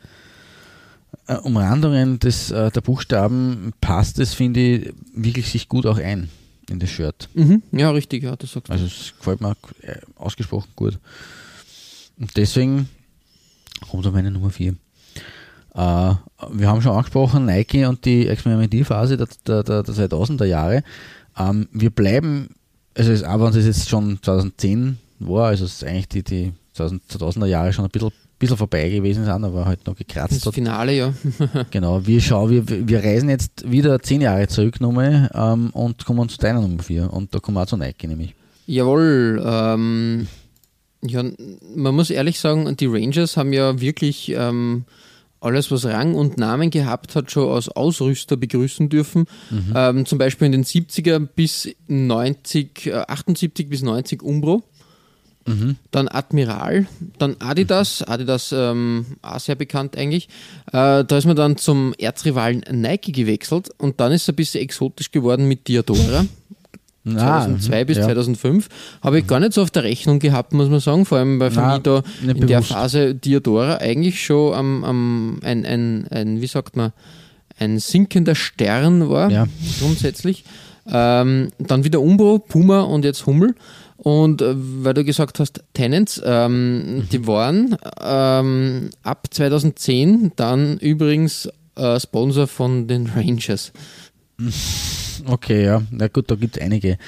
äh, 1.28 1.36
Umrandungen 1.42 2.18
des, 2.18 2.50
äh, 2.50 2.70
der 2.70 2.80
Buchstaben 2.80 3.72
passt 3.80 4.18
es, 4.18 4.34
finde 4.34 4.60
ich, 4.60 4.92
wirklich 5.14 5.48
sich 5.48 5.68
gut 5.68 5.86
auch 5.86 5.98
ein 5.98 6.28
in 6.68 6.78
das 6.78 6.90
Shirt. 6.90 7.28
Mhm. 7.34 7.62
Ja, 7.72 7.90
richtig, 7.90 8.22
ja, 8.22 8.36
das 8.36 8.52
sagst 8.52 8.68
du. 8.68 8.72
Also 8.72 8.86
es 8.86 9.14
gefällt 9.16 9.40
mir 9.40 9.56
äh, 9.82 9.96
ausgesprochen 10.16 10.68
gut. 10.74 10.98
Und 12.18 12.36
deswegen 12.36 12.88
kommt 13.88 14.04
da 14.04 14.10
meine 14.10 14.30
Nummer 14.30 14.50
4. 14.50 14.74
Äh, 15.78 16.14
wir 16.50 16.68
haben 16.68 16.82
schon 16.82 16.92
angesprochen, 16.92 17.46
Nike 17.46 17.86
und 17.86 18.04
die 18.04 18.26
Experimentierphase 18.26 19.16
der, 19.16 19.28
der, 19.46 19.62
der, 19.62 19.82
der 19.84 19.94
2000er 19.94 20.44
Jahre. 20.44 20.82
Ähm, 21.38 21.68
wir 21.70 21.90
bleiben, 21.90 22.48
also 22.96 23.12
es, 23.12 23.22
auch 23.22 23.38
wenn 23.38 23.56
es 23.56 23.64
jetzt 23.64 23.88
schon 23.88 24.18
2010 24.20 24.98
war, 25.20 25.48
also 25.48 25.64
es 25.64 25.74
ist 25.74 25.84
eigentlich 25.84 26.08
die, 26.08 26.24
die 26.24 26.52
2000er 26.76 27.46
Jahre 27.46 27.72
schon 27.72 27.84
ein 27.84 27.92
bisschen, 27.92 28.10
bisschen 28.40 28.56
vorbei 28.56 28.88
gewesen 28.88 29.24
sind, 29.24 29.44
aber 29.44 29.66
halt 29.66 29.86
noch 29.86 29.94
gekratzt 29.94 30.44
Das. 30.44 30.52
Finale, 30.52 30.96
ja. 30.96 31.12
Genau, 31.70 32.04
wir 32.04 32.20
schauen, 32.20 32.50
wir, 32.50 32.88
wir 32.88 33.04
reisen 33.04 33.28
jetzt 33.28 33.70
wieder 33.70 34.00
zehn 34.00 34.20
Jahre 34.20 34.48
zurück 34.48 34.80
nochmal 34.80 35.30
ähm, 35.32 35.70
und 35.70 36.04
kommen 36.04 36.28
zu 36.28 36.38
deiner 36.38 36.60
Nummer 36.60 36.82
4 36.82 37.12
und 37.12 37.32
da 37.32 37.38
kommen 37.38 37.56
wir 37.56 37.62
auch 37.62 37.66
zu 37.66 37.76
Nike 37.76 38.08
nämlich. 38.08 38.34
Jawohl. 38.66 39.40
Ähm, 39.46 40.26
ja, 41.02 41.22
man 41.76 41.94
muss 41.94 42.10
ehrlich 42.10 42.40
sagen, 42.40 42.76
die 42.76 42.86
Rangers 42.86 43.36
haben 43.36 43.52
ja 43.52 43.80
wirklich 43.80 44.32
ähm, 44.36 44.84
alles, 45.40 45.70
was 45.70 45.84
Rang 45.84 46.14
und 46.14 46.36
Namen 46.36 46.70
gehabt 46.70 47.14
hat, 47.14 47.30
schon 47.30 47.48
als 47.48 47.68
Ausrüster 47.68 48.36
begrüßen 48.36 48.88
dürfen. 48.88 49.26
Ähm, 49.74 50.06
zum 50.06 50.18
Beispiel 50.18 50.46
in 50.46 50.52
den 50.52 50.64
70er 50.64 51.18
bis 51.20 51.68
90, 51.86 52.86
äh, 52.86 52.92
78 53.06 53.68
bis 53.68 53.82
90 53.82 54.22
Umbro. 54.22 54.62
Dann 55.92 56.08
Admiral, 56.08 56.86
dann 57.18 57.36
Adidas, 57.38 58.02
Adidas 58.02 58.52
ähm, 58.52 59.06
auch 59.22 59.40
sehr 59.40 59.54
bekannt 59.54 59.96
eigentlich. 59.96 60.28
Äh, 60.66 61.04
da 61.04 61.16
ist 61.16 61.24
man 61.24 61.36
dann 61.36 61.56
zum 61.56 61.94
Erzrivalen 61.96 62.62
Nike 62.70 63.12
gewechselt 63.12 63.70
und 63.78 63.98
dann 64.00 64.12
ist 64.12 64.22
es 64.22 64.28
ein 64.28 64.36
bisschen 64.36 64.60
exotisch 64.60 65.10
geworden 65.10 65.48
mit 65.48 65.66
Diadora. 65.68 66.26
2002 67.16 67.80
Ah, 67.80 67.84
bis 67.84 67.96
ja. 67.98 68.04
2005 68.04 68.68
habe 69.02 69.18
ich 69.20 69.26
gar 69.26 69.40
nicht 69.40 69.52
so 69.52 69.62
auf 69.62 69.70
der 69.70 69.84
Rechnung 69.84 70.18
gehabt, 70.18 70.52
muss 70.52 70.68
man 70.68 70.80
sagen, 70.80 71.04
vor 71.06 71.18
allem 71.18 71.38
weil 71.40 71.50
für 71.50 71.60
mich 71.66 71.82
da 71.82 72.02
in 72.22 72.26
der 72.28 72.34
bewusst. 72.58 72.72
Phase 72.72 73.14
Diodora 73.14 73.76
eigentlich 73.76 74.22
schon 74.24 74.54
am, 74.54 74.84
am, 74.84 75.40
ein, 75.42 75.64
ein, 75.66 76.06
ein, 76.10 76.40
wie 76.40 76.46
sagt 76.46 76.76
man, 76.76 76.92
ein 77.58 77.78
sinkender 77.78 78.34
Stern 78.34 79.08
war, 79.08 79.30
Ja. 79.30 79.46
grundsätzlich. 79.80 80.44
Ähm, 80.90 81.48
dann 81.58 81.84
wieder 81.84 82.00
Umbro, 82.00 82.38
Puma 82.38 82.80
und 82.80 83.04
jetzt 83.04 83.26
Hummel. 83.26 83.54
Und 83.98 84.40
äh, 84.42 84.54
weil 84.56 84.94
du 84.94 85.04
gesagt 85.04 85.40
hast, 85.40 85.60
Tenants, 85.74 86.22
ähm, 86.24 86.98
Mhm. 86.98 87.08
die 87.10 87.26
waren 87.26 87.76
ähm, 88.00 88.90
ab 89.02 89.26
2010 89.30 90.32
dann 90.36 90.78
übrigens 90.78 91.48
äh, 91.76 91.98
Sponsor 91.98 92.46
von 92.46 92.86
den 92.86 93.06
Rangers. 93.14 93.72
Okay, 95.26 95.64
ja. 95.64 95.82
Na 95.90 96.08
gut, 96.08 96.30
da 96.30 96.34
gibt 96.34 96.56
es 96.56 96.62
einige 96.62 96.98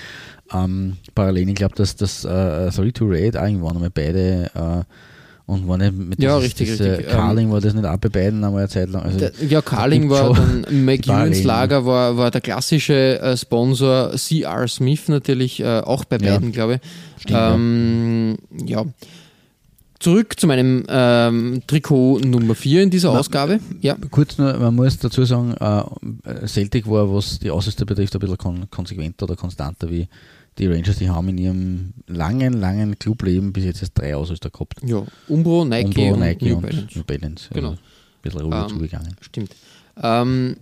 ähm, 0.53 0.97
Parallelen. 1.15 1.49
Ich 1.51 1.55
glaube, 1.57 1.75
dass 1.77 1.97
das 1.97 2.25
äh, 2.25 2.71
3 2.71 2.91
to 2.93 3.07
Raid 3.09 3.37
auch 3.37 3.45
irgendwann 3.45 3.77
einmal 3.77 3.91
beide 3.91 4.51
äh, 4.55 4.85
und 5.47 5.67
war 5.67 5.79
nicht 5.79 5.93
mit 5.97 6.23
Ja, 6.23 6.39
dieses- 6.39 6.51
richtig, 6.51 6.71
richtig. 6.71 7.07
Äh, 7.09 7.11
Carling 7.11 7.51
war 7.51 7.61
das 7.61 7.75
nicht 7.75 7.85
auch 7.85 7.97
bei 7.97 8.09
beiden 8.09 8.45
einmal 8.45 8.61
eine 8.61 8.69
Zeit 8.69 8.89
lang. 8.91 9.03
Also, 9.03 9.19
Der, 9.19 9.33
ja, 9.49 9.61
Carling 9.63 10.09
war 10.09 10.33
dann, 10.35 10.61
McEwens 10.85 11.07
Parallelen. 11.07 11.45
Lager 11.45 11.87
war, 11.87 12.17
war 12.17 12.31
der 12.31 12.41
klassische 12.41 13.21
äh, 13.21 13.37
Sponsor, 13.37 14.11
CR 14.17 14.69
Smith 14.69 15.09
natürlich, 15.09 15.61
äh, 15.61 15.81
auch 15.81 16.05
bei 16.05 16.19
Ja. 16.19 16.35
beiden, 16.35 16.53
glaube 16.53 16.75
ich. 16.75 16.81
Stimmt, 17.23 17.31
ja. 17.37 17.55
ähm, 17.55 18.37
ja. 18.65 18.85
Zurück 20.01 20.41
zu 20.41 20.47
meinem 20.47 20.85
ähm, 20.89 21.63
Trikot 21.67 22.21
Nummer 22.21 22.55
4 22.55 22.85
in 22.85 22.91
dieser 22.91 23.11
Ausgabe. 23.11 23.61
Ja. 23.83 23.97
Kurz 24.11 24.39
nur, 24.39 24.57
man 24.57 24.75
muss 24.75 24.99
dazu 24.99 25.25
sagen, 25.27 25.53
äh, 25.55 26.47
Celtic 26.47 26.89
war, 26.91 27.13
was 27.15 27.39
die 27.39 27.51
Ausrüster 27.51 27.85
betrifft, 27.85 28.15
ein 28.15 28.19
bisschen 28.21 28.39
kon 28.39 28.71
konsequenter 28.71 29.25
oder 29.25 29.37
konstanter 29.37 29.91
wie 29.91 30.09
die 30.59 30.67
Rangers. 30.67 30.97
Die 30.97 31.11
haben 31.11 31.29
in 31.29 31.37
ihrem 31.39 31.93
langen, 32.07 32.55
langen 32.55 32.99
Clubleben 32.99 33.53
bis 33.53 33.65
jetzt 33.65 33.83
erst 33.83 33.99
drei 33.99 34.17
Ausrüster 34.17 34.49
gehabt. 34.49 34.79
ja. 34.83 35.05
Umbro, 35.29 35.67
Nike 35.67 35.87
Umbro, 35.89 36.15
und 36.15 36.21
Nike 36.21 36.45
New 36.47 36.57
und 36.57 36.63
Balance. 36.63 36.89
New 36.99 37.05
Balance. 37.05 37.49
Genau. 37.53 37.69
Also 37.69 37.79
ein 37.79 38.23
bisschen 38.23 38.41
ruhiger 38.41 38.63
Ähm, 38.63 38.69
zugegangen. 38.71 39.17
Stimmt. 39.21 39.51
Ähm, 40.03 40.57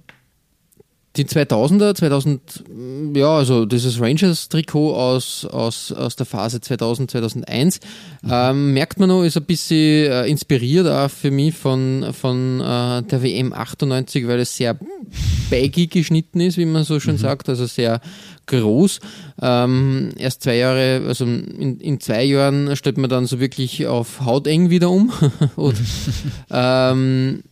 die 1.18 1.24
2000er, 1.24 1.94
2000, 1.94 2.64
mm, 2.68 3.16
ja, 3.16 3.36
also 3.36 3.66
dieses 3.66 4.00
Rangers-Trikot 4.00 4.94
aus, 4.94 5.44
aus, 5.44 5.92
aus 5.92 6.16
der 6.16 6.26
Phase 6.26 6.60
2000, 6.60 7.10
2001, 7.10 7.80
ähm, 8.28 8.72
merkt 8.72 9.00
man 9.00 9.08
noch, 9.08 9.24
ist 9.24 9.36
ein 9.36 9.44
bisschen 9.44 10.10
äh, 10.10 10.26
inspiriert 10.26 10.86
auch 10.86 11.10
für 11.10 11.30
mich 11.30 11.54
von, 11.54 12.06
von 12.12 12.60
äh, 12.60 13.02
der 13.02 13.22
WM 13.22 13.52
98, 13.52 14.26
weil 14.26 14.40
es 14.40 14.56
sehr 14.56 14.78
baggy 15.50 15.88
geschnitten 15.88 16.40
ist, 16.40 16.56
wie 16.56 16.66
man 16.66 16.84
so 16.84 17.00
schön 17.00 17.18
sagt, 17.18 17.48
also 17.48 17.66
sehr 17.66 18.00
groß. 18.46 19.00
Ähm, 19.40 20.10
erst 20.16 20.42
zwei 20.42 20.56
Jahre, 20.56 21.02
also 21.06 21.24
in, 21.24 21.78
in 21.80 22.00
zwei 22.00 22.24
Jahren 22.24 22.74
stellt 22.76 22.98
man 22.98 23.10
dann 23.10 23.26
so 23.26 23.40
wirklich 23.40 23.86
auf 23.86 24.24
hauteng 24.24 24.70
wieder 24.70 24.90
um. 24.90 25.12
Und, 25.56 25.76
ähm, 26.50 27.42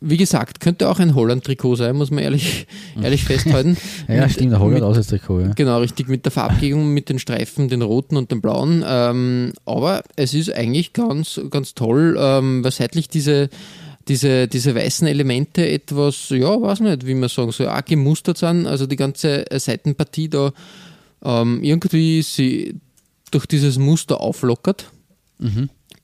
wie 0.00 0.16
gesagt, 0.16 0.60
könnte 0.60 0.88
auch 0.88 0.98
ein 1.00 1.14
Holland-Trikot 1.14 1.76
sein, 1.76 1.96
muss 1.96 2.10
man 2.10 2.22
ehrlich, 2.22 2.66
ehrlich 3.02 3.24
festhalten. 3.24 3.76
Ja, 4.06 4.22
Mit- 4.22 4.32
stimmt, 4.32 4.52
der 4.52 4.60
Holland 4.60 4.74
mit- 4.74 4.82
aus 4.84 4.96
als 4.96 5.08
Trikot, 5.08 5.40
ja. 5.40 5.52
Genau, 5.54 5.80
richtig, 5.80 6.08
mit 6.08 6.24
der 6.24 6.32
Farbgebung, 6.32 6.92
mit 6.94 7.08
den 7.08 7.18
Streifen, 7.18 7.68
den 7.68 7.82
roten 7.82 8.16
und 8.16 8.30
den 8.30 8.40
blauen. 8.40 8.84
Ähm, 8.86 9.52
aber 9.64 10.02
es 10.16 10.34
ist 10.34 10.52
eigentlich 10.52 10.92
ganz, 10.92 11.40
ganz 11.50 11.74
toll, 11.74 12.16
ähm, 12.18 12.62
weil 12.62 12.70
seitlich 12.70 13.08
diese, 13.08 13.48
diese, 14.06 14.46
diese 14.48 14.74
weißen 14.74 15.06
Elemente 15.08 15.68
etwas, 15.68 16.28
ja, 16.30 16.60
weiß 16.60 16.80
nicht, 16.80 17.06
wie 17.06 17.14
man 17.14 17.28
sagen 17.28 17.50
soll, 17.52 17.68
auch 17.68 17.84
gemustert 17.84 18.38
sind. 18.38 18.66
Also 18.66 18.86
die 18.86 18.96
ganze 18.96 19.44
Seitenpartie 19.52 20.28
da 20.28 20.52
ähm, 21.24 21.62
irgendwie 21.62 22.22
sie 22.22 22.76
durch 23.32 23.46
dieses 23.46 23.78
Muster 23.78 24.20
auflockert. 24.20 24.90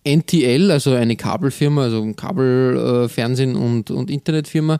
NTL, 0.04 0.70
also 0.70 0.92
eine 0.92 1.16
Kabelfirma, 1.16 1.82
also 1.84 2.12
Kabelfernsehen 2.14 3.56
und, 3.56 3.90
und 3.90 4.10
Internetfirma, 4.10 4.78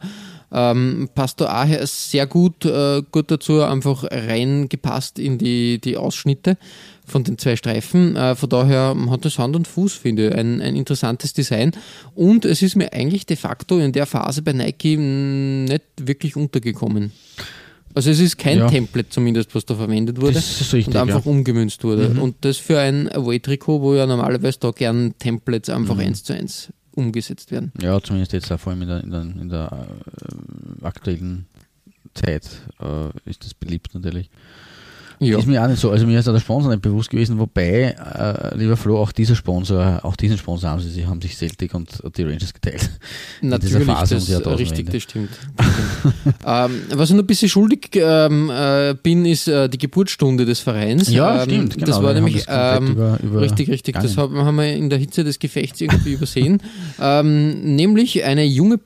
ähm, 0.53 1.09
passt 1.15 1.41
da 1.41 1.65
auch 1.65 1.87
sehr 1.87 2.27
gut, 2.27 2.65
äh, 2.65 3.03
gut 3.11 3.31
dazu, 3.31 3.63
einfach 3.63 4.05
reingepasst 4.05 5.19
in 5.19 5.37
die, 5.37 5.81
die 5.81 5.97
Ausschnitte 5.97 6.57
von 7.05 7.25
den 7.25 7.39
zwei 7.39 7.57
Streifen. 7.57 8.15
Äh, 8.15 8.37
von 8.37 8.49
daher 8.49 8.97
hat 9.11 9.25
das 9.25 9.39
Hand 9.39 9.57
und 9.57 9.67
Fuß, 9.67 9.95
finde 9.95 10.29
ich, 10.29 10.35
ein, 10.35 10.61
ein 10.61 10.77
interessantes 10.77 11.33
Design. 11.33 11.73
Und 12.15 12.45
es 12.45 12.63
ist 12.63 12.77
mir 12.77 12.93
eigentlich 12.93 13.27
de 13.27 13.37
facto 13.37 13.79
in 13.79 13.93
der 13.93 14.07
Phase 14.07 14.43
bei 14.43 14.53
Nike 14.53 14.97
nicht 14.97 15.85
wirklich 16.01 16.37
untergekommen. 16.37 17.13
Also 17.95 18.11
es 18.11 18.19
ist 18.19 18.39
kein 18.39 18.59
Ja. 18.59 18.67
Template 18.69 19.09
zumindest, 19.09 19.55
was 19.55 19.65
da 19.65 19.75
verwendet 19.77 20.21
wurde 20.21 20.37
richtig, 20.37 20.89
und 20.89 20.97
einfach 20.97 21.25
ja. 21.25 21.31
umgemünzt 21.31 21.85
wurde. 21.85 22.09
Mhm. 22.09 22.19
Und 22.23 22.37
das 22.45 22.57
für 22.57 22.79
ein 22.81 23.09
Away-Trikot, 23.13 23.81
wo 23.81 23.95
ja 23.95 24.07
normalerweise 24.07 24.59
da 24.61 24.71
gern 24.73 25.15
Templates 25.19 25.69
Mhm. 25.69 25.75
einfach 25.83 25.99
eins 25.99 26.25
zu 26.25 26.33
eins 26.35 26.73
umgesetzt 26.93 27.51
werden. 27.53 27.73
Ja, 27.81 28.01
zumindest 28.01 28.33
jetzt 28.33 28.51
auch 28.53 28.59
vor 28.61 28.73
allem 28.73 28.83
in 28.83 28.89
der, 28.89 29.03
in 29.05 29.11
der, 29.11 29.21
in 29.23 29.49
der 29.49 29.87
äh, 30.83 30.85
aktuellen 30.85 31.47
Zeit 32.15 32.45
äh, 32.81 33.09
ist 33.29 33.45
das 33.45 33.55
beliebt 33.55 33.95
natürlich. 33.95 34.31
Ja. 35.21 35.39
Ist 35.39 35.47
mir 35.47 35.63
auch 35.63 35.69
nicht 35.69 35.81
so, 35.81 35.91
also 35.91 36.07
mir 36.07 36.19
ist 36.19 36.29
auch 36.29 36.33
der 36.33 36.41
Sponsor 36.41 36.71
nicht 36.71 36.83
bewusst 36.83 37.11
gewesen, 37.11 37.39
wobei, 37.39 37.95
äh, 37.95 38.57
lieber 38.57 38.77
Flo, 38.77 38.99
auch 38.99 39.13
dieser 39.13 39.35
Sponsor, 39.37 40.01
auch 40.03 40.17
diesen 40.17 40.39
Sponsor 40.39 40.71
haben 40.71 40.81
sie 40.81 40.91
sich, 40.91 41.07
haben 41.07 41.21
sich 41.23 41.37
Celtic 41.37 41.75
und, 41.75 42.03
die 42.17 42.23
Rangers 42.23 42.53
geteilt. 42.53 42.91
in 43.41 43.51
dieser 43.51 43.79
Natürlich, 43.79 43.87
Phase 43.87 44.15
das, 44.17 44.29
Jahrtausendwende. 44.29 44.79
richtig, 44.79 44.91
das 44.93 45.03
stimmt. 45.03 45.31
Das 45.57 45.67
stimmt. 45.67 46.35
ähm, 46.47 46.83
was 46.99 47.11
ich 47.11 47.17
noch 47.17 47.23
ein 47.23 47.27
bisschen 47.27 47.49
schuldig 47.49 47.91
ähm, 47.95 48.51
äh, 48.51 48.95
bin, 49.03 49.25
ist 49.25 49.49
äh, 49.49 49.69
die 49.69 49.79
Geburtsstunde 49.79 50.45
des 50.45 50.61
Vereins. 50.61 51.11
Ja, 51.11 51.43
ähm, 51.43 51.51
stimmt, 51.51 51.75
genau. 51.75 51.87
Das 51.87 52.03
war 52.03 52.15
nämlich 52.15 52.45
das 52.45 52.79
ähm, 52.79 52.89
über, 52.89 53.19
über 53.23 53.41
Richtig, 53.41 53.71
richtig. 53.71 53.95
Das 53.95 54.11
gegangen. 54.11 54.37
haben, 54.39 54.47
haben 54.47 54.57
wir 54.57 54.73
in 54.73 54.91
der 54.91 54.99
Hitze 54.99 55.25
des 55.25 55.39
Gefechts 55.39 55.81
irgendwie 55.81 56.13
übersehen. 56.13 56.63
Ähm, 57.01 57.75
nämlich 57.75 58.25
eine 58.25 58.45
junge 58.45 58.79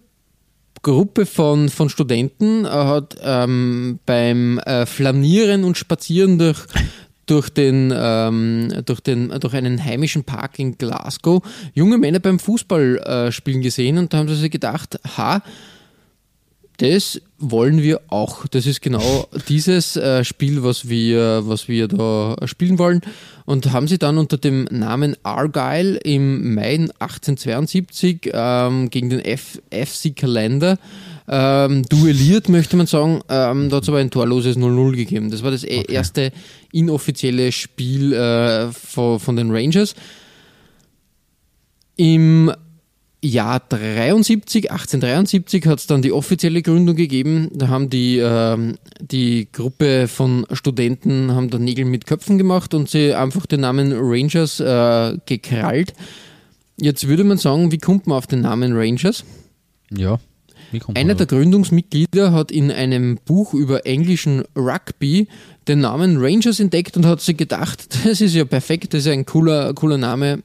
Gruppe 0.83 1.27
von, 1.27 1.69
von 1.69 1.89
Studenten 1.89 2.65
äh, 2.65 2.69
hat 2.69 3.17
ähm, 3.23 3.99
beim 4.07 4.59
äh, 4.61 4.87
Flanieren 4.87 5.65
und 5.65 5.77
Spazieren 5.77 6.39
durch, 6.39 6.65
durch, 7.27 7.51
den, 7.51 7.93
ähm, 7.95 8.83
durch, 8.85 9.01
den, 9.01 9.31
durch 9.41 9.55
einen 9.55 9.85
heimischen 9.85 10.25
Park 10.25 10.59
in 10.59 10.79
Glasgow 10.79 11.43
junge 11.75 11.99
Männer 11.99 12.21
beim 12.21 12.39
Fußballspielen 12.39 13.61
äh, 13.61 13.65
gesehen 13.65 13.99
und 13.99 14.13
da 14.13 14.19
haben 14.19 14.29
sie 14.29 14.37
sich 14.37 14.51
gedacht, 14.51 14.99
ha, 15.17 15.43
das 16.79 17.21
wollen 17.39 17.83
wir 17.83 18.01
auch. 18.09 18.47
Das 18.47 18.65
ist 18.65 18.81
genau 18.81 19.29
dieses 19.49 19.97
äh, 19.97 20.25
Spiel, 20.25 20.63
was 20.63 20.89
wir, 20.89 21.43
was 21.45 21.67
wir 21.67 21.89
da 21.89 22.37
spielen 22.47 22.79
wollen. 22.79 23.01
Und 23.49 23.73
haben 23.73 23.89
sie 23.89 23.97
dann 23.97 24.19
unter 24.19 24.37
dem 24.37 24.65
Namen 24.71 25.17
Argyle 25.23 25.97
im 26.05 26.53
Mai 26.55 26.75
1872 26.99 28.31
ähm, 28.35 28.91
gegen 28.91 29.09
den 29.09 29.21
F 29.25 29.63
FC 29.71 30.15
Kalender 30.15 30.77
ähm, 31.27 31.83
duelliert, 31.89 32.51
möchte 32.51 32.77
man 32.77 32.87
sagen. 32.87 33.23
Ähm, 33.31 33.71
da 33.71 33.77
hat 33.77 33.85
es 33.85 33.89
aber 33.89 34.01
ein 34.01 34.11
torloses 34.11 34.59
0-0 34.59 34.97
gegeben. 34.97 35.31
Das 35.31 35.43
war 35.43 35.51
das 35.51 35.65
e- 35.65 35.79
Okay. 35.79 35.93
erste 35.95 36.33
inoffizielle 36.73 37.51
Spiel 37.51 38.13
äh, 38.13 38.71
von, 38.71 39.19
von 39.19 39.37
den 39.37 39.51
Rangers. 39.51 39.95
Im 41.97 42.53
Jahr 43.21 43.61
73, 43.69 44.71
1873 44.71 45.67
hat 45.67 45.81
es 45.81 45.87
dann 45.87 46.03
die 46.03 46.13
offizielle 46.13 46.63
Gründung 46.63 46.95
gegeben. 46.95 47.51
Da 47.53 47.69
haben 47.69 47.91
die, 47.91 48.19
ähm, 48.19 48.77
die 49.01 49.49
Gruppe 49.53 50.07
von 50.07 50.47
Studenten 50.53 51.33
haben 51.33 51.51
da 51.51 51.59
Nägel 51.59 51.85
mit 51.85 52.07
Köpfen 52.07 52.39
gemacht 52.39 52.75
und 52.75 52.89
sie 52.89 53.15
einfach 53.15 53.47
den 53.47 53.61
Namen 53.61 53.93
Rangers 53.93 54.61
äh, 54.61 55.17
gekrallt. 55.27 55.95
Jetzt 56.81 57.09
würde 57.09 57.25
man 57.25 57.39
sagen, 57.39 57.73
wie 57.73 57.79
kommt 57.79 58.07
man 58.07 58.19
auf 58.19 58.29
den 58.29 58.43
Namen 58.43 58.77
Rangers? 58.77 59.25
Ja. 59.91 60.21
Wie 60.71 60.79
kommt 60.79 60.97
Einer 60.97 61.15
der 61.15 61.27
Gründungsmitglieder 61.27 62.33
hat 62.33 62.53
in 62.53 62.71
einem 62.71 63.19
Buch 63.25 63.53
über 63.55 63.85
englischen 63.85 64.45
Rugby 64.55 65.27
den 65.69 65.81
Namen 65.81 66.17
Rangers 66.19 66.61
entdeckt 66.61 66.97
und 66.97 67.07
hat 67.07 67.21
sich 67.21 67.37
gedacht, 67.37 67.89
das 68.05 68.21
ist 68.21 68.35
ja 68.35 68.45
perfekt, 68.45 68.95
das 68.95 69.01
ist 69.01 69.13
ein 69.13 69.27
cooler, 69.27 69.75
cooler 69.75 69.99
Name, 69.99 70.43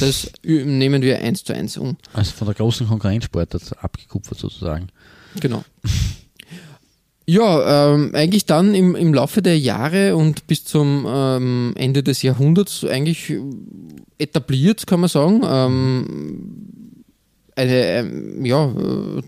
das 0.00 0.30
nehmen 0.44 1.02
wir 1.02 1.18
eins 1.20 1.44
zu 1.44 1.54
eins 1.54 1.76
um. 1.76 1.96
Also 2.12 2.32
von 2.32 2.46
der 2.46 2.54
großen 2.54 2.86
Konkurrenzsportart 2.86 3.82
abgekupfert 3.82 4.38
sozusagen. 4.38 4.88
Genau. 5.40 5.64
Ja, 7.30 7.92
ähm, 7.92 8.12
eigentlich 8.14 8.46
dann 8.46 8.74
im, 8.74 8.96
im 8.96 9.12
Laufe 9.12 9.42
der 9.42 9.58
Jahre 9.58 10.16
und 10.16 10.46
bis 10.46 10.64
zum 10.64 11.04
ähm, 11.06 11.74
Ende 11.76 12.02
des 12.02 12.22
Jahrhunderts 12.22 12.84
eigentlich 12.84 13.34
etabliert, 14.16 14.86
kann 14.86 15.00
man 15.00 15.10
sagen. 15.10 15.42
Ähm, 15.44 16.87
eine, 17.58 17.74
ähm, 17.74 18.44
ja, 18.44 18.72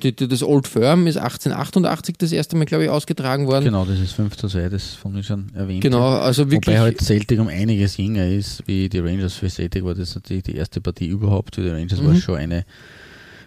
die, 0.03 0.15
die, 0.15 0.29
das 0.29 0.43
Old 0.43 0.67
Firm 0.69 1.07
ist 1.07 1.17
1888 1.17 2.17
das 2.19 2.33
erste 2.33 2.57
Mal, 2.57 2.65
glaube 2.65 2.85
ich, 2.85 2.91
ausgetragen 2.91 3.47
worden. 3.47 3.65
Genau, 3.65 3.85
das 3.85 3.99
ist 3.99 4.13
5 4.13 4.37
zu 4.37 4.49
2, 4.49 4.69
das 4.69 4.95
von 4.95 5.13
mir 5.13 5.23
schon 5.23 5.53
erwähnt. 5.55 5.83
Genau, 5.83 6.09
also 6.19 6.51
wirklich. 6.51 6.75
Wobei 6.77 6.81
halt 6.81 7.01
Celtic 7.01 7.39
um 7.41 7.49
einiges 7.49 7.97
jünger 7.97 8.27
ist, 8.27 8.63
wie 8.67 8.89
die 8.89 8.99
Rangers 9.01 9.35
für 9.35 9.49
Celtic 9.51 9.85
war 9.85 9.95
das 9.95 10.15
natürlich 10.15 10.45
die 10.45 10.55
erste 10.57 10.81
Partie 10.81 11.09
überhaupt. 11.09 11.57
Für 11.57 11.63
die 11.63 11.69
Rangers 11.71 11.99
war 12.03 12.11
Mhm. 12.11 12.17
es 12.17 12.23
schon 12.23 12.37
eine 12.37 12.65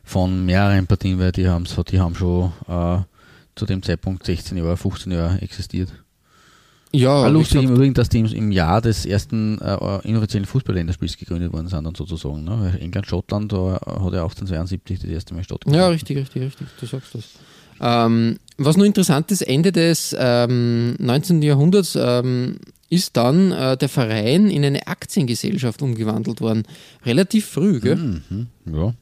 von 0.03 0.45
mehreren 0.45 0.85
Partien, 0.85 1.17
weil 1.17 1.31
die, 1.31 1.47
haben's, 1.47 1.75
die 1.89 1.99
haben 1.99 2.13
schon 2.15 2.51
äh, 2.67 2.97
zu 3.55 3.65
dem 3.65 3.81
Zeitpunkt 3.81 4.25
16 4.25 4.57
Jahre, 4.57 4.75
15 4.77 5.11
Jahre 5.11 5.41
existiert. 5.41 5.89
Ja, 6.93 7.25
wie 7.27 7.31
lustig 7.31 7.63
im 7.63 7.71
Übrigen, 7.71 7.93
dass 7.93 8.09
die 8.09 8.19
im, 8.19 8.51
Jahr 8.51 8.81
des 8.81 9.05
ersten 9.05 9.59
äh, 9.59 10.07
inoffiziellen 10.07 10.45
Fußballländerspiels 10.45 11.17
gegründet 11.17 11.51
worden 11.51 11.67
sind, 11.67 11.83
dann 11.83 11.95
sozusagen. 11.95 12.43
Ne? 12.43 12.77
England, 12.79 13.07
Schottland 13.07 13.51
da 13.51 13.73
hat 13.85 14.13
ja 14.13 14.23
1872 14.23 14.99
das 14.99 15.09
erste 15.09 15.33
Mal 15.33 15.43
stattgefunden. 15.43 15.81
Ja, 15.81 15.87
richtig, 15.89 16.17
richtig, 16.17 16.43
richtig, 16.43 16.67
du 16.79 16.85
sagst 16.85 17.15
das. 17.15 17.23
Ähm, 17.81 18.37
was 18.57 18.77
noch 18.77 18.85
interessant 18.85 19.31
ist, 19.31 19.41
Ende 19.41 19.71
des 19.71 20.15
ähm, 20.17 20.95
19. 20.99 21.41
Jahrhunderts 21.41 21.97
ähm, 21.99 22.57
ist 22.89 23.17
dann 23.17 23.51
äh, 23.51 23.75
der 23.75 23.89
Verein 23.89 24.49
in 24.51 24.63
eine 24.63 24.85
Aktiengesellschaft 24.87 25.81
umgewandelt 25.81 26.39
worden. 26.41 26.63
Relativ 27.05 27.47
früh, 27.47 27.79
gell? 27.79 27.95
Mhm, 27.95 28.47
ja. 28.67 28.93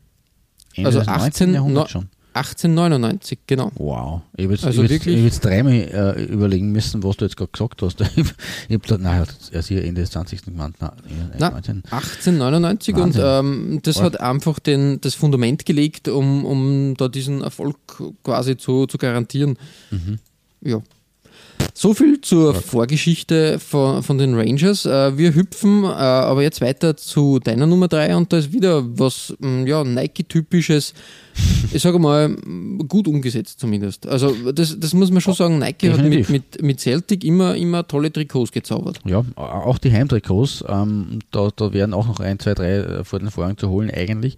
Ende 0.75 0.87
Also 0.87 0.99
des 0.99 1.07
19. 1.07 1.27
18 1.27 1.53
Jahrhunderts 1.53 1.93
no- 1.93 1.99
schon. 2.01 2.09
1899, 2.33 3.39
genau. 3.45 3.71
Wow. 3.75 4.21
Ich 4.37 4.45
habe 4.45 4.53
jetzt, 4.53 4.65
Also 4.65 4.83
ich 4.83 4.91
jetzt, 4.91 5.07
ich 5.07 5.39
dreimal 5.39 5.73
äh, 5.73 6.23
überlegen 6.23 6.71
müssen, 6.71 7.03
was 7.03 7.17
du 7.17 7.25
jetzt 7.25 7.35
gerade 7.35 7.51
gesagt 7.51 7.81
hast. 7.81 8.01
ich 8.15 8.73
habe 8.73 8.87
da, 8.87 8.97
nein, 8.97 9.25
er 9.51 9.59
ist 9.59 9.67
hier 9.67 9.83
Ende 9.83 10.01
des 10.01 10.11
20. 10.11 10.45
gemeint. 10.45 10.75
Na, 10.79 10.93
19. 11.49 11.83
1899 11.91 12.95
und 12.95 13.01
Wahnsinn. 13.01 13.23
ähm, 13.23 13.79
das 13.83 13.97
Voll. 13.97 14.05
hat 14.05 14.19
einfach 14.21 14.59
den, 14.59 15.01
das 15.01 15.15
Fundament 15.15 15.65
gelegt, 15.65 16.07
um, 16.07 16.45
um 16.45 16.95
da 16.95 17.09
diesen 17.09 17.41
Erfolg 17.41 17.77
quasi 18.23 18.55
zu, 18.55 18.87
zu 18.87 18.97
garantieren. 18.97 19.57
Mhm. 19.89 20.19
Ja. 20.61 20.81
So 21.73 21.93
viel 21.93 22.21
zur 22.21 22.53
Vorgeschichte 22.53 23.59
von, 23.59 24.03
von 24.03 24.17
den 24.17 24.35
Rangers. 24.35 24.85
Äh, 24.85 25.17
wir 25.17 25.33
hüpfen 25.33 25.83
äh, 25.83 25.87
aber 25.87 26.43
jetzt 26.43 26.61
weiter 26.61 26.97
zu 26.97 27.39
deiner 27.39 27.67
Nummer 27.67 27.87
3 27.87 28.15
und 28.15 28.33
da 28.33 28.37
ist 28.37 28.51
wieder 28.51 28.83
was 28.97 29.33
mm, 29.39 29.65
ja, 29.65 29.83
Nike-typisches, 29.83 30.93
ich 31.71 31.81
sage 31.81 31.99
mal, 31.99 32.35
gut 32.87 33.07
umgesetzt 33.07 33.59
zumindest. 33.59 34.07
Also 34.07 34.51
das, 34.51 34.79
das 34.79 34.93
muss 34.93 35.11
man 35.11 35.21
schon 35.21 35.33
sagen, 35.33 35.59
Nike 35.59 35.91
hat 35.91 36.01
mit, 36.01 36.13
Definitiv. 36.13 36.29
mit, 36.29 36.61
mit 36.61 36.79
Celtic 36.79 37.23
immer, 37.23 37.55
immer 37.55 37.87
tolle 37.87 38.11
Trikots 38.11 38.51
gezaubert. 38.51 38.99
Ja, 39.05 39.23
auch 39.35 39.77
die 39.77 39.91
Heimtrikots, 39.91 40.63
ähm, 40.67 41.19
da, 41.31 41.49
da 41.55 41.73
werden 41.73 41.93
auch 41.93 42.07
noch 42.07 42.19
ein, 42.19 42.39
zwei, 42.39 42.53
drei 42.53 42.77
äh, 42.77 43.03
vor 43.03 43.19
den 43.19 43.31
Vorhang 43.31 43.57
zu 43.57 43.69
holen 43.69 43.91
eigentlich. 43.91 44.37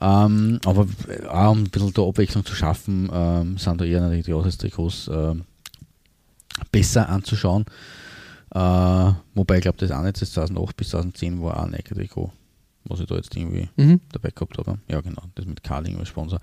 Ähm, 0.00 0.60
aber 0.64 0.86
äh, 1.08 1.26
auch 1.26 1.52
um 1.52 1.62
ein 1.62 1.70
bisschen 1.70 1.92
der 1.92 2.04
Abwechslung 2.04 2.44
zu 2.44 2.54
schaffen, 2.54 3.08
ähm, 3.12 3.58
sind 3.58 3.80
da 3.80 3.84
eher 3.84 4.00
natürlich 4.00 4.26
die 4.26 4.32
Auswärtstrikots 4.34 5.10
ähm, 5.12 5.42
besser 6.70 7.08
anzuschauen. 7.08 7.64
Äh, 8.54 8.58
wobei 9.34 9.56
ich 9.56 9.62
glaube, 9.62 9.78
das 9.78 9.90
auch 9.90 10.02
nicht, 10.02 10.20
das 10.20 10.32
2008 10.32 10.76
bis 10.76 10.90
2010 10.90 11.42
war 11.42 11.58
auch 11.58 11.64
ein 11.64 11.70
Nike-Trikot, 11.70 12.30
was 12.88 13.00
ich 13.00 13.06
da 13.06 13.16
jetzt 13.16 13.34
irgendwie 13.36 13.68
Mhm. 13.76 14.00
dabei 14.12 14.30
gehabt 14.34 14.58
habe. 14.58 14.78
Ja, 14.90 15.00
genau, 15.00 15.22
das 15.34 15.44
mit 15.46 15.62
Carling 15.62 15.98
als 15.98 16.08
Sponsor. 16.08 16.40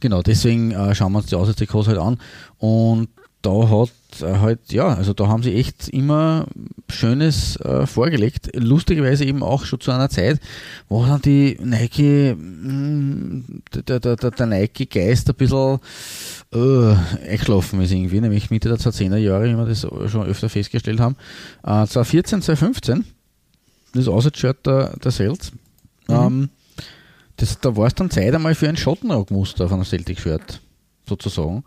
Genau, 0.00 0.22
deswegen 0.22 0.70
äh, 0.72 0.94
schauen 0.94 1.12
wir 1.12 1.18
uns 1.18 1.26
die 1.26 1.36
Auswärtstrikots 1.36 1.88
halt 1.88 1.98
an. 1.98 2.18
Und 2.58 3.08
da 3.42 3.68
hat 3.68 3.90
äh, 4.22 4.38
halt, 4.38 4.72
ja, 4.72 4.86
also 4.94 5.12
da 5.14 5.26
haben 5.26 5.42
sie 5.42 5.52
echt 5.56 5.88
immer 5.88 6.46
Schönes 6.88 7.56
äh, 7.56 7.86
vorgelegt. 7.88 8.50
Lustigerweise 8.54 9.24
eben 9.24 9.42
auch 9.42 9.64
schon 9.64 9.80
zu 9.80 9.90
einer 9.90 10.08
Zeit, 10.08 10.38
wo 10.88 11.04
dann 11.04 11.20
die 11.22 11.58
Nike, 11.60 12.36
mh, 12.38 13.42
der, 13.88 13.98
der, 13.98 14.14
der, 14.16 14.30
der 14.30 14.46
Nike-Geist 14.46 15.28
ein 15.28 15.34
bisschen 15.34 15.80
äh, 16.54 16.94
eingeschlafen 17.28 17.80
ist 17.80 17.90
irgendwie, 17.90 18.20
nämlich 18.20 18.50
Mitte 18.50 18.68
der 18.68 18.78
2010er 18.78 19.16
Jahre, 19.16 19.48
wie 19.48 19.56
wir 19.56 19.66
das 19.66 19.80
schon 19.80 20.26
öfter 20.26 20.48
festgestellt 20.48 21.00
haben. 21.00 21.16
Äh, 21.64 21.84
2014, 21.86 22.42
2015, 22.42 23.04
das 23.94 24.06
Auswärtsshirt 24.06 24.64
der, 24.66 24.96
der 25.02 25.10
Sales. 25.10 25.50
Mhm. 26.08 26.14
Ähm, 26.14 26.48
das, 27.36 27.58
da 27.60 27.76
war 27.76 27.86
es 27.86 27.94
dann 27.94 28.10
Zeit 28.10 28.34
einmal 28.34 28.54
für 28.54 28.68
ein 28.68 28.76
Schottenrockmuster 28.76 29.64
auf 29.64 29.72
einem 29.72 29.84
Celtic-Shirt, 29.84 30.60
sozusagen. 31.08 31.64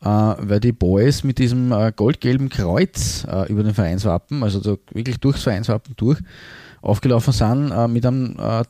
Äh, 0.00 0.06
weil 0.06 0.60
die 0.60 0.70
Boys 0.72 1.24
mit 1.24 1.38
diesem 1.38 1.72
äh, 1.72 1.92
goldgelben 1.94 2.48
Kreuz 2.50 3.26
äh, 3.28 3.50
über 3.50 3.64
den 3.64 3.74
Vereinswappen, 3.74 4.44
also 4.44 4.60
so 4.60 4.78
wirklich 4.92 5.18
durchs 5.18 5.42
Vereinswappen 5.42 5.94
durch, 5.96 6.20
aufgelaufen 6.82 7.32
sind 7.32 7.72
äh, 7.72 7.88
mit 7.88 8.06
einem 8.06 8.36
äh, 8.38 8.62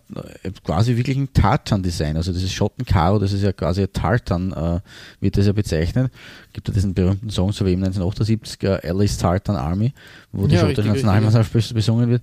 quasi 0.64 0.96
wirklichen 0.96 1.30
Tartan-Design. 1.34 2.16
Also 2.16 2.32
dieses 2.32 2.50
Schottenkaro, 2.50 3.18
das 3.18 3.34
ist 3.34 3.42
ja 3.42 3.52
quasi 3.52 3.82
ein 3.82 3.92
Tartan, 3.92 4.52
äh, 4.54 4.80
wird 5.20 5.36
das 5.36 5.44
ja 5.44 5.52
bezeichnet. 5.52 6.10
Gibt 6.54 6.66
ja 6.68 6.72
diesen 6.72 6.94
berühmten 6.94 7.28
Song, 7.28 7.52
so 7.52 7.66
wie 7.66 7.74
im 7.74 7.84
1978 7.84 8.62
äh, 8.62 8.88
Alice 8.88 9.18
Tartan 9.18 9.56
Army, 9.56 9.92
wo 10.32 10.46
die 10.46 10.54
Ja, 10.54 10.62
schottische 10.62 10.88
Nationalmannschaft 10.88 11.54
bes- 11.54 11.74
besungen 11.74 12.08
wird. 12.08 12.22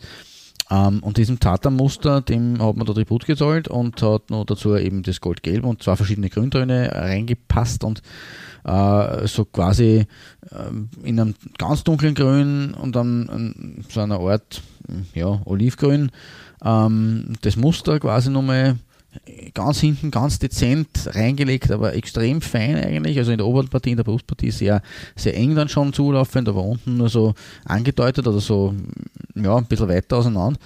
Ähm, 0.71 0.99
und 1.03 1.17
diesem 1.17 1.39
Tartan-Muster, 1.39 2.21
dem 2.21 2.61
hat 2.61 2.75
man 2.75 2.87
da 2.87 2.93
Tribut 2.93 3.25
gezahlt 3.25 3.67
und 3.67 4.01
hat 4.01 4.29
noch 4.29 4.45
dazu 4.45 4.75
eben 4.75 5.03
das 5.03 5.21
Goldgelb 5.21 5.63
und 5.63 5.83
zwei 5.83 5.95
verschiedene 5.95 6.29
Grüntöne 6.29 6.91
reingepasst 6.91 7.83
und 7.83 8.01
äh, 8.63 9.27
so 9.27 9.45
quasi 9.45 10.07
ähm, 10.51 10.89
in 11.03 11.19
einem 11.19 11.35
ganz 11.57 11.83
dunklen 11.83 12.15
Grün 12.15 12.73
und 12.73 12.95
dann 12.95 13.29
an 13.29 13.85
so 13.89 14.01
einer 14.01 14.19
Art 14.19 14.61
ja, 15.13 15.41
Olivgrün. 15.45 16.11
Ähm, 16.63 17.33
das 17.41 17.57
Muster 17.57 17.99
quasi 17.99 18.31
nochmal 18.31 18.77
ganz 19.53 19.79
hinten 19.79 20.11
ganz 20.11 20.39
dezent 20.39 20.87
reingelegt, 21.13 21.71
aber 21.71 21.93
extrem 21.93 22.41
fein 22.41 22.75
eigentlich. 22.75 23.17
Also 23.17 23.31
in 23.31 23.37
der 23.37 23.47
oberen 23.47 23.69
Partie, 23.69 23.91
in 23.91 23.97
der 23.97 24.03
Brustpartie 24.03 24.51
sehr, 24.51 24.81
sehr 25.15 25.35
eng 25.35 25.55
dann 25.55 25.69
schon 25.69 25.93
zulaufend, 25.93 26.47
aber 26.49 26.63
unten 26.63 26.97
nur 26.97 27.09
so 27.09 27.33
angedeutet 27.65 28.27
oder 28.27 28.39
so 28.39 28.73
ja, 29.35 29.55
ein 29.55 29.65
bisschen 29.65 29.89
weiter 29.89 30.17
auseinander. 30.17 30.59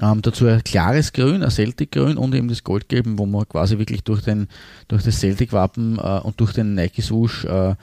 Ähm, 0.00 0.22
dazu 0.22 0.46
ein 0.46 0.64
klares 0.64 1.12
Grün, 1.12 1.42
ein 1.42 1.50
Celtic-Grün 1.50 2.16
und 2.16 2.34
eben 2.34 2.48
das 2.48 2.64
Goldgelben, 2.64 3.18
wo 3.18 3.26
man 3.26 3.48
quasi 3.48 3.78
wirklich 3.78 4.02
durch, 4.02 4.22
den, 4.22 4.48
durch 4.88 5.04
das 5.04 5.20
Celtic-Wappen 5.20 5.98
äh, 5.98 6.20
und 6.22 6.40
durch 6.40 6.52
den 6.52 6.74
Nike-Swoosh 6.74 7.44
äh, 7.44 7.74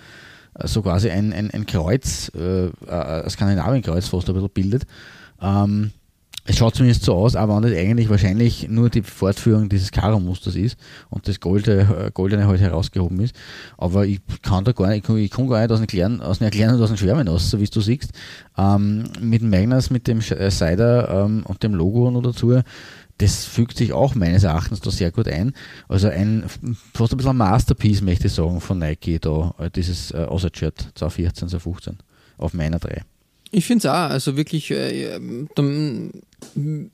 so 0.64 0.82
quasi 0.82 1.10
ein, 1.10 1.32
ein, 1.32 1.52
ein 1.52 1.66
Kreuz, 1.66 2.32
äh, 2.36 2.70
ein 2.90 3.30
Skandinavien-Kreuz 3.30 4.08
fast 4.08 4.28
ein 4.28 4.34
bisschen 4.34 4.50
bildet. 4.50 4.86
Ähm, 5.42 5.92
es 6.50 6.58
schaut 6.58 6.74
zumindest 6.74 7.04
so 7.04 7.14
aus, 7.14 7.36
aber 7.36 7.56
wenn 7.56 7.62
das 7.62 7.74
eigentlich 7.78 8.10
wahrscheinlich 8.10 8.68
nur 8.70 8.90
die 8.90 9.04
Fortführung 9.04 9.70
dieses 9.70 9.92
Karo-Musters 9.92 10.56
ist 10.56 10.80
und 11.12 11.28
das 11.28 11.40
Golde, 11.40 11.82
äh, 12.08 12.12
Goldene 12.12 12.48
halt 12.48 12.60
herausgehoben 12.60 13.20
ist. 13.20 13.36
Aber 13.78 14.08
ich 14.08 14.20
kann 14.42 14.66
da 14.66 14.72
gar 14.72 14.88
nicht, 14.88 14.98
ich 14.98 15.04
kann, 15.04 15.18
ich 15.18 15.30
kann 15.30 15.48
gar 15.48 15.62
nicht 15.62 15.72
aus 15.72 15.78
dem 15.78 15.84
Erklären, 15.84 16.22
aus 16.22 16.40
dem 16.40 16.46
Erklären 16.46 16.74
und 16.76 16.82
aus 16.82 16.90
dem 16.90 16.98
Schwärmen 16.98 17.28
aus, 17.30 17.52
so 17.52 17.60
wie 17.62 17.66
du 17.66 17.82
siehst. 17.82 18.14
Ähm, 18.58 19.04
mit 19.22 19.44
dem 19.44 19.52
Magnus, 19.52 19.92
mit 19.92 20.08
dem 20.08 20.22
Sch- 20.22 20.36
äh, 20.36 20.50
Cider 20.50 21.26
ähm, 21.26 21.44
und 21.46 21.62
dem 21.62 21.76
Logo 21.76 22.10
noch 22.10 22.24
dazu, 22.24 22.60
das 23.20 23.46
fügt 23.46 23.78
sich 23.78 23.94
auch 23.94 24.16
meines 24.16 24.44
Erachtens 24.44 24.80
da 24.80 24.90
sehr 24.90 25.12
gut 25.12 25.28
ein. 25.28 25.54
Also 25.88 26.08
ein 26.08 26.46
fast 26.96 27.14
ein 27.14 27.18
bisschen 27.18 27.32
ein 27.32 27.38
Masterpiece, 27.38 28.02
möchte 28.02 28.26
ich 28.26 28.34
sagen, 28.34 28.60
von 28.60 28.80
Nike 28.80 29.20
da, 29.20 29.54
äh, 29.60 29.70
dieses 29.70 30.10
äh, 30.12 30.26
Außer-Shirt 30.28 30.94
2014, 30.96 31.50
2015 31.50 31.98
auf 32.40 32.56
meiner 32.56 32.80
3. 32.80 33.04
Ich 33.52 33.66
finde 33.66 33.80
es 33.88 33.92
auch, 33.92 34.10
also 34.12 34.38
wirklich, 34.38 34.70
äh, 34.70 35.20
dann, 35.56 36.12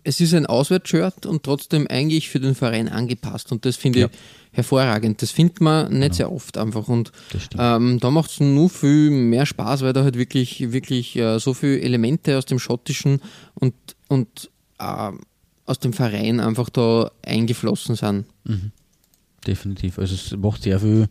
es 0.04 0.22
ist 0.22 0.34
ein 0.34 0.46
Auswärtsshirt 0.46 1.26
und 1.26 1.44
trotzdem 1.44 1.86
eigentlich 1.88 2.30
für 2.30 2.40
den 2.40 2.56
Verein 2.56 2.88
angepasst 2.88 3.52
und 3.52 3.66
das 3.66 3.76
finde 3.76 4.00
Ja. 4.00 4.06
ich 4.08 4.12
hervorragend. 4.54 5.22
Das 5.22 5.32
findet 5.32 5.60
man 5.60 5.90
nicht 5.92 6.02
Genau. 6.02 6.14
sehr 6.14 6.32
oft 6.32 6.58
einfach 6.58 6.88
und 6.88 7.12
ähm, 7.60 8.00
da 8.00 8.10
macht 8.10 8.32
es 8.32 8.40
nur 8.40 8.70
viel 8.70 9.10
mehr 9.12 9.46
Spaß, 9.46 9.82
weil 9.82 9.92
da 9.92 10.04
halt 10.04 10.18
wirklich, 10.18 10.72
wirklich 10.72 11.18
äh, 11.18 11.40
so 11.40 11.54
viele 11.54 11.82
Elemente 11.82 12.38
aus 12.38 12.46
dem 12.46 12.60
Schottischen 12.60 13.20
und, 13.56 13.74
und 14.08 14.50
äh, 14.80 15.12
aus 15.66 15.80
dem 15.80 15.92
Verein 15.92 16.40
einfach 16.40 16.70
da 16.70 17.12
eingeflossen 17.26 17.96
sind. 17.96 18.26
Definitiv. 19.46 20.00
Also 20.00 20.16
es 20.16 20.32
macht 20.38 20.64
sehr 20.64 20.80
viel 20.80 21.08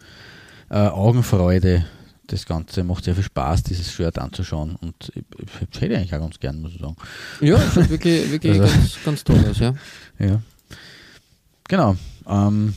äh, 0.70 0.74
Augenfreude, 0.76 1.84
das 2.27 2.47
Ganze. 2.47 2.85
Macht 2.85 3.05
sehr 3.05 3.14
viel 3.14 3.25
Spaß, 3.25 3.62
dieses 3.64 3.93
Shirt 3.93 4.18
anzuschauen. 4.18 4.77
Und 4.81 5.12
ich, 5.14 5.22
ich 5.72 5.81
hätte 5.81 5.97
eigentlich 5.97 6.14
auch 6.14 6.20
ganz 6.20 6.39
gern, 6.41 6.61
muss 6.61 6.72
ich 6.75 6.81
sagen. 6.81 6.97
Ja, 7.41 7.59
schaut 7.70 7.91
wirklich, 7.91 8.31
wirklich 8.31 8.61
Also- 8.61 8.75
ganz, 8.75 8.99
ganz 9.05 9.25
toll 9.25 9.45
aus, 9.51 9.59
ja. 9.59 9.75
Ja. 10.18 10.41
Genau. 11.68 11.97
Ähm, 12.27 12.75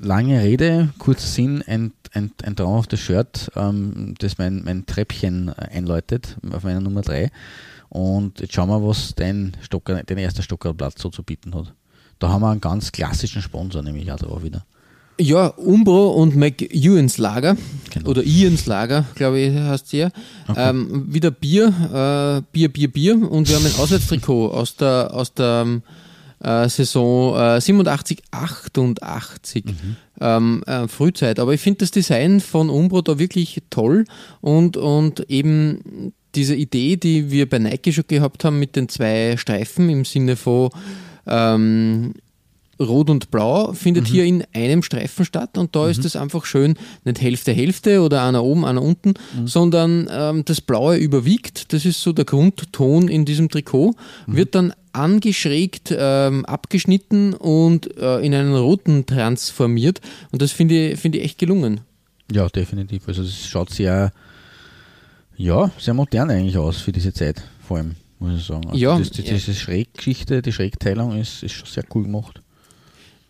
lange 0.00 0.42
Rede, 0.42 0.90
kurzer 0.98 1.26
Sinn, 1.26 1.62
ein, 1.66 1.92
ein, 2.12 2.32
ein 2.42 2.56
traumhaftes 2.56 3.00
Shirt, 3.00 3.50
ähm, 3.56 4.14
das 4.18 4.38
mein, 4.38 4.62
mein 4.64 4.86
Treppchen 4.86 5.50
einläutet 5.50 6.36
auf 6.52 6.64
meiner 6.64 6.80
Nummer 6.80 7.02
3. 7.02 7.30
Und 7.88 8.40
jetzt 8.40 8.54
schauen 8.54 8.68
wir, 8.68 8.86
was 8.86 9.14
dein, 9.14 9.56
Stocker, 9.62 10.02
dein 10.04 10.18
erster 10.18 10.42
Stockerplatz 10.42 11.00
so 11.00 11.10
zu 11.10 11.22
bieten 11.22 11.54
hat. 11.54 11.74
Da 12.18 12.28
haben 12.28 12.42
wir 12.42 12.50
einen 12.50 12.60
ganz 12.60 12.92
klassischen 12.92 13.42
Sponsor, 13.42 13.82
nämlich 13.82 14.10
auch 14.12 14.18
drauf 14.18 14.42
wieder. 14.42 14.64
Ja, 15.20 15.48
Umbro 15.48 16.10
und 16.10 16.34
McEwans 16.34 17.18
Lager 17.18 17.56
Genau. 17.90 18.10
oder 18.10 18.22
Ians 18.22 18.66
Lager, 18.66 19.04
glaube 19.14 19.40
ich, 19.40 19.54
heißt 19.54 19.88
sie 19.88 19.98
ja. 19.98 20.10
Ähm, 20.56 21.12
wieder 21.12 21.30
Bier, 21.30 21.66
äh, 21.68 22.42
Bier, 22.52 22.68
Bier, 22.68 22.90
Bier 22.90 23.30
und 23.30 23.48
wir 23.48 23.56
haben 23.56 23.66
ein 23.66 23.74
Auswärtstrikot 23.78 24.48
aus 24.48 24.76
der, 24.76 25.10
aus 25.12 25.34
der 25.34 25.64
ähm, 25.66 25.82
äh, 26.42 26.68
Saison 26.68 27.36
äh, 27.36 27.60
87, 27.60 28.22
88 28.30 29.64
ähm, 30.20 30.62
äh, 30.66 30.88
Frühzeit. 30.88 31.38
Aber 31.38 31.52
ich 31.52 31.60
finde 31.60 31.78
das 31.80 31.90
Design 31.90 32.40
von 32.40 32.70
Umbro 32.70 33.02
da 33.02 33.18
wirklich 33.18 33.60
toll 33.70 34.04
und, 34.40 34.76
und 34.76 35.28
eben 35.28 36.12
diese 36.34 36.54
Idee, 36.54 36.96
die 36.96 37.30
wir 37.30 37.48
bei 37.48 37.58
Nike 37.58 37.92
schon 37.92 38.04
gehabt 38.06 38.44
haben 38.44 38.58
mit 38.58 38.76
den 38.76 38.88
zwei 38.88 39.36
Streifen 39.36 39.90
im 39.90 40.04
Sinne 40.04 40.36
von 40.36 40.70
ähm, 41.26 42.14
Rot 42.80 43.10
und 43.10 43.30
Blau 43.30 43.72
findet 43.72 44.06
hier 44.06 44.24
in 44.24 44.44
einem 44.54 44.82
Streifen 44.82 45.24
statt 45.24 45.58
und 45.58 45.76
da 45.76 45.88
ist 45.88 46.04
es 46.04 46.16
einfach 46.16 46.44
schön, 46.46 46.74
nicht 47.04 47.20
Hälfte, 47.20 47.52
Hälfte 47.52 48.00
oder 48.00 48.24
einer 48.24 48.42
oben, 48.42 48.64
einer 48.64 48.82
unten, 48.82 49.14
sondern 49.44 50.08
ähm, 50.10 50.44
das 50.44 50.60
Blaue 50.60 50.96
überwiegt. 50.96 51.72
Das 51.72 51.84
ist 51.84 52.00
so 52.02 52.12
der 52.12 52.24
Grundton 52.24 53.08
in 53.08 53.24
diesem 53.24 53.48
Trikot, 53.48 53.94
wird 54.26 54.54
dann 54.54 54.72
angeschrägt, 54.92 55.94
ähm, 55.96 56.44
abgeschnitten 56.46 57.34
und 57.34 57.96
äh, 57.98 58.20
in 58.20 58.34
einen 58.34 58.54
roten 58.54 59.06
transformiert 59.06 60.00
und 60.32 60.42
das 60.42 60.52
finde 60.52 60.92
ich, 60.92 61.00
finde 61.00 61.18
ich 61.18 61.24
echt 61.24 61.38
gelungen. 61.38 61.82
Ja, 62.32 62.48
definitiv. 62.48 63.08
Also 63.08 63.22
es 63.22 63.46
schaut 63.46 63.70
sehr, 63.70 64.12
ja, 65.36 65.70
sehr 65.78 65.94
modern 65.94 66.30
eigentlich 66.30 66.56
aus 66.56 66.78
für 66.80 66.92
diese 66.92 67.12
Zeit, 67.12 67.42
vor 67.66 67.78
allem, 67.78 67.96
muss 68.18 68.40
ich 68.40 68.46
sagen. 68.46 68.66
Also 68.66 68.78
Ja, 68.78 68.98
das, 68.98 69.10
ja. 69.16 69.24
diese 69.34 69.54
Schräggeschichte, 69.54 70.42
die 70.42 70.52
Schrägteilung 70.52 71.16
ist, 71.16 71.42
ist 71.42 71.52
schon 71.52 71.66
sehr 71.66 71.84
cool 71.94 72.04
gemacht. 72.04 72.42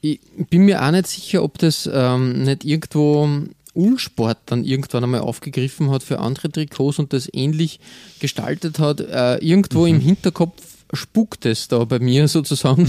Ich 0.03 0.21
bin 0.49 0.63
mir 0.63 0.83
auch 0.83 0.91
nicht 0.91 1.07
sicher, 1.09 1.43
ob 1.43 1.59
das 1.59 1.89
ähm, 1.93 2.45
nicht 2.45 2.65
irgendwo 2.65 3.29
Ulsport 3.75 4.39
dann 4.47 4.65
irgendwann 4.65 5.05
einmal 5.05 5.21
aufgegriffen 5.21 5.91
hat 5.91 6.03
für 6.03 6.19
andere 6.19 6.51
Trikots 6.51 6.99
und 6.99 7.13
das 7.13 7.29
ähnlich 7.33 7.81
gestaltet 8.19 8.79
hat. 8.79 9.01
Äh, 9.01 9.37
irgendwo 9.39 9.87
im 9.87 10.01
Hinterkopf 10.01 10.71
spukt 10.93 11.47
es 11.47 11.69
da 11.69 11.85
bei 11.85 11.99
mir 11.99 12.29
sozusagen. 12.29 12.89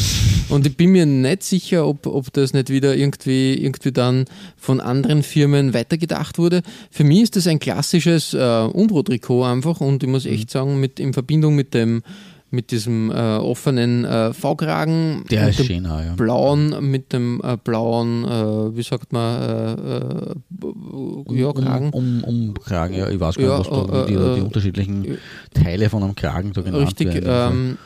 Und 0.50 0.66
ich 0.66 0.76
bin 0.76 0.92
mir 0.92 1.06
nicht 1.06 1.44
sicher, 1.44 1.88
ob, 1.88 2.08
ob 2.08 2.34
das 2.34 2.54
nicht 2.54 2.70
wieder 2.70 2.96
irgendwie, 2.96 3.54
irgendwie 3.54 3.92
dann 3.92 4.26
von 4.58 4.80
anderen 4.80 5.24
Firmen 5.24 5.74
weitergedacht 5.74 6.38
wurde. 6.38 6.62
Für 6.90 7.04
mich 7.04 7.22
ist 7.22 7.36
das 7.36 7.48
ein 7.48 7.60
klassisches 7.60 8.34
äh, 8.34 8.38
Umbro-Trikot 8.38 9.44
einfach 9.44 9.82
und 9.82 10.04
ich 10.04 10.10
muss 10.10 10.26
echt 10.26 10.50
sagen, 10.50 10.80
mit, 10.80 11.00
in 11.00 11.14
Verbindung 11.14 11.56
mit 11.56 11.74
dem 11.74 12.04
mit 12.52 12.72
diesem 12.72 13.10
äh, 13.10 13.14
offenen 13.14 14.04
äh, 14.06 14.34
V-Kragen 14.34 15.24
Der 15.32 15.50
ist 15.50 15.66
schön 15.66 15.86
auch, 15.88 16.00
ja. 16.00 16.14
blauen 16.16 16.92
mit 16.92 17.14
dem 17.14 17.42
äh, 17.44 17.58
blauen, 17.58 18.26
äh, 18.26 18.76
wie 18.76 18.84
sagt 18.84 19.14
man, 19.14 19.42
äh, 19.42 19.72
äh, 21.34 21.40
ja, 21.40 21.54
Kragen. 21.54 21.90
Um, 21.92 22.24
um, 22.24 22.48
um 22.50 22.54
Kragen, 22.54 22.94
ja, 22.94 23.10
ich 23.10 23.20
weiß 23.20 23.36
gar 23.36 23.46
Ja, 23.46 23.58
nicht, 23.60 23.72
was 23.72 23.88
da, 23.88 24.04
äh, 24.04 24.08
die, 24.08 24.14
die 24.14 24.42
unterschiedlichen 24.42 25.18
Teile 25.54 25.90
von 25.90 26.04
einem 26.04 26.16
Kragen 26.16 26.52
da 26.54 26.62
genannt 26.62 26.84
Richtig, 26.88 27.14
werden. 27.14 27.28
ähm, 27.54 27.78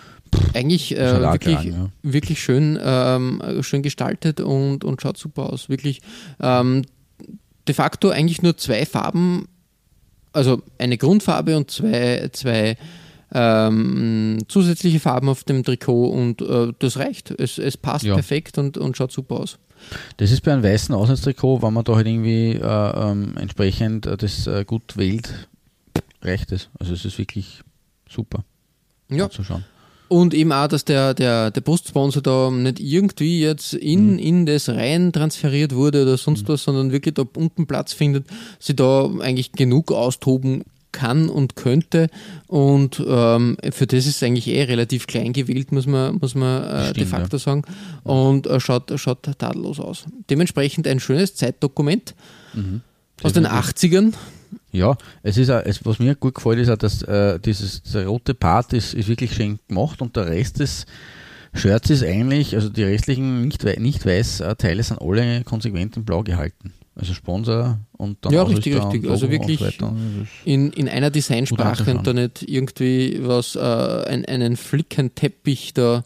eigentlich 0.53 0.97
äh, 0.97 1.09
Salatkragen, 1.09 1.63
wirklich, 1.63 1.73
ja. 1.75 1.89
wirklich 2.01 2.41
schön, 2.43 2.79
ähm, 2.83 3.41
schön 3.61 3.83
gestaltet 3.83 4.41
und, 4.41 4.83
und 4.83 5.01
schaut 5.01 5.17
super 5.17 5.53
aus. 5.53 5.69
Wirklich 5.69 6.01
ähm, 6.41 6.81
de 7.67 7.75
facto 7.75 8.09
eigentlich 8.09 8.41
nur 8.41 8.57
zwei 8.57 8.85
Farben, 8.85 9.47
also 10.33 10.61
eine 10.79 10.97
Grundfarbe 10.97 11.55
und 11.55 11.69
zwei, 11.71 12.29
zwei 12.33 12.77
ähm, 13.33 14.39
zusätzliche 14.47 14.99
Farben 14.99 15.29
auf 15.29 15.43
dem 15.43 15.63
Trikot 15.63 16.07
und 16.09 16.41
äh, 16.41 16.71
das 16.79 16.97
reicht. 16.97 17.31
Es, 17.31 17.57
es 17.57 17.77
passt 17.77 18.05
Ja. 18.05 18.13
perfekt 18.15 18.57
und, 18.57 18.77
und 18.77 18.95
schaut 18.97 19.11
super 19.11 19.35
aus. 19.41 19.57
Das 20.17 20.31
ist 20.31 20.41
bei 20.41 20.53
einem 20.53 20.63
weißen 20.63 20.95
Auslandstrikot, 20.95 21.61
wenn 21.61 21.73
man 21.73 21.83
da 21.83 21.95
halt 21.95 22.07
irgendwie 22.07 22.53
äh, 22.53 22.61
ähm, 23.11 23.33
entsprechend 23.37 24.05
äh, 24.05 24.17
das 24.17 24.47
äh, 24.47 24.63
gut 24.65 24.97
wählt, 24.97 25.47
reicht 26.21 26.51
es. 26.51 26.69
Also 26.79 26.93
es 26.93 27.05
ist 27.05 27.17
wirklich 27.17 27.61
super 28.09 28.43
Ja. 29.11 29.25
anzuschauen. 29.25 29.63
Und 30.07 30.35
eben 30.35 30.51
auch, 30.51 30.67
dass 30.67 30.85
der, 30.85 31.15
der, 31.15 31.49
der 31.49 31.61
Postsponsor 31.61 32.21
da 32.21 32.51
nicht 32.51 32.79
irgendwie 32.79 33.41
jetzt 33.41 33.73
in, 33.73 34.13
Mhm. 34.13 34.19
in 34.19 34.45
das 34.45 34.69
rein 34.69 35.11
transferiert 35.11 35.73
wurde 35.73 36.03
oder 36.03 36.15
sonst 36.17 36.47
was, 36.47 36.63
sondern 36.63 36.91
wirklich 36.91 37.15
da 37.15 37.23
unten 37.35 37.65
Platz 37.65 37.91
findet, 37.91 38.25
sie 38.59 38.75
da 38.75 39.09
eigentlich 39.19 39.51
genug 39.53 39.91
austoben 39.91 40.63
kann 40.95 41.29
und 41.29 41.55
könnte. 41.55 42.07
Und 42.47 43.03
ähm, 43.05 43.57
für 43.71 43.85
das 43.85 44.05
ist 44.07 44.15
es 44.17 44.23
eigentlich 44.23 44.47
eh 44.47 44.63
relativ 44.63 45.05
klein 45.07 45.33
gewählt, 45.33 45.71
muss 45.71 45.85
man, 45.85 46.15
muss 46.21 46.33
man 46.33 46.63
äh, 46.63 46.83
de 46.85 47.05
Stimmt, 47.05 47.09
facto 47.09 47.37
sagen. 47.37 47.63
Und 48.03 48.47
äh, 48.47 48.59
schaut, 48.59 48.91
schaut 48.95 49.23
tadellos 49.37 49.79
aus. 49.79 50.05
Dementsprechend 50.29 50.87
ein 50.87 50.99
schönes 50.99 51.35
Zeitdokument 51.35 52.15
Mhm. 52.53 52.81
aus 53.21 53.33
den 53.33 53.45
80ern. 53.45 54.13
Ja, 54.71 54.97
es 55.23 55.37
ist 55.37 55.49
auch, 55.49 55.61
es, 55.65 55.85
was 55.85 55.99
mir 55.99 56.15
gut 56.15 56.35
gefällt, 56.35 56.59
ist 56.59 56.69
auch, 56.69 56.77
dass 56.77 57.01
äh, 57.03 57.39
dieses 57.39 57.83
der 57.83 58.07
rote 58.07 58.33
Part 58.33 58.71
ist, 58.73 58.93
ist 58.93 59.07
wirklich 59.09 59.33
schön 59.35 59.59
gemacht 59.67 60.01
und 60.01 60.15
der 60.15 60.27
Rest 60.27 60.59
des 60.59 60.85
Shirts 61.53 61.89
ist 61.89 62.03
eigentlich, 62.03 62.55
also 62.55 62.69
die 62.69 62.83
restlichen 62.83 63.47
nicht, 63.47 63.63
nicht 63.79 64.05
weiß 64.05 64.41
äh, 64.41 64.55
Teile 64.55 64.83
sind 64.83 65.01
alle 65.01 65.43
konsequent 65.43 65.95
in 65.97 66.05
blau 66.05 66.23
gehalten. 66.23 66.73
Also 66.97 67.13
Sponsor 67.13 67.79
und 67.97 68.17
dann 68.21 68.31
Ja, 68.33 68.43
richtig, 68.43 68.75
richtig. 68.75 69.09
Also 69.09 69.25
Logo 69.25 69.31
wirklich 69.39 69.59
und 69.61 69.67
so 69.73 69.85
weiter. 69.85 69.93
Das 69.93 70.23
ist- 70.23 70.31
in, 70.45 70.71
in 70.71 70.87
einer 70.87 71.09
Designsprache 71.11 71.93
und 71.97 72.07
da 72.07 72.13
nicht 72.13 72.41
irgendwie 72.47 73.19
was, 73.21 73.55
äh, 73.55 73.59
ein, 73.59 74.23
einen 74.25 74.55
Flickenteppich 74.55 75.73
da 75.73 76.03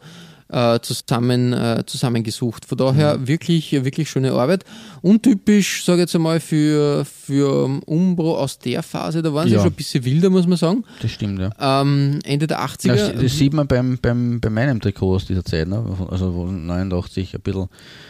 äh, 0.52 0.80
zusammen, 0.82 1.54
äh, 1.54 1.84
zusammengesucht. 1.86 2.66
Von 2.66 2.80
daher 2.80 3.20
Mhm. 3.20 3.28
wirklich, 3.28 3.72
wirklich 3.72 4.10
schöne 4.10 4.32
Arbeit. 4.32 4.66
Untypisch, 5.04 5.86
sage 5.86 5.98
ich 6.00 6.02
jetzt 6.06 6.16
einmal, 6.16 6.40
für, 6.40 7.06
für 7.06 7.80
Umbro 7.86 8.36
aus 8.36 8.58
der 8.58 8.82
Phase, 8.82 9.22
da 9.22 9.32
waren 9.32 9.48
sie 9.48 9.54
Ja. 9.54 9.60
schon 9.62 9.70
ein 9.70 9.76
bisschen 9.76 10.04
wilder, 10.06 10.32
muss 10.32 10.48
man 10.48 10.58
sagen. 10.58 10.84
Das 11.04 11.12
stimmt, 11.12 11.40
ja. 11.40 11.52
Ähm, 11.60 12.18
Ende 12.24 12.48
der 12.48 12.62
80er. 12.66 12.96
Das, 12.96 13.14
das 13.22 13.38
sieht 13.38 13.54
man 13.54 13.68
beim, 13.68 14.00
beim, 14.02 14.40
bei 14.42 14.50
meinem 14.50 14.82
Trikot 14.82 15.14
aus 15.18 15.26
dieser 15.28 15.46
Zeit, 15.46 15.68
ne? 15.68 15.84
also 16.10 16.34
wo 16.34 16.46
89, 16.48 17.36
ein 17.36 17.42
bisschen, 17.42 17.68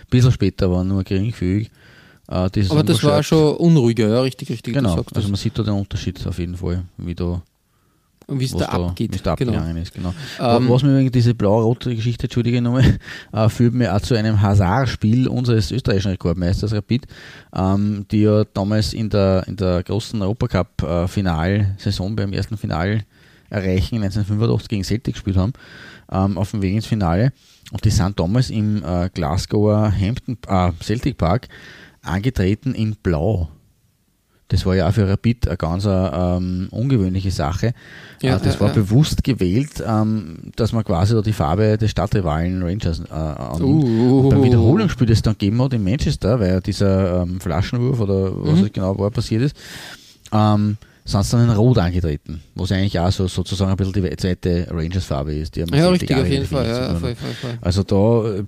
bisschen 0.10 0.32
später 0.32 0.72
war, 0.72 0.86
nur 0.86 1.04
geringfügig. 1.04 1.70
Äh, 2.30 2.50
dieses 2.52 2.72
aber 2.72 2.84
das 2.84 3.04
war 3.04 3.24
schon 3.24 3.56
unruhiger, 3.58 4.08
ja, 4.08 4.22
richtig, 4.22 4.50
richtig. 4.50 4.74
Genau, 4.74 4.92
also 4.92 5.06
das. 5.12 5.28
man 5.28 5.36
sieht 5.36 5.58
da 5.58 5.64
den 5.64 5.74
Unterschied 5.74 6.26
auf 6.28 6.38
jeden 6.38 6.56
Fall, 6.56 6.84
wie 6.98 7.16
da 7.16 7.42
wie 8.32 8.46
es 8.46 8.54
was 8.54 8.62
da 8.62 8.68
abgeht. 8.68 9.12
wie 9.12 9.16
es 9.16 9.24
da 9.24 9.34
genau. 9.34 9.54
abgegangen 9.54 9.82
ist. 9.82 9.94
Genau. 9.94 10.14
Ähm, 10.40 10.70
was 10.70 10.84
mir 10.84 10.96
wegen 10.96 11.12
diese 11.12 11.34
blau-rote 11.34 11.96
Geschichte, 11.96 12.26
entschuldige 12.26 12.62
nochmal, 12.62 13.00
äh, 13.34 13.50
führt 13.50 13.74
mir 13.74 13.96
auch 13.96 14.02
zu 14.02 14.16
einem 14.16 14.40
Hazard-Spiel 14.40 15.28
unseres 15.28 15.72
österreichischen 15.72 16.12
Rekordmeisters 16.12 16.74
Rapid, 16.74 17.08
ähm, 17.56 18.06
die 18.12 18.22
ja 18.22 18.44
damals 18.54 18.94
in 18.94 19.10
der, 19.10 19.46
in 19.48 19.56
der 19.56 19.82
großen 19.82 20.22
Europacup-Final-Saison 20.22 22.16
beim 22.16 22.34
ersten 22.34 22.58
Final 22.58 23.02
erreichen, 23.50 23.96
1985 23.96 24.68
gegen 24.70 24.84
Celtic 24.84 25.16
gespielt 25.16 25.38
haben, 25.38 25.54
ähm, 26.12 26.38
auf 26.38 26.52
dem 26.52 26.62
Weg 26.62 26.76
ins 26.76 26.86
Finale. 26.86 27.34
Und 27.72 27.84
die 27.84 27.90
sind 27.90 28.20
damals 28.20 28.52
im 28.52 28.84
äh, 28.84 29.10
Glasgower 29.12 29.92
Hampton, 29.92 30.38
äh, 30.48 30.72
Celtic 30.84 31.18
Park 31.18 31.48
angetreten 32.02 32.74
in 32.74 32.95
Blau. 33.02 33.50
Das 34.50 34.66
war 34.66 34.76
ja 34.76 34.89
auch 34.89 34.93
für 34.93 35.08
Rapid 35.08 35.47
eine 35.47 35.58
ganz 35.58 35.86
ähm, 35.88 36.70
ungewöhnliche 36.72 37.30
Sache. 37.30 37.74
Ja, 38.22 38.38
äh, 38.38 38.39
das 38.43 38.56
ja, 38.56 38.62
war 38.62 38.70
ja. 38.70 38.74
bewusst 38.74 39.24
gewählt, 39.24 39.84
ähm, 39.86 40.52
dass 40.56 40.74
man 40.74 40.84
quasi 40.84 41.14
da 41.14 41.22
die 41.22 41.34
Farbe 41.34 41.78
des 41.78 41.91
Stadtrivalen 41.91 42.64
Rangers 42.64 43.00
äh, 43.00 43.14
annimmt. 43.14 43.84
Uh. 43.84 44.22
Und 44.22 44.30
beim 44.30 44.43
Wiederholungsspiel, 44.43 45.06
das 45.06 45.20
es 45.20 45.22
dann 45.22 45.36
gegeben 45.38 45.62
hat 45.62 45.74
in 45.74 45.84
Manchester, 45.84 46.39
weil 46.39 46.50
ja 46.50 46.60
dieser 46.62 47.22
ähm, 47.22 47.39
Flaschenwurf 47.39 48.00
oder 48.00 48.32
was 48.43 48.62
Mhm. 48.62 48.74
genau 48.74 48.97
war 48.97 49.12
passiert 49.12 49.43
ist, 49.43 49.56
ähm, 50.32 50.78
sind 51.10 51.24
sie 51.26 51.32
dann 51.38 51.49
in 51.49 51.55
Rot 51.55 51.78
angetreten, 51.80 52.41
was 52.55 52.72
eigentlich 52.72 52.99
auch 52.99 53.12
so, 53.12 53.28
sozusagen 53.28 53.72
ein 53.72 53.78
bisschen 53.78 53.93
die 53.93 54.16
zweite 54.18 54.68
Rangers-Farbe 54.70 55.34
ist. 55.36 55.55
Die 55.55 55.62
haben 55.64 55.74
Ja, 55.74 55.89
richtig, 55.89 56.14
auf 56.16 56.28
jeden 56.28 56.45
Fall. 56.45 56.68
Ja, 56.68 56.95
voll, 56.95 57.16
voll, 57.16 57.34
voll. 57.41 57.57
Also 57.62 57.84
da, 57.84 58.39
äh, 58.39 58.43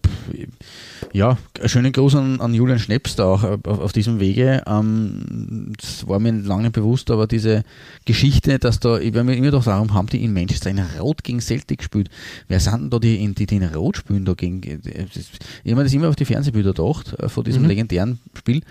ja, 1.13 1.37
schönen 1.65 1.91
Gruß 1.91 2.15
an, 2.15 2.39
an 2.39 2.53
Julian 2.53 2.79
Schneps 2.79 3.15
da 3.15 3.25
auch 3.25 3.43
äh, 3.43 3.57
auf, 3.63 3.79
auf 3.79 3.91
diesem 3.93 4.19
Wege. 4.19 4.61
Ähm, 4.67 5.73
das 5.79 6.07
war 6.07 6.19
mir 6.19 6.31
lange 6.31 6.63
nicht 6.63 6.73
bewusst, 6.73 7.09
aber 7.11 7.27
diese 7.27 7.63
Geschichte, 8.05 8.59
dass 8.59 8.79
da, 8.79 8.99
ich 8.99 9.13
war 9.13 9.23
mir 9.23 9.35
immer 9.35 9.51
doch 9.51 9.63
darum, 9.63 9.93
haben 9.93 10.07
die 10.07 10.23
in 10.23 10.31
Manchester 10.33 10.69
in 10.69 10.79
Rot 10.99 11.23
gegen 11.23 11.41
Celtic 11.41 11.79
gespielt. 11.79 12.09
Wer 12.47 12.59
sind 12.59 12.79
denn 12.79 12.89
da 12.91 12.99
die, 12.99 13.23
in- 13.23 13.35
die, 13.35 13.45
die 13.45 13.55
in 13.57 13.63
Rot 13.63 13.97
spielen 13.97 14.23
da 14.25 14.33
gegen, 14.33 14.61
äh, 14.63 14.77
ich 14.83 15.71
habe 15.71 15.75
mir 15.75 15.83
das 15.83 15.93
immer 15.93 16.09
auf 16.09 16.15
die 16.15 16.25
Fernsehbilder 16.25 16.73
gedacht, 16.73 17.15
von 17.27 17.43
diesem 17.43 17.63
Mhm. 17.63 17.67
legendären 17.69 18.19
Spiel. 18.37 18.61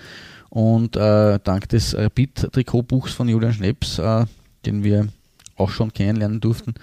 Und 0.51 0.97
äh, 0.97 1.39
dank 1.43 1.69
des 1.69 1.97
Rapid-Trikotbuchs 1.97 3.13
von 3.13 3.29
Julian 3.29 3.53
Schneps, 3.53 3.99
äh, 3.99 4.27
den 4.67 4.83
wir 4.83 5.09
auch 5.57 5.71
schon 5.71 5.93
kennenlernen 5.93 6.41
durften, 6.41 6.75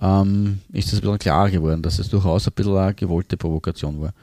ähm, 0.00 0.60
ist 0.72 0.88
es 0.88 0.94
ein 0.94 1.02
bisschen 1.02 1.18
klarer 1.18 1.50
geworden, 1.50 1.82
dass 1.82 1.98
es 1.98 2.08
durchaus 2.08 2.48
ein 2.48 2.54
bisschen 2.54 2.76
eine 2.76 2.94
gewollte 2.94 3.36
Provokation 3.36 4.00
war. 4.00 4.14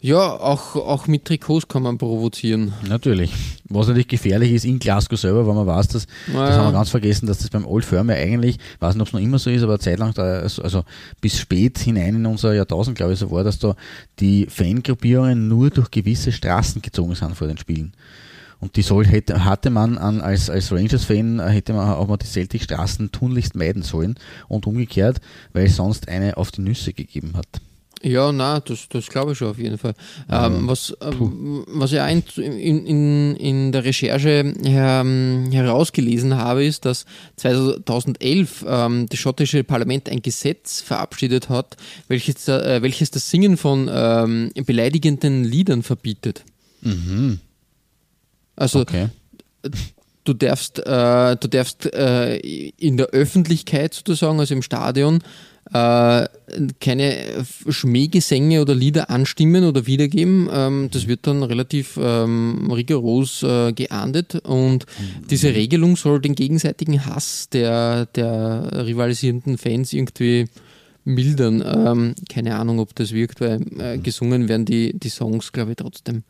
Ja, 0.00 0.18
auch, 0.18 0.76
auch 0.76 1.08
mit 1.08 1.24
Trikots 1.24 1.66
kann 1.66 1.82
man 1.82 1.98
provozieren. 1.98 2.72
Natürlich. 2.88 3.32
Was 3.68 3.88
natürlich 3.88 4.06
gefährlich 4.06 4.52
ist 4.52 4.64
in 4.64 4.78
Glasgow 4.78 5.18
selber, 5.18 5.44
weil 5.44 5.54
man 5.56 5.66
weiß, 5.66 5.88
dass, 5.88 6.06
das 6.28 6.34
haben 6.36 6.68
wir 6.68 6.72
ganz 6.72 6.90
vergessen, 6.90 7.26
dass 7.26 7.38
das 7.38 7.50
beim 7.50 7.66
Old 7.66 7.84
Firm 7.84 8.08
ja 8.08 8.14
eigentlich, 8.14 8.58
weiß 8.78 8.94
nicht, 8.94 9.02
ob 9.02 9.08
es 9.08 9.12
noch 9.12 9.20
immer 9.20 9.40
so 9.40 9.50
ist, 9.50 9.64
aber 9.64 9.72
eine 9.72 9.80
Zeit 9.80 9.98
lang, 9.98 10.14
da, 10.14 10.40
also 10.40 10.84
bis 11.20 11.40
spät 11.40 11.78
hinein 11.78 12.14
in 12.14 12.26
unser 12.26 12.54
Jahrtausend, 12.54 12.96
glaube 12.96 13.14
ich, 13.14 13.18
so 13.18 13.30
war, 13.32 13.42
dass 13.42 13.58
da 13.58 13.74
die 14.20 14.46
Fangruppierungen 14.48 15.48
nur 15.48 15.70
durch 15.70 15.90
gewisse 15.90 16.30
Straßen 16.30 16.80
gezogen 16.80 17.16
sind 17.16 17.34
vor 17.34 17.48
den 17.48 17.58
Spielen. 17.58 17.92
Und 18.60 18.76
die 18.76 18.82
soll, 18.82 19.04
hätte, 19.04 19.44
hatte 19.44 19.70
man 19.70 19.98
an, 19.98 20.20
als, 20.20 20.48
als 20.48 20.70
Rangers-Fan, 20.70 21.40
äh, 21.40 21.48
hätte 21.48 21.72
man 21.72 21.90
auch 21.90 22.06
mal 22.06 22.16
die 22.16 22.26
Celtic-Straßen 22.26 23.10
tunlichst 23.10 23.56
meiden 23.56 23.82
sollen 23.82 24.16
und 24.46 24.66
umgekehrt, 24.66 25.20
weil 25.52 25.66
es 25.66 25.76
sonst 25.76 26.08
eine 26.08 26.36
auf 26.36 26.52
die 26.52 26.62
Nüsse 26.62 26.92
gegeben 26.92 27.32
hat. 27.36 27.46
Ja, 28.02 28.30
na, 28.32 28.60
das, 28.60 28.88
das 28.88 29.08
glaube 29.08 29.32
ich 29.32 29.38
schon 29.38 29.48
auf 29.48 29.58
jeden 29.58 29.78
Fall. 29.78 29.94
Ähm, 30.30 30.68
was, 30.68 30.96
ähm, 31.00 31.64
was 31.66 31.92
ich 31.92 32.00
auch 32.00 32.08
in, 32.36 32.86
in, 32.86 33.36
in, 33.36 33.72
der 33.72 33.84
Recherche 33.84 34.54
her, 34.62 35.04
herausgelesen 35.50 36.36
habe, 36.36 36.64
ist, 36.64 36.84
dass 36.84 37.06
2011 37.36 38.64
ähm, 38.68 39.06
das 39.08 39.18
schottische 39.18 39.64
Parlament 39.64 40.08
ein 40.08 40.22
Gesetz 40.22 40.80
verabschiedet 40.80 41.48
hat, 41.48 41.76
welches, 42.06 42.46
äh, 42.48 42.82
welches 42.82 43.10
das 43.10 43.30
Singen 43.30 43.56
von 43.56 43.90
ähm, 43.92 44.50
beleidigenden 44.64 45.44
Liedern 45.44 45.82
verbietet. 45.82 46.44
Also 48.56 48.80
Okay. 48.80 49.08
Du 50.28 50.34
darfst, 50.34 50.78
äh, 50.78 51.36
du 51.36 51.48
darfst 51.48 51.92
äh, 51.92 52.36
in 52.36 52.96
der 52.96 53.06
Öffentlichkeit 53.06 53.94
sozusagen, 53.94 54.38
also 54.38 54.54
im 54.54 54.62
Stadion, 54.62 55.20
äh, 55.72 56.26
keine 56.80 57.16
Schmähgesänge 57.68 58.62
oder 58.62 58.74
Lieder 58.74 59.10
anstimmen 59.10 59.64
oder 59.64 59.86
wiedergeben. 59.86 60.48
Ähm, 60.52 60.88
das 60.92 61.06
wird 61.06 61.26
dann 61.26 61.42
relativ 61.42 61.98
ähm, 62.00 62.70
rigoros 62.70 63.42
äh, 63.42 63.72
geahndet 63.72 64.36
und 64.46 64.86
diese 65.30 65.54
Regelung 65.54 65.96
soll 65.96 66.20
den 66.20 66.34
gegenseitigen 66.34 67.04
Hass 67.04 67.48
der, 67.50 68.06
der 68.06 68.86
rivalisierenden 68.86 69.58
Fans 69.58 69.92
irgendwie 69.92 70.46
mildern. 71.04 71.62
Ähm, 71.66 72.14
keine 72.28 72.56
Ahnung, 72.56 72.78
ob 72.78 72.94
das 72.94 73.12
wirkt, 73.12 73.40
weil 73.40 73.60
äh, 73.78 73.98
gesungen 73.98 74.48
werden 74.48 74.66
die, 74.66 74.98
die 74.98 75.08
Songs, 75.08 75.52
glaube 75.52 75.72
ich, 75.72 75.76
trotzdem. 75.76 76.22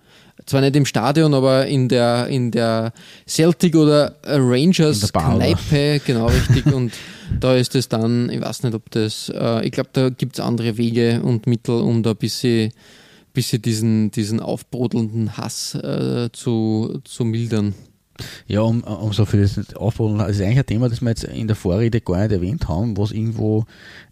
Zwar 0.49 0.63
nicht 0.63 0.77
im 0.77 0.87
Stadion, 0.87 1.35
aber 1.35 1.67
in 1.67 1.91
der, 1.91 2.27
in 2.29 2.51
der 2.51 2.95
Celtic 3.27 3.77
oder 3.77 4.15
äh, 4.23 4.37
Rangers? 4.39 5.13
Kneipe, 5.13 6.01
genau 6.07 6.29
richtig. 6.29 6.65
und 6.73 6.91
da 7.39 7.55
ist 7.55 7.75
es 7.75 7.91
dann, 7.91 8.31
ich 8.31 8.41
weiß 8.41 8.63
nicht, 8.63 8.75
ob 8.75 8.91
das, 8.91 9.29
äh, 9.29 9.67
ich 9.67 9.73
glaube, 9.73 9.91
da 9.93 10.09
gibt 10.09 10.39
es 10.39 10.41
andere 10.41 10.79
Wege 10.79 11.21
und 11.23 11.47
Mittel, 11.47 11.75
um 11.75 12.03
da 12.03 12.13
ein 12.13 12.17
bisschen, 12.17 12.73
bisschen 13.35 13.61
diesen, 13.61 14.11
diesen 14.11 14.41
aufbrodelnden 14.41 15.37
Hass 15.37 15.75
äh, 15.75 16.31
zu, 16.33 16.99
zu 17.05 17.27
mildern. 17.27 17.75
Ja, 18.47 18.63
um, 18.63 18.83
um 18.83 19.13
so 19.13 19.25
viel 19.25 19.43
das 19.43 19.55
das 19.55 19.67
ist 19.67 20.41
eigentlich 20.41 20.59
ein 20.59 20.67
Thema, 20.67 20.89
das 20.89 21.01
wir 21.01 21.11
jetzt 21.11 21.25
in 21.25 21.47
der 21.47 21.57
Vorrede 21.57 22.01
gar 22.01 22.19
nicht 22.23 22.33
erwähnt 22.33 22.69
haben, 22.69 22.97
was 22.97 23.13
irgendwo 23.13 23.65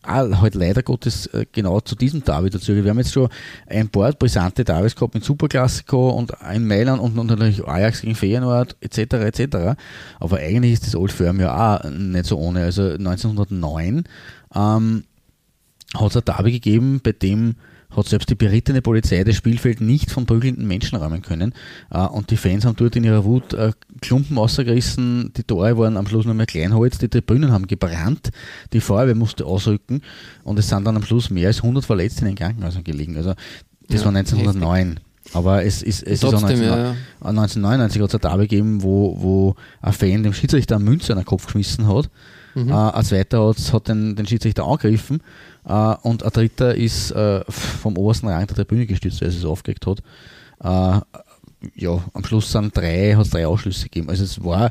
auch 0.03 0.41
halt 0.41 0.55
leider 0.55 0.83
Gottes 0.83 1.27
äh, 1.29 1.47
genau 1.51 1.81
zu 1.81 1.97
diesem 1.97 2.23
Derby 2.23 2.51
dazu. 2.51 2.75
Wir 2.75 2.89
haben 2.89 2.99
jetzt 2.99 3.13
schon 3.13 3.29
ein 3.67 3.89
paar 3.89 4.13
brisante 4.13 4.65
Derbys 4.65 4.95
gehabt 4.95 5.15
mit 5.15 5.25
Superklassiko 5.25 6.11
und 6.11 6.33
in 6.55 6.67
Mailand 6.67 7.01
und, 7.01 7.19
und 7.19 7.27
natürlich 7.27 7.67
Ajax 7.67 8.03
gegen 8.03 8.15
Feyenoord 8.15 8.77
etc. 8.81 8.99
etc. 9.15 9.79
Aber 10.21 10.37
eigentlich 10.39 10.75
ist 10.75 10.87
das 10.87 10.95
Old 10.95 11.13
Firm 11.13 11.41
ja 11.41 11.77
auch 11.77 11.91
nicht 11.91 12.27
so 12.27 12.39
ohne. 12.39 12.65
Also 12.65 12.83
1909 12.83 14.05
ähm, 14.55 15.05
hat 15.95 16.11
es 16.11 16.17
ein 16.17 16.25
Derby 16.25 16.53
gegeben, 16.53 17.01
bei 17.03 17.13
dem 17.13 17.57
hat 17.97 18.07
selbst 18.07 18.31
die 18.31 18.35
berittene 18.35 18.83
Polizei 18.83 19.25
das 19.25 19.37
Spielfeld 19.37 19.81
nicht 19.81 20.11
von 20.11 20.27
prügelnden 20.27 20.67
Menschen 20.67 20.97
räumen 20.97 21.23
können. 21.23 21.55
Äh, 21.91 22.07
und 22.07 22.31
die 22.31 22.37
Fans 22.37 22.65
haben 22.65 22.77
dort 22.77 22.97
in 22.97 23.05
ihrer 23.05 23.25
Wut 23.25 23.55
äh, 23.55 23.73
Klumpen 24.01 24.39
ausgerissen, 24.39 25.33
die 25.37 25.45
Tore 25.45 25.77
waren 25.79 25.97
am 25.97 26.07
Schluss 26.07 26.27
nur 26.27 26.35
mehr 26.35 26.47
Kleinholz, 26.47 26.99
die 26.99 27.09
Tribünen 27.09 27.51
haben 27.53 27.67
gebrannt, 27.67 28.31
die 28.73 28.81
Feuerwehr 28.81 29.15
musste 29.15 29.47
ausrücken 29.47 30.03
und 30.45 30.59
es 30.59 30.69
sind 30.69 30.85
dann 30.85 30.97
am 30.97 31.03
Schluss 31.03 31.31
mehr 31.31 31.49
als 31.49 31.59
100 31.63 31.85
Verletzte 31.85 32.21
in 32.23 32.27
den 32.27 32.37
Krankenhäusern 32.37 32.85
gelegen. 32.85 33.17
Also 33.17 33.35
das 33.89 34.01
Ja, 34.01 34.07
war 34.07 34.17
1909. 34.17 35.01
Aber 35.33 35.65
es 35.65 35.83
ist, 35.83 36.03
es 36.03 36.21
Trotzdem, 36.21 36.39
ist 36.39 36.45
auch 36.45 36.49
19, 36.49 36.65
ja, 36.65 36.77
ja. 36.77 36.95
1999 37.21 38.03
hat 38.03 38.09
es 38.09 38.15
ein 38.15 38.21
Derby 38.21 38.49
gegeben, 38.49 38.83
wo, 38.83 39.17
wo 39.21 39.55
ein 39.83 39.93
Fan 39.93 40.23
dem 40.23 40.33
Schiedsrichter 40.33 40.77
eine 40.77 40.85
Münze 40.85 41.13
an 41.13 41.19
den 41.19 41.25
Kopf 41.25 41.47
geschmissen 41.47 41.89
hat. 41.89 42.09
Mhm. 42.55 42.71
Äh, 42.71 42.75
ein 42.75 43.05
zweiter 43.05 43.55
hat 43.73 43.89
den, 43.89 44.17
den 44.17 44.27
Schiedsrichter 44.27 44.65
angegriffen 44.65 45.21
äh, 45.67 45.95
und 46.03 46.23
ein 46.23 46.31
dritter 46.31 46.75
ist 46.75 47.11
äh, 47.11 47.45
vom 47.49 47.99
obersten 47.99 48.29
Rang 48.29 48.47
der 48.47 48.57
Tribüne 48.57 48.87
gestürzt, 48.87 49.21
weil 49.21 49.29
er 49.29 49.35
es 49.35 49.45
aufgeregt 49.45 49.87
hat. 49.87 49.99
Äh, 50.61 51.01
ja, 51.75 52.03
am 52.13 52.25
Schluss 52.25 52.51
sind 52.51 52.77
drei, 52.77 53.15
hat 53.15 53.25
es 53.25 53.31
drei 53.31 53.47
Ausschlüsse 53.47 53.85
gegeben. 53.85 54.09
Also 54.09 54.25
es 54.25 54.43
war 54.43 54.71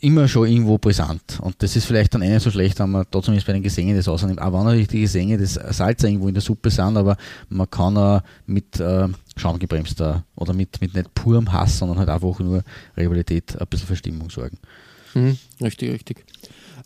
immer 0.00 0.28
schon 0.28 0.48
irgendwo 0.48 0.78
brisant. 0.78 1.38
Und 1.40 1.56
das 1.62 1.76
ist 1.76 1.84
vielleicht 1.86 2.14
dann 2.14 2.22
eh 2.22 2.28
nicht 2.30 2.42
so 2.42 2.50
schlecht, 2.50 2.78
wenn 2.78 2.90
man 2.90 3.04
da 3.10 3.20
zumindest 3.22 3.46
bei 3.46 3.52
den 3.52 3.62
Gesängen 3.62 3.96
das 3.96 4.08
ausnimmt. 4.08 4.40
Auch 4.40 4.52
wenn 4.52 4.64
natürlich 4.64 4.88
die 4.88 5.00
Gesänge 5.00 5.36
des 5.38 5.54
Salz 5.54 6.02
irgendwo 6.02 6.28
in 6.28 6.34
der 6.34 6.42
Suppe 6.42 6.70
sind, 6.70 6.96
aber 6.96 7.16
man 7.48 7.68
kann 7.70 7.96
auch 7.96 8.22
mit 8.46 8.80
äh, 8.80 9.08
schaumgebremster 9.36 10.24
oder 10.36 10.52
mit, 10.52 10.80
mit 10.80 10.94
nicht 10.94 11.14
purem 11.14 11.52
Hass, 11.52 11.78
sondern 11.78 11.98
halt 11.98 12.08
einfach 12.08 12.38
nur 12.40 12.62
Rivalität 12.96 13.60
ein 13.60 13.66
bisschen 13.68 13.88
für 13.88 13.96
Stimmung 13.96 14.30
sorgen. 14.30 14.58
Mhm, 15.14 15.36
richtig, 15.60 15.92
richtig. 15.92 16.24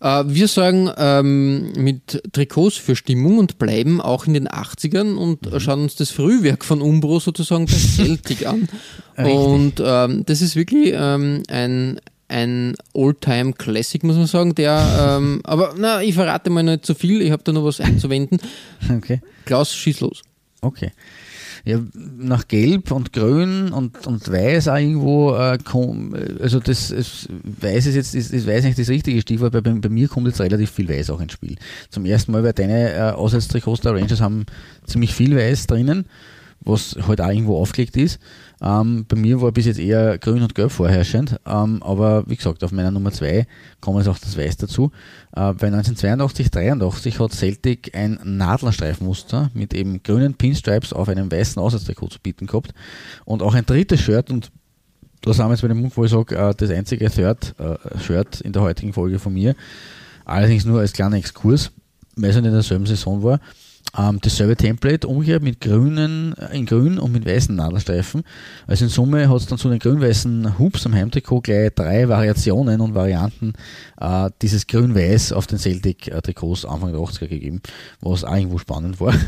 Äh, 0.00 0.24
wir 0.26 0.48
sorgen 0.48 0.90
ähm, 0.96 1.72
mit 1.76 2.22
Trikots 2.32 2.76
für 2.76 2.96
Stimmung 2.96 3.38
und 3.38 3.58
bleiben 3.58 4.00
auch 4.00 4.26
in 4.26 4.34
den 4.34 4.48
80ern 4.48 5.14
und 5.14 5.52
Mhm. 5.52 5.60
schauen 5.60 5.82
uns 5.82 5.94
das 5.96 6.10
Frühwerk 6.10 6.64
von 6.64 6.80
Umbro 6.80 7.20
sozusagen 7.20 7.66
bei 7.66 7.72
Celtic 7.76 8.46
an. 8.46 8.68
Richtig. 9.18 9.34
Und 9.34 9.74
ähm, 9.84 10.24
das 10.26 10.40
ist 10.40 10.56
wirklich 10.56 10.92
ähm, 10.96 11.42
ein, 11.48 12.00
ein 12.34 12.74
Oldtime-Classic, 12.94 14.02
muss 14.02 14.16
man 14.16 14.26
sagen, 14.26 14.56
der, 14.56 15.18
ähm, 15.18 15.40
aber 15.44 15.74
na, 15.78 16.02
ich 16.02 16.14
verrate 16.14 16.50
mal 16.50 16.64
nicht 16.64 16.84
zu 16.84 16.94
viel, 16.94 17.22
ich 17.22 17.30
habe 17.30 17.44
da 17.44 17.52
noch 17.52 17.64
was 17.64 17.80
einzuwenden. 17.80 18.40
Okay. 18.90 19.20
Klaus, 19.44 19.72
schieß 19.74 20.00
los. 20.00 20.22
Okay. 20.60 20.90
Ja, 21.64 21.80
nach 22.18 22.48
Gelb 22.48 22.90
und 22.90 23.12
Grün 23.12 23.72
und, 23.72 24.06
und 24.06 24.30
Weiß 24.30 24.68
auch 24.68 24.76
irgendwo, 24.76 25.34
äh, 25.34 25.58
kom, 25.64 26.14
also 26.40 26.60
das, 26.60 26.90
es, 26.90 27.28
Weiß 27.42 27.86
ist 27.86 27.94
jetzt, 27.94 28.14
ist, 28.14 28.32
ist 28.32 28.46
Weiß 28.46 28.64
nicht 28.64 28.78
das 28.78 28.88
richtige 28.88 29.20
Stichwort, 29.20 29.54
weil 29.54 29.62
bei, 29.62 29.70
bei 29.70 29.88
mir 29.88 30.08
kommt 30.08 30.26
jetzt 30.26 30.40
relativ 30.40 30.70
viel 30.70 30.88
Weiß 30.88 31.10
auch 31.10 31.20
ins 31.20 31.32
Spiel. 31.32 31.56
Zum 31.88 32.04
ersten 32.04 32.32
Mal, 32.32 32.42
weil 32.42 32.52
deine 32.52 32.92
äh, 32.92 33.00
Auswärtstrikots 33.12 33.80
der 33.80 33.94
Rangers 33.94 34.20
haben 34.20 34.44
ziemlich 34.86 35.14
viel 35.14 35.36
Weiß 35.36 35.66
drinnen, 35.66 36.06
was 36.60 36.96
halt 37.06 37.20
auch 37.20 37.30
irgendwo 37.30 37.58
aufgelegt 37.58 37.96
ist. 37.96 38.18
Ähm, 38.64 39.04
bei 39.06 39.16
mir 39.16 39.42
war 39.42 39.52
bis 39.52 39.66
jetzt 39.66 39.78
eher 39.78 40.16
Grün 40.16 40.42
und 40.42 40.54
Gelb 40.54 40.72
vorherrschend, 40.72 41.38
ähm, 41.46 41.82
aber 41.82 42.24
wie 42.26 42.36
gesagt, 42.36 42.64
auf 42.64 42.72
meiner 42.72 42.90
Nummer 42.90 43.12
2 43.12 43.46
kommt 43.80 43.98
jetzt 43.98 44.08
auch 44.08 44.18
das 44.18 44.38
Weiß 44.38 44.56
dazu. 44.56 44.90
Äh, 45.32 45.52
bei 45.52 45.66
1982, 45.66 46.50
83 46.50 47.20
hat 47.20 47.32
Celtic 47.32 47.94
ein 47.94 48.18
Nadlerstreifmuster 48.24 49.50
mit 49.52 49.74
eben 49.74 50.02
grünen 50.02 50.32
Pinstripes 50.32 50.94
auf 50.94 51.10
einem 51.10 51.30
weißen 51.30 51.60
Auswärtstrikot 51.60 52.08
zu 52.08 52.20
bieten 52.20 52.46
gehabt 52.46 52.72
und 53.26 53.42
auch 53.42 53.54
ein 53.54 53.66
drittes 53.66 54.00
Shirt 54.00 54.30
und 54.30 54.50
da 55.20 55.32
sind 55.32 55.46
wir 55.46 55.50
jetzt 55.50 55.62
bei 55.62 55.68
dem 55.68 55.80
Punkt, 55.80 55.96
wo 55.96 56.04
ich 56.04 56.10
sage, 56.10 56.34
äh, 56.34 56.54
das 56.54 56.70
einzige 56.70 57.10
Third-Shirt 57.10 58.40
in 58.40 58.52
der 58.52 58.62
heutigen 58.62 58.94
Folge 58.94 59.18
von 59.18 59.34
mir, 59.34 59.54
allerdings 60.24 60.64
nur 60.64 60.80
als 60.80 60.94
kleiner 60.94 61.16
Exkurs, 61.16 61.70
weil 62.16 62.30
es 62.30 62.36
nicht 62.36 62.46
in 62.46 62.52
derselben 62.52 62.86
Saison 62.86 63.22
war. 63.22 63.40
Ähm, 63.96 64.18
dasselbe 64.20 64.56
Template 64.56 65.06
umgekehrt 65.06 65.42
mit 65.42 65.60
grünen, 65.60 66.34
äh, 66.36 66.56
in 66.56 66.66
grün 66.66 66.98
und 66.98 67.12
mit 67.12 67.26
weißen 67.26 67.54
Nadelstreifen. 67.54 68.24
Also 68.66 68.86
in 68.86 68.90
Summe 68.90 69.28
hat 69.28 69.36
es 69.36 69.46
dann 69.46 69.58
zu 69.58 69.68
den 69.68 69.78
grün-weißen 69.78 70.58
Hoops 70.58 70.86
am 70.86 70.94
Heimtrikot 70.94 71.42
gleich 71.42 71.70
drei 71.74 72.08
Variationen 72.08 72.80
und 72.80 72.94
Varianten 72.94 73.52
äh, 74.00 74.30
dieses 74.42 74.66
grün-weiß 74.66 75.32
auf 75.32 75.46
den 75.46 75.58
Celtic-Trikots 75.58 76.64
Anfang 76.64 76.92
der 76.92 77.00
80er 77.00 77.28
gegeben, 77.28 77.60
was 78.00 78.24
auch 78.24 78.34
irgendwo 78.34 78.58
spannend 78.58 79.00
war. 79.00 79.14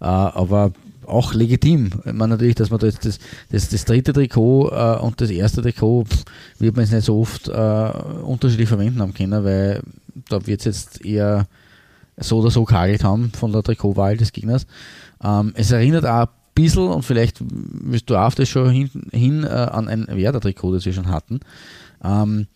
Äh, 0.00 0.04
aber 0.04 0.72
auch 1.08 1.34
legitim. 1.34 1.90
Ich 2.04 2.12
meine 2.12 2.34
natürlich, 2.34 2.54
dass 2.54 2.70
man 2.70 2.78
das, 2.78 2.98
das, 3.00 3.18
das, 3.50 3.68
das 3.68 3.84
dritte 3.84 4.12
Trikot 4.12 4.70
äh, 4.70 4.98
und 5.00 5.20
das 5.20 5.30
erste 5.30 5.62
Trikot 5.62 6.04
pff, 6.04 6.24
wird 6.58 6.76
man 6.76 6.84
jetzt 6.84 6.92
nicht 6.92 7.04
so 7.04 7.20
oft 7.20 7.48
äh, 7.48 7.52
unterschiedlich 8.22 8.68
verwenden 8.68 9.00
haben 9.00 9.14
können, 9.14 9.44
weil 9.44 9.82
da 10.28 10.46
wird 10.46 10.60
es 10.60 10.64
jetzt 10.66 11.04
eher 11.04 11.46
so 12.20 12.38
oder 12.38 12.50
so 12.50 12.64
kagelt 12.64 13.04
haben 13.04 13.30
von 13.32 13.52
der 13.52 13.62
Trikotwahl 13.62 14.16
des 14.16 14.32
Gegners. 14.32 14.66
Ähm, 15.22 15.52
es 15.54 15.70
erinnert 15.70 16.06
auch 16.06 16.26
ein 16.26 16.28
bisschen, 16.54 16.88
und 16.88 17.04
vielleicht 17.04 17.38
wirst 17.40 18.10
du 18.10 18.16
auf 18.16 18.34
das 18.34 18.48
schon 18.48 18.70
hin, 18.70 18.90
hin 19.12 19.44
äh, 19.44 19.48
an 19.48 19.88
ein 19.88 20.06
Werder-Trikot, 20.08 20.74
das 20.74 20.84
wir 20.84 20.92
schon 20.92 21.08
hatten. 21.08 21.40
Ähm, 22.02 22.46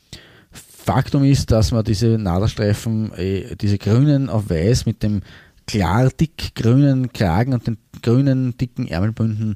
Faktum 0.51 1.25
ist, 1.25 1.51
dass 1.51 1.71
man 1.73 1.85
diese 1.85 2.19
Nadelstreifen, 2.19 3.13
äh, 3.15 3.57
diese 3.57 3.79
grünen 3.79 4.29
auf 4.29 4.51
weiß 4.51 4.87
mit 4.87 5.03
dem 5.03 5.23
klar 5.67 6.11
dick 6.11 6.55
grünen 6.55 7.13
Kragen 7.13 7.55
und 7.55 7.67
den 7.67 7.79
grünen 8.03 8.57
dicken 8.59 8.89
Ärmelbünden 8.89 9.55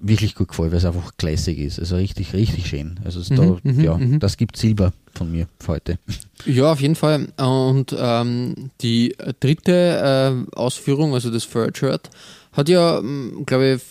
wirklich 0.00 0.34
gut 0.34 0.48
gefällt, 0.48 0.70
weil 0.70 0.78
es 0.78 0.84
einfach 0.84 1.12
classic 1.16 1.58
ist. 1.58 1.78
Also 1.78 1.96
richtig, 1.96 2.32
richtig 2.32 2.66
schön. 2.66 3.00
Also 3.04 3.20
Mhm, 3.20 3.36
da, 3.36 3.70
mhm, 3.70 3.80
ja, 3.80 3.96
mhm. 3.96 4.18
das 4.20 4.36
gibt 4.36 4.56
Silber 4.56 4.92
von 5.14 5.30
mir 5.30 5.46
für 5.58 5.68
heute. 5.68 5.98
Ja, 6.46 6.72
auf 6.72 6.80
jeden 6.80 6.96
Fall. 6.96 7.28
Und 7.38 7.94
ähm, 7.98 8.70
die 8.80 9.14
dritte 9.40 10.46
äh, 10.52 10.56
Ausführung, 10.56 11.14
also 11.14 11.30
das 11.30 11.48
Third 11.48 11.78
Shirt, 11.78 12.10
hat 12.52 12.68
ja, 12.68 13.00
glaube 13.46 13.74
ich, 13.74 13.82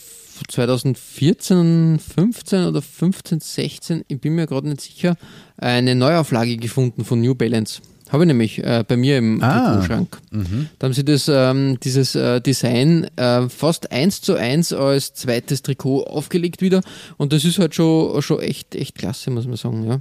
2014, 0.50 2.00
15 2.00 2.66
oder 2.66 2.82
15, 2.82 3.40
16, 3.40 4.06
ich 4.08 4.20
bin 4.20 4.36
mir 4.36 4.48
gerade 4.48 4.68
nicht 4.68 4.82
sicher, 4.82 5.16
eine 5.58 5.96
Neuauflage 5.96 6.58
gefunden 6.58 7.06
von 7.06 7.22
New 7.22 7.36
Balance. 7.36 7.82
Habe 8.14 8.24
ich 8.24 8.28
nämlich 8.28 8.64
äh, 8.64 8.86
bei 8.88 8.96
mir 8.96 9.18
im 9.18 9.42
Ah. 9.42 9.72
Trikotschrank. 9.72 10.22
Mhm. 10.32 10.70
Da 10.78 10.86
haben 10.86 10.94
sie 10.94 11.04
das, 11.04 11.28
ähm, 11.28 11.80
dieses 11.84 12.14
äh, 12.16 12.40
Design 12.42 13.06
äh, 13.18 13.50
fast 13.50 13.92
eins 13.92 14.22
zu 14.22 14.36
eins 14.36 14.72
als 14.72 15.16
zweites 15.16 15.64
Trikot 15.64 16.04
aufgelegt 16.04 16.62
wieder. 16.62 16.82
Und 17.18 17.34
das 17.34 17.44
ist 17.44 17.58
halt 17.58 17.74
schon, 17.74 18.22
schon 18.22 18.40
echt, 18.40 18.76
echt 18.76 18.96
klasse, 18.96 19.32
muss 19.32 19.48
man 19.48 19.58
sagen. 19.58 19.84
Ja. 19.88 20.00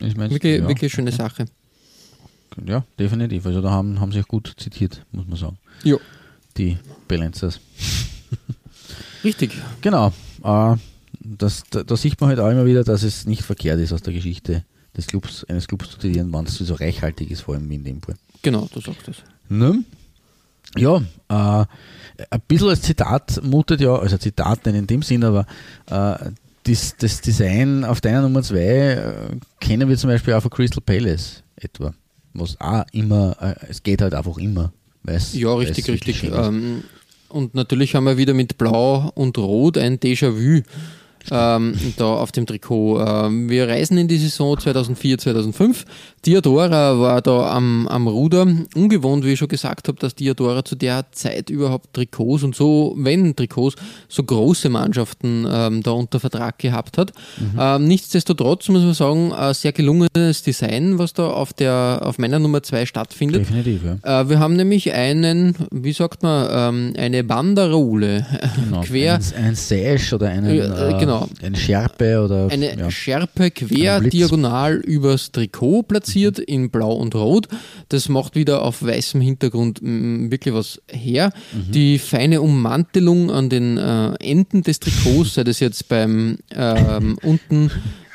Ich 0.00 0.16
mein, 0.16 0.30
Wirklich, 0.30 0.60
ja, 0.60 0.68
wirklich 0.68 0.92
schöne 0.92 1.10
Sache. 1.12 1.46
Ja, 2.66 2.84
definitiv. 2.98 3.46
Also 3.46 3.62
da 3.62 3.70
haben, 3.70 3.98
haben 3.98 4.12
sie 4.12 4.20
auch 4.20 4.28
gut 4.28 4.52
zitiert, 4.58 5.02
muss 5.12 5.26
man 5.26 5.38
sagen. 5.38 5.58
Ja. 5.84 5.96
Die 6.58 6.76
Balancers. 7.08 7.58
Richtig. 9.24 9.52
Genau. 9.80 10.12
Äh, 10.44 10.76
das, 11.20 11.62
da, 11.70 11.82
da 11.84 11.96
sieht 11.96 12.20
man 12.20 12.28
halt 12.30 12.40
auch 12.40 12.50
immer 12.50 12.66
wieder, 12.66 12.84
dass 12.84 13.02
es 13.02 13.26
nicht 13.26 13.42
verkehrt 13.42 13.80
ist, 13.80 13.92
aus 13.92 14.02
der 14.02 14.12
Geschichte 14.12 14.64
des 14.96 15.06
Clubs, 15.06 15.44
eines 15.44 15.66
Clubs 15.68 15.90
zu 15.90 15.98
zitieren, 15.98 16.32
wenn 16.32 16.44
es 16.44 16.56
so 16.56 16.74
reichhaltig 16.74 17.30
ist, 17.30 17.42
vor 17.42 17.54
allem 17.54 17.68
wie 17.70 17.76
in 17.76 17.84
dem 17.84 18.02
Fall. 18.02 18.14
Genau, 18.42 18.68
du 18.72 18.80
sagst 18.80 19.08
das. 19.08 19.16
Ne? 19.48 19.84
Ja, 20.76 20.96
äh, 21.28 21.64
ein 22.30 22.40
bisschen 22.48 22.68
als 22.68 22.82
Zitat 22.82 23.42
mutet 23.42 23.80
ja, 23.80 23.94
also 23.96 24.16
Zitat 24.16 24.64
nicht 24.66 24.76
in 24.76 24.86
dem 24.86 25.02
Sinn, 25.02 25.24
aber 25.24 25.46
äh, 25.90 26.30
das, 26.64 26.96
das 26.96 27.20
Design 27.20 27.84
auf 27.84 28.00
deiner 28.00 28.22
Nummer 28.22 28.42
2 28.42 28.56
äh, 28.58 29.02
kennen 29.60 29.88
wir 29.88 29.96
zum 29.96 30.08
Beispiel 30.10 30.34
auch 30.34 30.42
von 30.42 30.50
Crystal 30.50 30.82
Palace 30.84 31.42
etwa. 31.56 31.92
Was 32.34 32.58
auch 32.60 32.84
immer, 32.92 33.36
äh, 33.40 33.54
es 33.68 33.82
geht 33.82 34.00
halt 34.00 34.14
einfach 34.14 34.38
immer. 34.38 34.72
weil's- 35.02 35.34
Ja, 35.34 35.48
weil's 35.56 35.70
richtig, 35.70 35.88
wirklich 35.88 36.22
richtig. 36.22 36.38
Ähm, 36.38 36.84
und 37.28 37.54
natürlich 37.54 37.94
haben 37.94 38.04
wir 38.04 38.16
wieder 38.16 38.32
mit 38.34 38.56
Blau 38.58 39.10
und 39.14 39.36
Rot 39.38 39.76
ein 39.78 39.98
Déjà-vu 39.98 40.62
ähm, 41.30 41.74
da 41.96 42.04
auf 42.06 42.32
dem 42.32 42.46
Trikot. 42.46 43.00
Ähm, 43.00 43.48
wir 43.48 43.68
reisen 43.68 43.98
in 43.98 44.08
die 44.08 44.18
Saison 44.18 44.58
2004, 44.58 45.18
2005. 45.18 45.84
Diadora 46.24 46.98
war 47.00 47.20
da 47.20 47.50
am, 47.50 47.88
am 47.88 48.06
Ruder. 48.06 48.46
Ungewohnt, 48.74 49.24
wie 49.24 49.32
ich 49.32 49.38
schon 49.38 49.48
gesagt 49.48 49.88
habe, 49.88 49.98
dass 49.98 50.14
Diadora 50.14 50.64
zu 50.64 50.76
der 50.76 51.06
Zeit 51.12 51.50
überhaupt 51.50 51.92
Trikots 51.94 52.42
und 52.42 52.54
so, 52.54 52.94
wenn 52.96 53.34
Trikots, 53.34 53.76
so 54.08 54.22
große 54.22 54.68
Mannschaften 54.68 55.46
ähm, 55.50 55.82
da 55.82 55.90
unter 55.92 56.20
Vertrag 56.20 56.58
gehabt 56.58 56.98
hat. 56.98 57.12
Ähm, 57.58 57.86
nichtsdestotrotz 57.88 58.68
muss 58.68 58.82
man 58.82 58.94
sagen, 58.94 59.32
ein 59.32 59.54
sehr 59.54 59.72
gelungenes 59.72 60.42
Design, 60.42 60.98
was 60.98 61.12
da 61.12 61.28
auf 61.28 61.52
der 61.52 62.00
auf 62.02 62.18
meiner 62.18 62.38
Nummer 62.38 62.62
2 62.62 62.86
stattfindet. 62.86 63.42
Definitiv, 63.42 63.80
ja. 63.84 64.20
Äh, 64.22 64.28
wir 64.28 64.38
haben 64.38 64.54
nämlich 64.54 64.92
einen, 64.92 65.56
wie 65.70 65.92
sagt 65.92 66.22
man, 66.22 66.48
ähm, 66.50 66.94
eine 66.96 67.24
Banderole 67.24 68.26
Genau. 68.56 68.80
quer, 68.82 69.14
Ein, 69.14 69.44
ein 69.44 69.54
Sash 69.54 70.12
oder 70.12 70.28
einen, 70.28 70.54
Ja, 70.54 70.64
äh, 70.64 70.92
äh, 70.94 70.98
genau. 71.20 71.28
eine 71.42 71.56
Schärpe 71.56 72.22
oder 72.24 72.48
eine 72.50 72.78
ja. 72.78 72.90
Schärpe 72.90 73.50
quer 73.50 74.00
diagonal 74.00 74.76
übers 74.76 75.32
Trikot 75.32 75.84
platziert 75.84 76.38
in 76.38 76.70
Blau 76.70 76.92
und 76.92 77.14
Rot. 77.14 77.48
Das 77.88 78.08
macht 78.08 78.34
wieder 78.34 78.62
auf 78.62 78.82
weißem 78.82 79.20
Hintergrund 79.20 79.80
wirklich 79.82 80.54
was 80.54 80.80
her. 80.88 81.32
Mhm. 81.52 81.72
Die 81.72 81.98
feine 81.98 82.40
Ummantelung 82.40 83.30
an 83.30 83.48
den 83.48 83.78
äh, 83.78 84.14
Enden 84.20 84.62
des 84.62 84.80
Trikots, 84.80 85.34
sei 85.34 85.44
das 85.44 85.60
jetzt 85.60 85.88
beim 85.88 86.38
ähm, 86.54 87.18
unten, 87.22 87.70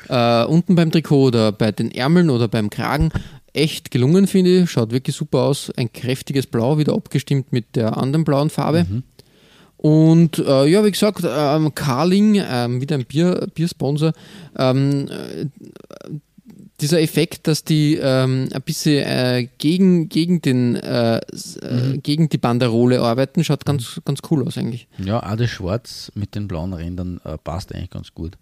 äh, 0.08 0.44
unten 0.44 0.74
beim 0.74 0.90
Trikot 0.90 1.28
oder 1.28 1.52
bei 1.52 1.72
den 1.72 1.90
Ärmeln 1.90 2.30
oder 2.30 2.48
beim 2.48 2.70
Kragen, 2.70 3.10
echt 3.52 3.90
gelungen, 3.90 4.26
finde 4.26 4.62
ich. 4.62 4.70
Schaut 4.70 4.92
wirklich 4.92 5.16
super 5.16 5.40
aus. 5.40 5.70
Ein 5.76 5.92
kräftiges 5.92 6.46
Blau, 6.46 6.78
wieder 6.78 6.94
abgestimmt 6.94 7.52
mit 7.52 7.76
der 7.76 7.96
anderen 7.96 8.24
blauen 8.24 8.50
Farbe. 8.50 8.86
Und 9.78 10.38
äh, 10.38 10.66
ja, 10.66 10.84
wie 10.84 10.90
gesagt, 10.90 11.22
ähm, 11.24 11.72
Carling, 11.74 12.42
ähm, 12.44 12.80
wieder 12.80 12.96
ein 12.96 13.04
Bier, 13.04 13.46
Biersponsor, 13.54 14.12
ähm, 14.58 15.08
äh, 15.08 15.46
dieser 16.80 17.00
Effekt, 17.00 17.46
dass 17.46 17.64
die 17.64 17.96
ähm, 17.96 18.48
ein 18.52 18.62
bisschen 18.62 19.04
äh, 19.04 19.48
gegen, 19.58 20.08
gegen, 20.08 20.40
den, 20.42 20.76
äh, 20.76 21.16
äh, 21.18 21.98
gegen 22.02 22.28
die 22.28 22.38
Banderole 22.38 23.00
arbeiten, 23.00 23.42
schaut 23.44 23.64
ganz, 23.64 24.00
ganz 24.04 24.20
cool 24.30 24.46
aus 24.46 24.58
eigentlich. 24.58 24.86
Ja, 24.98 25.20
auch 25.22 25.36
das 25.36 25.50
Schwarz 25.50 26.12
mit 26.14 26.34
den 26.34 26.46
blauen 26.48 26.72
Rändern 26.72 27.20
äh, 27.24 27.36
passt 27.38 27.72
eigentlich 27.74 27.90
ganz 27.90 28.12
gut. 28.14 28.36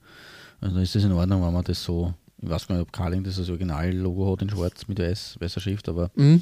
Also 0.61 0.78
ist 0.80 0.95
das 0.95 1.05
in 1.05 1.12
Ordnung, 1.12 1.45
wenn 1.47 1.53
man 1.53 1.64
das 1.64 1.82
so, 1.82 2.12
ich 2.43 2.49
weiß 2.49 2.66
gar 2.66 2.76
nicht, 2.76 2.82
ob 2.87 2.93
Carling 2.93 3.24
das 3.24 3.39
als 3.39 3.49
Originallogo 3.49 4.32
hat 4.32 4.43
in 4.43 4.51
Schwarz 4.51 4.87
mit 4.89 4.99
weiß, 4.99 5.37
weißer 5.39 5.61
Schrift, 5.61 5.89
aber 5.89 6.11
Mhm. 6.14 6.41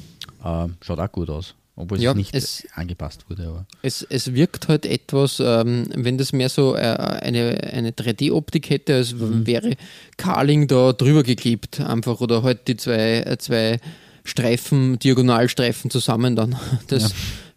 schaut 0.81 0.99
auch 0.99 1.11
gut 1.11 1.29
aus. 1.29 1.53
Obwohl 1.77 1.99
Ja, 2.01 2.11
es 2.11 2.15
nicht 2.17 2.33
es- 2.33 2.63
angepasst 2.73 3.29
wurde, 3.29 3.47
aber 3.47 3.65
Es, 3.81 4.01
es 4.09 4.33
wirkt 4.33 4.69
halt 4.69 4.85
etwas, 4.85 5.41
ähm, 5.41 5.87
wenn 5.93 6.17
das 6.17 6.31
mehr 6.31 6.47
so 6.47 6.73
äh, 6.75 6.79
eine, 6.79 7.57
eine 7.73 7.91
3D-Optik 7.91 8.69
hätte, 8.69 8.95
als 8.95 9.13
Mhm. 9.13 9.45
wäre 9.45 9.71
Carling 10.15 10.67
da 10.67 10.93
drüber 10.93 11.23
geklebt 11.23 11.81
einfach 11.81 12.21
oder 12.21 12.43
halt 12.43 12.67
die 12.69 12.77
zwei, 12.77 13.19
äh, 13.19 13.37
zwei 13.37 13.79
Streifen, 14.23 14.97
Diagonalstreifen 14.99 15.91
zusammen 15.91 16.35
dann. 16.35 16.55
Das 16.87 17.13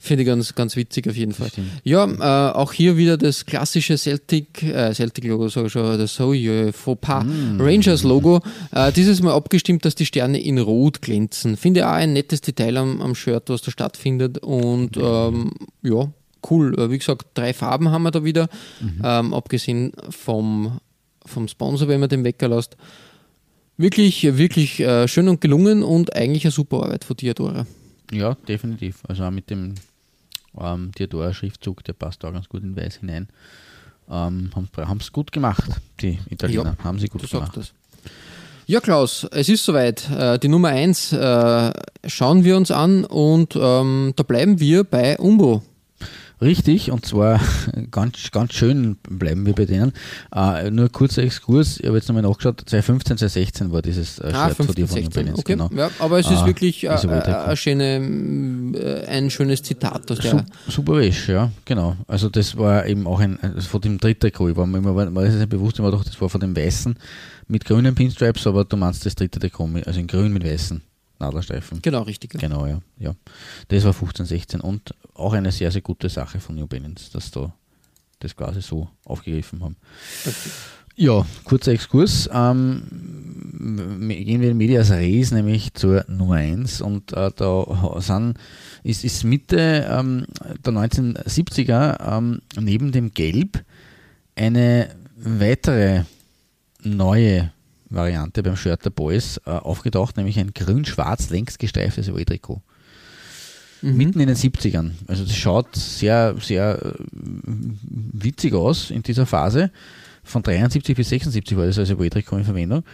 finde 0.09 0.24
ich 0.24 0.26
ganz, 0.26 0.54
ganz 0.54 0.74
witzig 0.74 1.09
auf 1.09 1.16
jeden 1.16 1.32
Fall. 1.32 1.48
stimmt. 1.50 1.68
Ja, 1.84 2.04
äh, 2.04 2.52
auch 2.54 2.72
hier 2.72 2.96
wieder 2.96 3.16
das 3.16 3.46
klassische 3.46 3.96
Celtic, 3.96 4.62
äh, 4.64 4.92
Celtic-Logo, 4.92 5.48
sage 5.48 5.66
ich 5.68 5.72
schon, 5.72 5.96
das 5.98 6.14
Soye 6.16 6.72
Fauxpas 6.72 7.22
Mm. 7.24 7.61
Rangers-Logo. 7.61 8.40
Äh, 8.72 8.90
dieses 8.92 9.22
Mal 9.22 9.34
abgestimmt, 9.34 9.84
dass 9.84 9.94
die 9.94 10.06
Sterne 10.06 10.40
in 10.40 10.59
Rot 10.59 11.00
glänzen. 11.02 11.56
Finde 11.56 11.86
auch 11.86 11.92
ein 11.92 12.12
nettes 12.12 12.40
Detail 12.40 12.76
am, 12.78 13.00
am 13.00 13.14
Shirt, 13.14 13.44
was 13.50 13.62
da 13.62 13.70
stattfindet. 13.70 14.38
Und 14.38 14.96
ähm, 14.96 15.52
ja, 15.82 16.11
cool. 16.50 16.74
Äh, 16.78 16.90
Wie 16.90 16.98
gesagt, 16.98 17.26
drei 17.34 17.52
Farben 17.54 17.90
haben 17.90 18.02
wir 18.02 18.11
da 18.11 18.24
wieder, 18.24 18.48
Mhm. 18.80 19.02
ähm, 19.04 19.34
abgesehen 19.34 19.92
vom, 20.11 20.80
vom 21.24 21.46
Sponsor, 21.46 21.86
wenn 21.88 22.00
man 22.00 22.09
den 22.09 22.24
weglässt. 22.24 22.76
Wirklich, 23.76 24.24
wirklich 24.36 24.80
äh, 24.80 25.06
schön 25.06 25.28
und 25.28 25.40
gelungen 25.40 25.84
und 25.84 26.16
eigentlich 26.16 26.44
eine 26.44 26.50
super 26.50 26.82
Arbeit 26.82 27.04
von 27.04 27.16
Diadora. 27.16 27.64
ja, 28.11 28.34
definitiv. 28.48 29.02
Also 29.06 29.22
auch 29.24 29.30
mit 29.30 29.50
dem 29.50 29.74
ähm, 30.61 30.92
Diadora-Schriftzug, 30.98 31.84
der 31.84 31.92
passt 31.92 32.22
da 32.24 32.30
ganz 32.30 32.48
gut 32.48 32.62
in 32.62 32.76
weiß 32.76 32.96
hinein. 32.96 33.28
Ähm, 34.11 34.50
haben 34.54 34.98
es 35.00 35.12
gut 35.12 35.32
gemacht, 35.32 35.64
die 36.00 36.18
Italiener. 36.30 36.76
Ja, 36.78 36.84
haben 36.84 36.98
sie 36.98 37.09
gut 37.09 37.28
gemacht. 37.30 37.56
das. 37.56 37.72
Ja, 38.66 38.80
Klaus, 38.80 39.26
es 39.30 39.48
ist 39.48 39.64
soweit. 39.64 40.11
Äh, 40.11 40.38
Die 40.38 40.48
Nummer 40.48 40.68
1 40.68 41.12
äh, 41.14 41.72
schauen 42.06 42.44
wir 42.44 42.56
uns 42.56 42.70
an 42.70 43.04
und 43.04 43.56
ähm, 43.56 44.12
da 44.16 44.22
bleiben 44.22 44.61
wir 44.61 44.84
bei 44.84 45.18
Umbro. 45.18 45.62
Richtig, 46.41 46.91
und 46.93 47.05
zwar 47.05 47.41
ganz, 47.91 48.30
ganz 48.30 48.55
schön 48.55 48.97
bleiben 49.09 49.45
wir 49.45 49.55
bei 49.55 49.64
denen. 49.64 49.93
Äh, 50.34 50.70
nur 50.70 50.89
kurzer 50.89 51.22
Exkurs, 51.22 51.78
ich 51.80 51.86
habe 51.86 51.97
jetzt 51.97 52.09
nochmal 52.09 52.22
nachgeschaut, 52.22 52.61
2015, 52.66 53.18
2016 53.18 53.72
war 53.72 53.82
dieses 53.82 54.18
äh, 54.20 54.30
Ah, 54.32 54.47
Shirt 54.49 54.57
von 54.57 54.66
15, 54.66 54.74
dir 54.74 54.86
von 54.89 54.97
New 54.99 55.05
16. 55.05 55.24
Balance, 55.24 55.41
Okay, 55.41 55.53
genau. 55.53 55.70
ja, 55.74 55.91
aber 55.99 56.18
es 56.20 56.30
ist 56.30 56.39
Ah, 56.39 56.47
wirklich 56.47 56.84
äh, 56.84 56.89
äh, 56.89 57.57
schöne, 57.57 58.72
äh, 58.78 59.07
ein 59.07 59.30
schönes 59.30 59.62
Zitat 59.62 60.11
aus 60.11 60.18
der. 60.20 60.30
Sup- 60.30 60.45
Super 60.68 60.97
Wäsche, 60.99 61.32
ja, 61.32 61.51
genau. 61.64 61.97
Also 62.07 62.28
das 62.28 62.57
war 62.57 62.86
eben 62.86 63.07
auch 63.07 63.20
ein, 63.20 63.39
also 63.43 63.68
von 63.68 63.80
dem 63.80 63.99
dritten 63.99 64.20
Trikot, 64.20 64.51
ich 64.51 64.57
war 64.57 64.66
mir 64.66 64.78
immer, 64.78 64.95
war, 64.95 65.07
das 65.07 65.34
nicht 65.34 65.49
bewusst, 65.49 65.78
ich 65.78 65.82
war 65.82 65.91
doch, 65.91 66.05
das 66.05 66.20
war 66.20 66.28
von 66.28 66.41
dem 66.41 66.57
weißen 66.57 66.97
mit 67.49 67.64
grünen 67.64 67.95
Pinstripes, 67.95 68.47
aber 68.47 68.64
du 68.64 68.76
meinst 68.76 69.05
das 69.07 69.14
dritte 69.14 69.39
Trikot, 69.41 69.68
also 69.86 69.99
in 69.99 70.07
grün 70.07 70.32
mit 70.32 70.45
weißen 70.45 70.82
Nadelstreifen. 71.18 71.82
Genau, 71.82 72.02
richtig. 72.02 72.34
ja. 72.34 72.40
Genau, 72.40 72.66
ja. 72.66 72.80
ja. 72.98 73.14
Das 73.68 73.84
war 73.84 73.92
15, 73.92 74.26
16 74.26 74.60
und 74.60 74.94
auch 75.14 75.32
eine 75.32 75.52
sehr, 75.52 75.70
sehr 75.70 75.82
gute 75.82 76.08
Sache 76.08 76.40
von 76.40 76.54
New 76.54 76.66
Balance, 76.66 77.10
dass 77.12 77.30
da 77.30 77.52
das 78.20 78.34
quasi 78.34 78.62
so 78.62 78.88
aufgegriffen 79.04 79.62
haben. 79.62 79.76
Ja, 80.96 81.24
kurzer 81.44 81.72
Exkurs. 81.72 82.28
Ähm, 82.32 82.82
gehen 84.08 84.40
wir 84.40 84.50
in 84.50 84.56
Medias 84.56 84.90
Res, 84.90 85.30
nämlich 85.30 85.72
zur 85.74 86.04
Nummer 86.08 86.36
1 86.36 86.80
und 86.80 87.12
äh, 87.12 87.30
da 87.36 87.94
sind, 87.98 88.36
ist, 88.82 89.04
ist 89.04 89.22
Mitte 89.22 89.86
ähm, 89.88 90.26
der 90.66 90.72
1970er 90.72 92.16
ähm, 92.16 92.40
neben 92.58 92.90
dem 92.90 93.12
Gelb 93.12 93.64
eine 94.34 94.88
weitere 95.16 96.02
neue 96.82 97.52
Variante 97.91 98.43
beim 98.43 98.57
Shirt 98.57 98.84
der 98.84 98.91
Boys 98.91 99.41
äh, 99.47 99.51
aufgetaucht, 99.51 100.16
nämlich 100.16 100.39
ein 100.39 100.53
grün-schwarz 100.55 101.30
längs 101.30 101.59
gestreiftes 101.59 102.09
Away-Trikot. 102.09 102.62
Mitten 103.80 104.18
in 104.20 104.26
den 104.26 104.36
70ern. 104.36 104.91
Also 105.07 105.24
das 105.24 105.36
schaut 105.36 105.76
sehr, 105.76 106.34
sehr 106.41 106.82
äh, 106.84 106.93
witzig 107.12 108.55
aus 108.55 108.91
in 108.91 109.03
dieser 109.03 109.24
Phase. 109.24 109.70
Von 110.24 110.43
73 110.43 110.97
bis 110.97 111.09
76 111.11 111.57
war 111.57 111.66
das 111.66 111.78
als 111.78 111.91
Away-Trikot 111.91 112.39
in 112.39 112.45
Verwendung. 112.45 112.84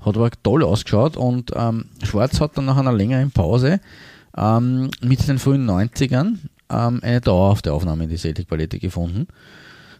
Hat 0.00 0.16
aber 0.16 0.30
toll 0.42 0.62
ausgeschaut 0.62 1.16
und 1.16 1.50
ähm, 1.56 1.86
Schwarz 2.02 2.40
hat 2.40 2.58
dann 2.58 2.66
nach 2.66 2.76
einer 2.76 2.92
längeren 2.92 3.30
Pause 3.30 3.80
ähm, 4.36 4.90
mit 5.00 5.26
den 5.26 5.38
frühen 5.38 5.68
90ern 5.68 6.34
ähm, 6.70 7.00
eine 7.02 7.20
dauerhafte 7.20 7.72
Aufnahme 7.72 8.04
in 8.04 8.10
die 8.10 8.16
Celtic-Palette 8.16 8.78
gefunden. 8.78 9.26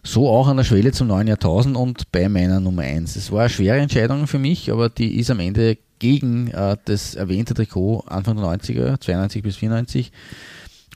So 0.07 0.29
auch 0.29 0.47
an 0.47 0.57
der 0.57 0.63
Schwelle 0.63 0.91
zum 0.91 1.07
neuen 1.07 1.27
Jahrtausend 1.27 1.75
und 1.75 2.11
bei 2.11 2.29
meiner 2.29 2.59
Nummer 2.59 2.83
1. 2.83 3.15
Es 3.15 3.31
war 3.31 3.41
eine 3.41 3.49
schwere 3.49 3.79
Entscheidung 3.79 4.27
für 4.27 4.37
mich, 4.37 4.71
aber 4.71 4.87
die 4.87 5.17
ist 5.17 5.31
am 5.31 5.39
Ende 5.39 5.79
gegen 5.97 6.51
äh, 6.51 6.77
das 6.85 7.15
erwähnte 7.15 7.55
Trikot 7.55 8.03
Anfang 8.05 8.37
der 8.37 8.45
90er, 8.45 8.99
92 9.01 9.41
bis 9.41 9.55
94, 9.55 10.11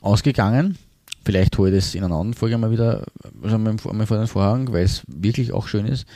ausgegangen. 0.00 0.78
Vielleicht 1.24 1.58
hole 1.58 1.70
ich 1.70 1.76
das 1.76 1.96
in 1.96 2.04
einer 2.04 2.14
anderen 2.14 2.34
Folge 2.34 2.56
mal 2.56 2.70
wieder 2.70 3.04
mal 3.42 3.58
mal 3.58 4.06
vor 4.06 4.16
den 4.16 4.28
Vorhang, 4.28 4.72
weil 4.72 4.84
es 4.84 5.02
wirklich 5.08 5.52
auch 5.52 5.66
schön 5.66 5.86
ist. 5.86 6.06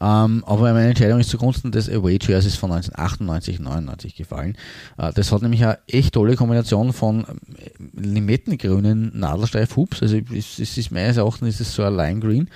Ähm, 0.00 0.44
aber 0.46 0.72
meine 0.72 0.88
Entscheidung 0.88 1.20
ist 1.20 1.30
zugunsten 1.30 1.72
des 1.72 1.88
Away 1.88 2.18
Jerseys 2.20 2.56
von 2.56 2.70
1998, 2.70 3.60
99 3.60 4.14
gefallen. 4.14 4.56
Äh, 4.98 5.12
das 5.14 5.32
hat 5.32 5.42
nämlich 5.42 5.64
eine 5.64 5.78
echt 5.86 6.14
tolle 6.14 6.36
Kombination 6.36 6.92
von 6.92 7.24
ähm, 7.28 7.90
limettengrünen 7.94 9.18
Nadelstreif-Hoops. 9.18 10.02
Also 10.02 10.18
es, 10.34 10.58
es 10.58 10.76
ist 10.76 10.90
meines 10.90 11.16
Erachtens 11.16 11.48
ist 11.48 11.60
es 11.60 11.74
so 11.74 11.82
ein 11.82 11.96
Lime 11.96 12.20
Green. 12.20 12.50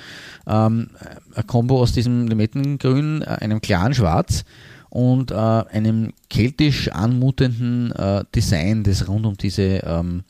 Ähm, 0.46 0.90
ein 1.34 1.46
Kombo 1.46 1.80
aus 1.80 1.92
diesem 1.92 2.28
limettengrün, 2.28 3.22
äh, 3.22 3.26
einem 3.40 3.60
klaren 3.60 3.94
Schwarz 3.94 4.44
und 4.90 5.30
äh, 5.30 5.34
einem 5.34 6.12
keltisch 6.28 6.88
anmutenden 6.88 7.92
äh, 7.92 8.24
Design, 8.34 8.82
das 8.82 9.08
rund 9.08 9.24
um 9.24 9.36
diese 9.36 9.80
ähm, 9.84 10.24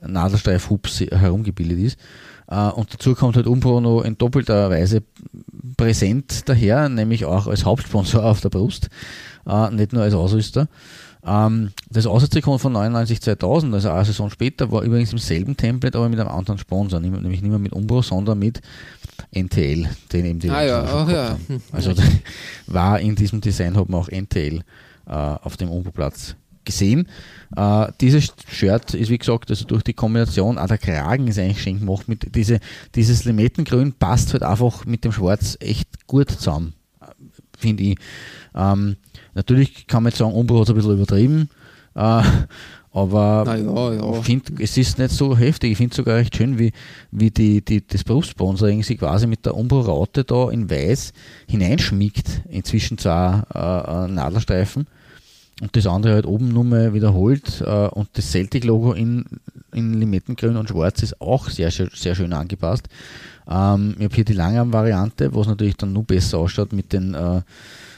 Nadelstreif-Hoops 0.00 1.00
herumgebildet 1.10 1.78
ist. 1.78 1.98
Äh, 2.50 2.68
und 2.70 2.92
dazu 2.92 3.14
kommt 3.14 3.36
halt 3.36 3.46
Umbro 3.46 3.80
noch 3.80 4.02
in 4.02 4.18
doppelter 4.18 4.70
Weise 4.70 5.02
präsent 5.76 6.48
daher, 6.48 6.88
nämlich 6.88 7.24
auch 7.24 7.46
als 7.46 7.64
Hauptsponsor 7.64 8.24
auf 8.24 8.40
der 8.40 8.50
Brust, 8.50 8.88
äh, 9.46 9.70
nicht 9.70 9.92
nur 9.92 10.02
als 10.02 10.14
Ausrüster. 10.14 10.68
Ähm, 11.24 11.70
das 11.90 12.06
Auswärtstrikot 12.06 12.58
von 12.58 12.72
99-2000, 12.74 13.74
also 13.74 13.90
eine 13.90 14.04
Saison 14.04 14.30
später, 14.30 14.72
war 14.72 14.82
übrigens 14.82 15.12
im 15.12 15.18
selben 15.18 15.56
Template, 15.56 15.96
aber 15.96 16.08
mit 16.08 16.18
einem 16.18 16.30
anderen 16.30 16.58
Sponsor, 16.58 16.98
nämlich 16.98 17.42
nicht 17.42 17.50
mehr 17.50 17.58
mit 17.58 17.72
Umbro, 17.72 18.02
sondern 18.02 18.38
mit 18.38 18.60
NTL, 19.32 19.88
den 20.12 20.24
eben 20.24 20.38
die 20.38 20.50
Ah 20.50 20.62
ja, 20.62 20.80
gehabt 20.80 21.10
ja. 21.10 21.28
haben. 21.30 21.62
Also 21.72 21.92
war 22.66 23.00
in 23.00 23.14
diesem 23.14 23.40
Design 23.40 23.76
hat 23.76 23.88
man 23.88 24.00
auch 24.00 24.08
NTL 24.08 24.62
äh, 25.06 25.12
auf 25.12 25.56
dem 25.56 25.68
Umbro-Platz 25.68 26.36
gesehen. 26.64 27.08
Äh, 27.56 27.88
dieses 28.00 28.32
Shirt 28.48 28.94
ist 28.94 29.10
wie 29.10 29.18
gesagt, 29.18 29.50
also 29.50 29.64
durch 29.64 29.82
die 29.82 29.94
Kombination, 29.94 30.58
auch 30.58 30.66
der 30.66 30.78
Kragen 30.78 31.26
ist 31.28 31.38
eigentlich 31.38 31.62
schön 31.62 31.80
gemacht, 31.80 32.08
mit 32.08 32.34
diese, 32.34 32.60
dieses 32.94 33.24
Limettengrün 33.24 33.92
passt 33.92 34.32
halt 34.32 34.42
einfach 34.42 34.84
mit 34.86 35.04
dem 35.04 35.12
Schwarz 35.12 35.56
echt 35.60 36.06
gut 36.06 36.30
zusammen, 36.30 36.74
finde 37.58 37.82
ich. 37.82 37.98
Ähm, 38.54 38.96
natürlich 39.34 39.86
kann 39.86 40.02
man 40.02 40.10
jetzt 40.10 40.18
sagen, 40.18 40.32
Umbro 40.32 40.60
hat 40.60 40.64
es 40.64 40.70
ein 40.70 40.76
bisschen 40.76 40.94
übertrieben, 40.94 41.48
äh, 41.94 42.22
aber 42.92 43.44
ja, 43.46 43.92
ja. 43.92 44.18
ich 44.18 44.24
finde, 44.24 44.62
es 44.62 44.76
ist 44.76 44.98
nicht 44.98 45.12
so 45.12 45.36
heftig. 45.36 45.72
Ich 45.72 45.76
finde 45.76 45.92
es 45.92 45.96
sogar 45.96 46.16
recht 46.16 46.36
schön, 46.36 46.58
wie, 46.58 46.72
wie 47.12 47.30
die, 47.30 47.64
die, 47.64 47.86
das 47.86 48.02
Brustsponsoring 48.02 48.82
sich 48.82 48.98
quasi 48.98 49.28
mit 49.28 49.46
der 49.46 49.56
Umbro-Raute 49.56 50.24
da 50.24 50.50
in 50.50 50.68
weiß 50.68 51.12
hineinschmiegt, 51.48 52.42
inzwischen 52.48 52.98
zwei 52.98 53.44
äh, 53.54 53.58
äh, 53.58 54.08
Nadelstreifen 54.08 54.86
und 55.60 55.76
das 55.76 55.86
andere 55.86 56.14
halt 56.14 56.26
oben 56.26 56.48
nur 56.48 56.64
mal 56.64 56.94
wiederholt 56.94 57.60
äh, 57.60 57.88
und 57.88 58.08
das 58.14 58.30
Celtic-Logo 58.30 58.92
in, 58.92 59.24
in 59.72 59.94
Limettengrün 59.94 60.56
und 60.56 60.68
Schwarz 60.68 61.02
ist 61.02 61.20
auch 61.20 61.48
sehr, 61.50 61.70
sehr 61.70 62.14
schön 62.14 62.32
angepasst. 62.32 62.88
Ähm, 63.48 63.94
ich 63.98 64.04
habe 64.04 64.14
hier 64.14 64.24
die 64.24 64.32
Langarm-Variante, 64.32 65.34
wo 65.34 65.42
es 65.42 65.48
natürlich 65.48 65.76
dann 65.76 65.92
nur 65.92 66.04
besser 66.04 66.38
ausschaut 66.38 66.72
mit 66.72 66.92
den, 66.92 67.14
äh, 67.14 67.42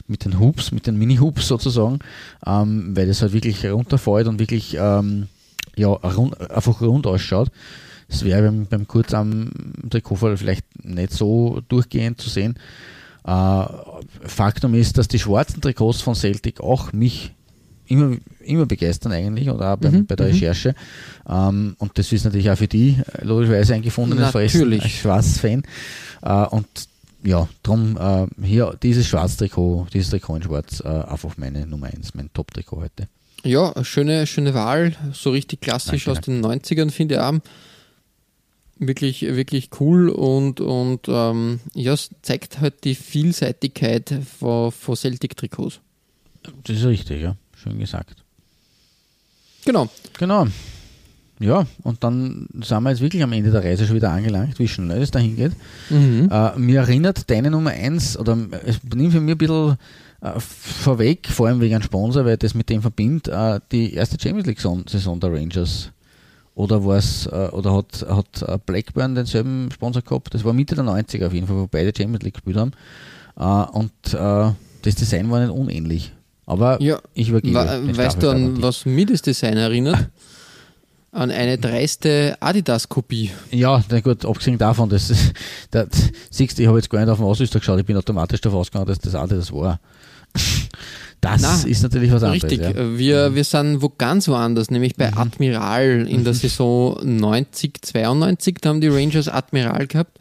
mit 0.07 0.25
den 0.25 0.39
Hoops, 0.39 0.71
mit 0.71 0.87
den 0.87 0.97
Mini-Hoops 0.97 1.47
sozusagen, 1.47 1.99
ähm, 2.45 2.95
weil 2.95 3.07
das 3.07 3.21
halt 3.21 3.33
wirklich 3.33 3.65
runterfällt 3.65 4.27
und 4.27 4.39
wirklich 4.39 4.75
ähm, 4.77 5.27
ja, 5.75 5.87
rund, 5.87 6.39
einfach 6.51 6.81
rund 6.81 7.07
ausschaut. 7.07 7.49
Das 8.09 8.25
wäre 8.25 8.43
beim, 8.43 8.65
beim 8.65 8.87
Kurzarm-Trikotfall 8.87 10.35
vielleicht 10.35 10.85
nicht 10.85 11.13
so 11.13 11.61
durchgehend 11.69 12.19
zu 12.19 12.29
sehen. 12.29 12.55
Äh, 13.25 13.65
Faktum 14.25 14.73
ist, 14.73 14.97
dass 14.97 15.07
die 15.07 15.19
schwarzen 15.19 15.61
Trikots 15.61 16.01
von 16.01 16.13
Celtic 16.13 16.59
auch 16.59 16.91
mich 16.91 17.33
immer, 17.93 18.17
immer 18.43 18.65
begeistern 18.65 19.11
eigentlich 19.11 19.49
oder 19.49 19.73
auch 19.73 19.77
beim, 19.77 19.93
Mhm, 19.93 20.05
bei 20.05 20.15
der 20.15 20.27
mhm. 20.27 20.33
Recherche. 20.33 20.75
Ähm, 21.27 21.75
und 21.77 21.97
das 21.97 22.11
ist 22.11 22.25
natürlich 22.25 22.49
auch 22.49 22.57
für 22.57 22.67
die 22.67 22.97
äh, 23.13 23.23
logischerweise 23.23 23.75
ein 23.75 23.81
gefundenes 23.81 24.31
Fressen 24.31 24.81
Schwarz-Fan. 24.81 25.63
Äh, 26.21 26.45
und 26.47 26.67
ja, 27.23 27.47
darum 27.61 27.97
äh, 27.97 28.45
hier 28.45 28.77
dieses 28.81 29.07
Schwarz-Trikot, 29.07 29.87
dieses 29.93 30.09
Trikot 30.09 30.37
in 30.37 30.43
Schwarz, 30.43 30.81
äh, 30.83 30.87
einfach 30.87 31.37
meine 31.37 31.65
Nummer 31.65 31.87
1, 31.87 32.15
mein 32.15 32.29
Top-Trikot 32.33 32.81
heute. 32.81 33.07
Ja, 33.45 33.73
schöne, 33.83 34.25
schöne 34.27 34.53
Wahl, 34.53 34.95
so 35.13 35.31
richtig 35.31 35.61
klassisch 35.61 36.05
Danke, 36.05 36.19
aus 36.19 36.25
den 36.25 36.45
90ern, 36.45 36.91
finde 36.91 37.15
ich 37.15 37.21
auch. 37.21 37.39
Wirklich, 38.79 39.21
wirklich 39.21 39.69
cool 39.79 40.09
und, 40.09 40.59
und 40.59 41.07
ähm, 41.07 41.59
ja, 41.73 41.93
es 41.93 42.09
zeigt 42.21 42.59
halt 42.59 42.83
die 42.83 42.95
Vielseitigkeit 42.95 44.13
von, 44.39 44.71
von 44.71 44.95
Celtic-Trikots. 44.95 45.79
Das 46.63 46.77
ist 46.77 46.85
richtig, 46.85 47.21
ja. 47.21 47.37
Schön 47.63 47.79
gesagt. 47.79 48.23
Genau. 49.65 49.87
Genau. 50.19 50.47
Ja, 51.39 51.65
und 51.83 52.03
dann 52.03 52.47
sind 52.61 52.83
wir 52.83 52.89
jetzt 52.91 53.01
wirklich 53.01 53.23
am 53.23 53.33
Ende 53.33 53.51
der 53.51 53.63
Reise 53.63 53.85
schon 53.85 53.95
wieder 53.95 54.11
angelangt, 54.11 54.59
wie 54.59 54.67
schnell 54.67 55.01
es 55.01 55.11
dahin 55.11 55.35
geht. 55.35 55.53
Mhm. 55.89 56.29
Äh, 56.31 56.57
mir 56.57 56.81
erinnert 56.81 57.29
deine 57.29 57.49
Nummer 57.49 57.71
1, 57.71 58.17
oder 58.17 58.37
es 58.65 58.81
nimmt 58.83 59.13
für 59.13 59.19
mich 59.19 59.33
ein 59.33 59.37
bisschen 59.37 59.77
äh, 60.21 60.39
vorweg, 60.39 61.27
vor 61.27 61.47
allem 61.47 61.59
wegen 61.59 61.75
einem 61.75 61.83
Sponsor, 61.83 62.25
weil 62.25 62.37
das 62.37 62.53
mit 62.53 62.69
dem 62.69 62.81
verbindet, 62.81 63.27
äh, 63.29 63.59
die 63.71 63.93
erste 63.93 64.17
Champions 64.21 64.47
League-Saison 64.47 65.19
der 65.19 65.33
Rangers. 65.33 65.89
Oder 66.55 66.85
war's, 66.85 67.25
äh, 67.25 67.49
oder 67.51 67.75
hat, 67.75 68.05
hat 68.07 68.41
äh, 68.43 68.59
Blackburn 68.63 69.15
denselben 69.15 69.69
Sponsor 69.73 70.01
gehabt? 70.01 70.33
Das 70.33 70.43
war 70.43 70.53
Mitte 70.53 70.75
der 70.75 70.83
90er 70.83 71.27
auf 71.27 71.33
jeden 71.33 71.47
Fall, 71.47 71.57
wo 71.57 71.67
beide 71.67 71.91
Champions 71.97 72.23
League 72.23 72.35
gespielt 72.35 72.57
haben. 72.57 72.71
Äh, 73.37 73.77
und 73.77 73.91
das 74.03 74.95
Design 74.95 75.31
war 75.31 75.39
nicht 75.39 75.49
unähnlich. 75.49 76.11
Aber 76.45 76.81
Ja, 76.81 76.99
ich 77.13 77.29
übergebe. 77.29 77.53
Den 77.65 77.95
weißt 77.97 78.21
du, 78.21 78.29
an 78.29 78.61
was 78.61 78.85
mir 78.85 79.05
das 79.05 79.21
Design 79.21 79.57
erinnert? 79.57 80.09
an 81.11 81.29
eine 81.29 81.59
dreiste 81.59 82.35
Adidas-Kopie. 82.39 83.29
Ja, 83.51 83.83
na 83.89 83.99
gut, 83.99 84.25
abgesehen 84.25 84.57
davon, 84.57 84.89
das, 84.89 85.13
das 85.71 85.87
siehst 86.31 86.59
ich 86.59 86.65
habe 86.67 86.79
jetzt 86.79 86.89
gar 86.89 86.99
nicht 87.01 87.09
auf 87.09 87.19
den 87.19 87.27
Ausrüster 87.27 87.59
geschaut, 87.59 87.79
ich 87.79 87.85
bin 87.85 87.95
automatisch 87.95 88.41
davon 88.41 88.57
ausgegangen, 88.59 88.87
dass 88.87 88.97
das 88.97 89.13
andere 89.13 89.37
das 89.39 89.51
war. 89.53 89.79
Das 91.21 91.41
Na, 91.41 91.61
ist 91.69 91.83
natürlich 91.83 92.11
was 92.11 92.23
anderes. 92.23 92.43
Richtig, 92.43 92.61
Ja. 92.75 92.97
wir, 92.97 93.35
wir 93.35 93.43
sind 93.43 93.81
wo 93.83 93.89
ganz 93.95 94.27
woanders, 94.27 94.71
nämlich 94.71 94.95
bei 94.95 95.13
Admiral 95.13 96.07
in 96.09 96.23
der 96.23 96.33
Saison 96.33 96.97
90, 97.01 97.81
92, 97.83 98.57
da 98.59 98.69
haben 98.69 98.81
die 98.81 98.87
Rangers 98.89 99.29
Admiral 99.29 99.85
gehabt. 99.87 100.17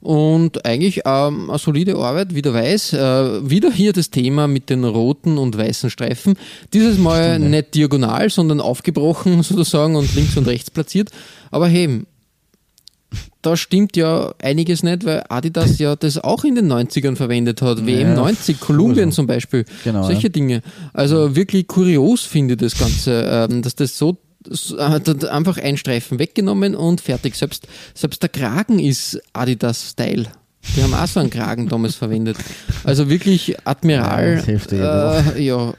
Und 0.00 0.64
eigentlich 0.64 1.00
ähm, 1.04 1.50
eine 1.50 1.58
solide 1.58 1.96
Arbeit, 1.96 2.34
wie 2.34 2.42
du 2.42 2.52
weißt. 2.54 2.94
Äh, 2.94 3.50
wieder 3.50 3.70
hier 3.72 3.92
das 3.92 4.10
Thema 4.10 4.46
mit 4.46 4.70
den 4.70 4.84
roten 4.84 5.38
und 5.38 5.58
weißen 5.58 5.90
Streifen. 5.90 6.36
Dieses 6.72 6.98
Mal 7.08 7.38
nicht 7.40 7.74
diagonal, 7.74 8.30
sondern 8.30 8.60
aufgebrochen 8.60 9.42
sozusagen 9.42 9.96
und 9.96 10.14
links 10.14 10.36
und 10.36 10.46
rechts 10.46 10.70
platziert. 10.70 11.10
Aber 11.50 11.66
hey, 11.66 12.02
da 13.42 13.56
stimmt 13.56 13.96
ja 13.96 14.34
einiges 14.42 14.82
nicht, 14.82 15.04
weil 15.04 15.24
Adidas 15.28 15.78
ja 15.78 15.96
das 15.96 16.18
auch 16.18 16.44
in 16.44 16.54
den 16.54 16.70
90ern 16.70 17.16
verwendet 17.16 17.62
hat. 17.62 17.86
WM 17.86 18.14
90, 18.14 18.60
Kolumbien 18.60 19.06
also, 19.06 19.16
zum 19.16 19.26
Beispiel. 19.26 19.64
genau, 19.82 20.04
Solche. 20.04 20.30
Dinge. 20.30 20.62
Also 20.92 21.34
wirklich 21.34 21.66
kurios 21.66 22.22
finde 22.22 22.54
ich 22.54 22.60
das 22.60 22.78
Ganze, 22.78 23.48
ähm, 23.50 23.62
dass 23.62 23.74
das 23.74 23.96
so- 23.96 24.18
hat 24.78 25.08
hat 25.08 25.24
einfach 25.24 25.58
ein 25.58 25.76
Streifen 25.76 26.18
weggenommen 26.18 26.74
und 26.74 27.00
fertig. 27.00 27.34
Selbst, 27.34 27.66
selbst 27.94 28.22
der 28.22 28.28
Kragen 28.28 28.78
ist 28.78 29.20
Adidas-Style. 29.32 30.26
Die 30.76 30.82
haben 30.82 30.92
auch 30.92 31.06
so 31.06 31.20
einen 31.20 31.30
Kragen 31.30 31.68
damals 31.68 31.94
verwendet. 31.94 32.36
Also 32.84 33.08
wirklich 33.08 33.56
Admiral. 33.64 34.42
Ja, 34.70 35.20
äh, 35.20 35.42
ja, 35.42 35.74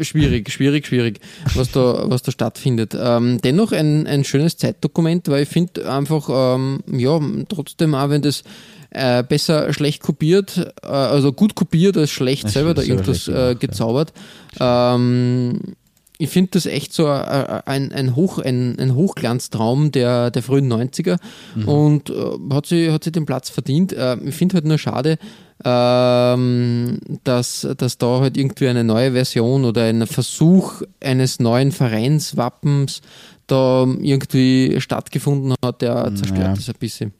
schwierig, 0.00 0.50
schwierig, 0.50 0.86
schwierig, 0.86 1.20
was 1.54 1.70
da, 1.70 2.10
was 2.10 2.22
da 2.22 2.32
stattfindet. 2.32 2.94
Ähm, 2.98 3.40
dennoch 3.42 3.72
ein, 3.72 4.06
ein 4.06 4.24
schönes 4.24 4.56
Zeitdokument, 4.56 5.28
weil 5.28 5.44
ich 5.44 5.48
finde 5.48 5.90
einfach, 5.90 6.28
ähm, 6.30 6.80
ja, 6.90 7.18
trotzdem 7.48 7.94
auch, 7.94 8.10
wenn 8.10 8.22
das 8.22 8.42
äh, 8.90 9.22
besser 9.22 9.72
schlecht 9.72 10.02
kopiert, 10.02 10.72
äh, 10.82 10.86
also 10.86 11.32
gut 11.32 11.54
kopiert 11.54 11.96
als 11.96 12.10
schlecht 12.10 12.48
selber 12.48 12.74
da 12.74 12.82
irgendwas 12.82 13.28
äh, 13.28 13.54
gezaubert. 13.58 14.12
Ähm, 14.60 15.60
ich 16.18 16.30
finde 16.30 16.52
das 16.52 16.66
echt 16.66 16.92
so 16.92 17.06
äh, 17.06 17.62
ein, 17.66 17.92
ein, 17.92 18.16
Hoch, 18.16 18.38
ein, 18.38 18.78
ein 18.78 18.94
Hochglanztraum 18.94 19.92
der, 19.92 20.30
der 20.30 20.42
frühen 20.42 20.72
90er 20.72 21.18
und 21.66 22.10
äh, 22.10 22.54
hat, 22.54 22.66
sie, 22.66 22.90
hat 22.90 23.04
sie 23.04 23.12
den 23.12 23.26
Platz 23.26 23.50
verdient. 23.50 23.92
Äh, 23.92 24.16
ich 24.24 24.34
finde 24.34 24.54
halt 24.54 24.64
nur 24.64 24.78
schade, 24.78 25.18
ähm, 25.64 26.98
dass, 27.24 27.66
dass 27.76 27.98
da 27.98 28.20
halt 28.20 28.36
irgendwie 28.36 28.68
eine 28.68 28.84
neue 28.84 29.12
Version 29.12 29.64
oder 29.64 29.84
ein 29.84 30.06
Versuch 30.06 30.82
eines 31.02 31.38
neuen 31.38 31.72
Vereinswappens 31.72 33.02
da 33.46 33.86
irgendwie 34.00 34.76
stattgefunden 34.80 35.54
hat, 35.64 35.82
der 35.82 36.14
zerstört 36.14 36.40
ja. 36.40 36.52
ist 36.52 36.68
ein 36.68 36.76
bisschen. 36.78 37.12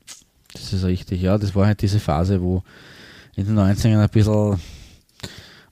Das 0.53 0.73
ist 0.73 0.85
richtig, 0.85 1.21
ja. 1.21 1.39
Das 1.39 1.55
war 1.55 1.67
halt 1.67 1.83
diese 1.83 2.01
Phase, 2.01 2.41
wo 2.41 2.63
in 3.37 3.47
den 3.47 3.59
90ern 3.59 4.01
ein 4.01 4.09
bisschen 4.09 4.59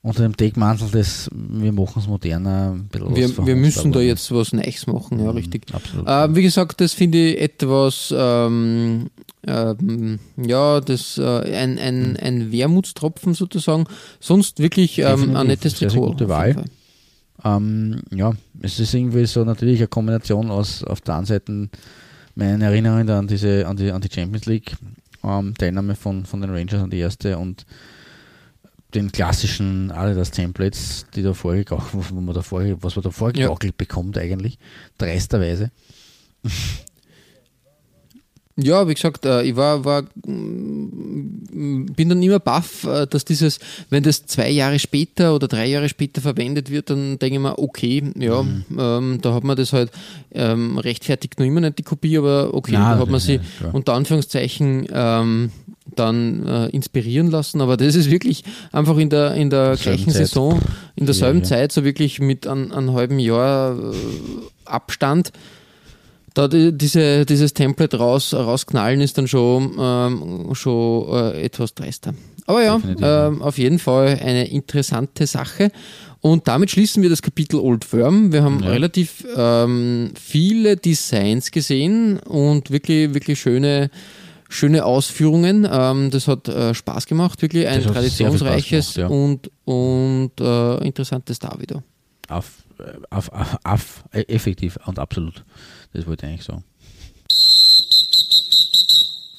unter 0.05 0.23
dem 0.23 0.37
Deckmantel 0.37 0.91
des, 0.91 1.31
wir 1.33 1.73
machen 1.73 1.99
es 2.03 2.07
moderner, 2.07 2.73
ein 2.73 2.89
bisschen 2.89 3.17
Wir, 3.39 3.47
wir 3.47 3.57
müssen 3.57 3.91
da 3.91 4.01
jetzt 4.01 4.31
was 4.33 4.53
Neues 4.53 4.87
machen, 4.87 5.19
ja, 5.19 5.31
Mhm, 5.33 5.39
richtig. 5.39 5.65
Absolut. 5.73 6.07
Äh, 6.07 6.37
wie 6.37 6.43
gesagt, 6.43 6.79
das 6.83 6.93
finde 6.93 7.17
ich 7.31 7.41
etwas, 7.41 8.15
ähm, 8.15 9.09
ähm, 9.47 10.19
ja, 10.37 10.81
das 10.83 11.17
äh, 11.17 11.57
ein, 11.57 11.79
ein, 11.79 12.19
ein 12.19 12.53
Wermutstropfen 12.53 13.33
sozusagen. 13.33 13.87
Sonst 14.21 14.59
wirklich 14.59 14.99
ähm, 14.99 15.35
ein 15.37 15.47
nettes 15.47 15.79
Sehr, 15.79 15.89
sehr 15.89 15.99
Trikot. 15.99 16.13
gute 16.13 16.29
Wahl. 16.29 16.65
Ähm, 17.43 18.03
ja, 18.15 18.35
es 18.61 18.79
ist 18.79 18.93
irgendwie 18.93 19.25
so 19.25 19.43
natürlich 19.45 19.79
eine 19.79 19.89
Kombination 19.89 20.51
aus 20.51 20.85
auf 20.85 21.01
der 21.01 21.17
einen 21.17 21.27
Seite 21.27 21.71
meine 22.35 22.65
Erinnerung 22.65 23.09
an 23.09 23.27
diese 23.27 23.67
an 23.67 23.77
die, 23.77 23.91
an 23.91 24.03
die 24.03 24.09
Champions 24.13 24.45
League 24.47 24.77
ähm, 25.23 25.55
Teilnahme 25.57 25.95
von, 25.95 26.27
von 26.27 26.43
den 26.43 26.51
Rangers 26.51 26.83
an 26.83 26.91
die 26.91 26.99
erste 26.99 27.39
und 27.39 27.65
den 28.95 29.11
klassischen 29.13 29.91
Adidas 29.91 30.31
Templates, 30.31 31.07
die 31.15 31.23
da 31.23 31.35
vorgegaukelt, 31.35 32.07
wo 32.11 32.21
man 32.21 32.35
da 32.35 32.43
vorge, 32.43 32.77
was 32.81 32.97
man 32.97 33.03
da 33.03 33.11
vorgegaukelt 33.11 33.77
bekommt 33.77 34.17
eigentlich, 34.19 34.59
dreisterweise. 34.99 35.71
Ja, 38.57 38.87
wie 38.87 38.95
gesagt, 38.95 39.25
äh, 39.27 39.43
ich 39.43 39.57
war, 39.57 39.85
war 39.85 40.03
bin 40.25 42.09
dann 42.09 42.23
immer 42.23 42.39
baff, 42.39 42.85
äh, 42.85 43.05
dass 43.09 43.25
dieses, 43.25 43.59
wenn 43.91 44.05
das 44.05 44.27
zwei 44.27 44.49
Jahre 44.49 44.79
später 44.79 45.35
oder 45.35 45.49
drei 45.49 45.67
Jahre 45.67 45.89
später 45.89 46.21
verwendet 46.21 46.71
wird, 46.71 46.89
dann 46.89 47.19
denke 47.19 47.35
ich 47.35 47.43
mir, 47.43 47.59
okay, 47.59 48.13
ja, 48.17 48.45
Mhm. 48.45 48.65
ähm, 48.79 49.19
da 49.23 49.35
hat 49.35 49.43
man 49.43 49.57
das 49.57 49.73
halt 49.73 49.91
ähm, 50.31 50.79
rechtfertigt 50.79 51.41
noch 51.41 51.47
immer 51.47 51.63
nicht 51.63 51.79
die 51.79 51.83
Kopie, 51.83 52.17
aber 52.17 52.55
okay, 52.55 52.73
Nein, 52.75 52.83
da 52.93 52.99
hat 52.99 53.11
man 53.11 53.19
sie 53.19 53.41
klar. 53.59 53.75
unter 53.75 53.95
Anführungszeichen 53.95 54.87
ähm, 54.93 55.51
dann 55.99 56.47
äh, 56.47 56.67
inspirieren 56.69 57.31
lassen, 57.31 57.61
aber 57.61 57.77
das 57.77 57.95
ist 57.95 58.11
wirklich 58.11 58.45
einfach 58.73 58.97
in 58.99 59.11
der, 59.11 59.35
in 59.35 59.51
der 59.51 59.77
gleichen 59.77 60.11
Zeit. 60.13 60.27
Saison, 60.27 60.61
in 60.97 61.07
derselben 61.07 61.41
Ja, 61.41 61.45
ja. 61.45 61.49
Zeit, 61.49 61.73
so 61.73 61.85
wirklich 61.85 62.21
mit 62.21 62.47
einem, 62.47 62.73
einem 62.73 62.93
halben 62.93 63.19
Jahr 63.19 63.77
äh, 63.79 63.95
Abstand 64.65 65.33
da 66.35 66.49
die, 66.49 66.77
diese, 66.77 67.25
dieses 67.25 67.55
Template 67.55 67.97
raus, 67.97 68.35
rausknallen 68.35 69.01
ist 69.01 69.17
dann 69.17 69.29
schon, 69.29 69.77
ähm, 69.79 70.49
schon 70.55 71.09
äh, 71.09 71.43
etwas 71.43 71.75
dreister. 71.75 72.13
Aber 72.47 72.63
ja. 72.63 72.81
ähm, 73.01 73.41
auf 73.41 73.57
jeden 73.57 73.79
Fall 73.79 74.19
eine 74.21 74.51
interessante 74.51 75.27
Sache. 75.29 75.71
Und 76.21 76.49
damit 76.49 76.73
schließen 76.73 77.03
wir 77.03 77.11
das 77.11 77.23
Kapitel 77.23 77.61
Old 77.61 77.85
Firm. 77.85 78.33
Wir 78.33 78.43
haben 78.43 78.61
Ja. 78.65 78.71
relativ 78.71 79.25
ähm, 79.37 80.11
viele 80.21 80.77
Designs 80.77 81.53
gesehen 81.53 82.19
und 82.19 82.71
wirklich, 82.71 83.15
wirklich 83.15 83.39
schöne, 83.39 83.91
schöne 84.49 84.85
Ausführungen. 84.85 85.67
Ähm, 85.71 86.11
das 86.11 86.29
hat 86.29 86.49
äh, 86.49 86.75
Spaß 86.75 87.07
gemacht, 87.07 87.41
wirklich 87.43 87.67
ein 87.67 87.83
traditionsreiches 87.83 88.95
gemacht, 88.95 89.11
ja. 89.11 89.17
und, 89.17 89.51
und 89.65 90.33
äh, 90.41 90.87
interessantes 90.87 91.39
da 91.39 91.57
wieder. 91.59 91.83
Auf, 92.29 92.65
äh, 92.79 92.85
auf, 93.11 93.33
auf, 93.33 93.59
auf, 93.65 94.05
äh, 94.13 94.23
effektiv 94.23 94.79
und 94.87 94.99
absolut. 94.99 95.45
Das 95.93 96.07
wollte 96.07 96.27
ich 96.27 96.33
eigentlich 96.33 96.45
sagen. 96.45 96.65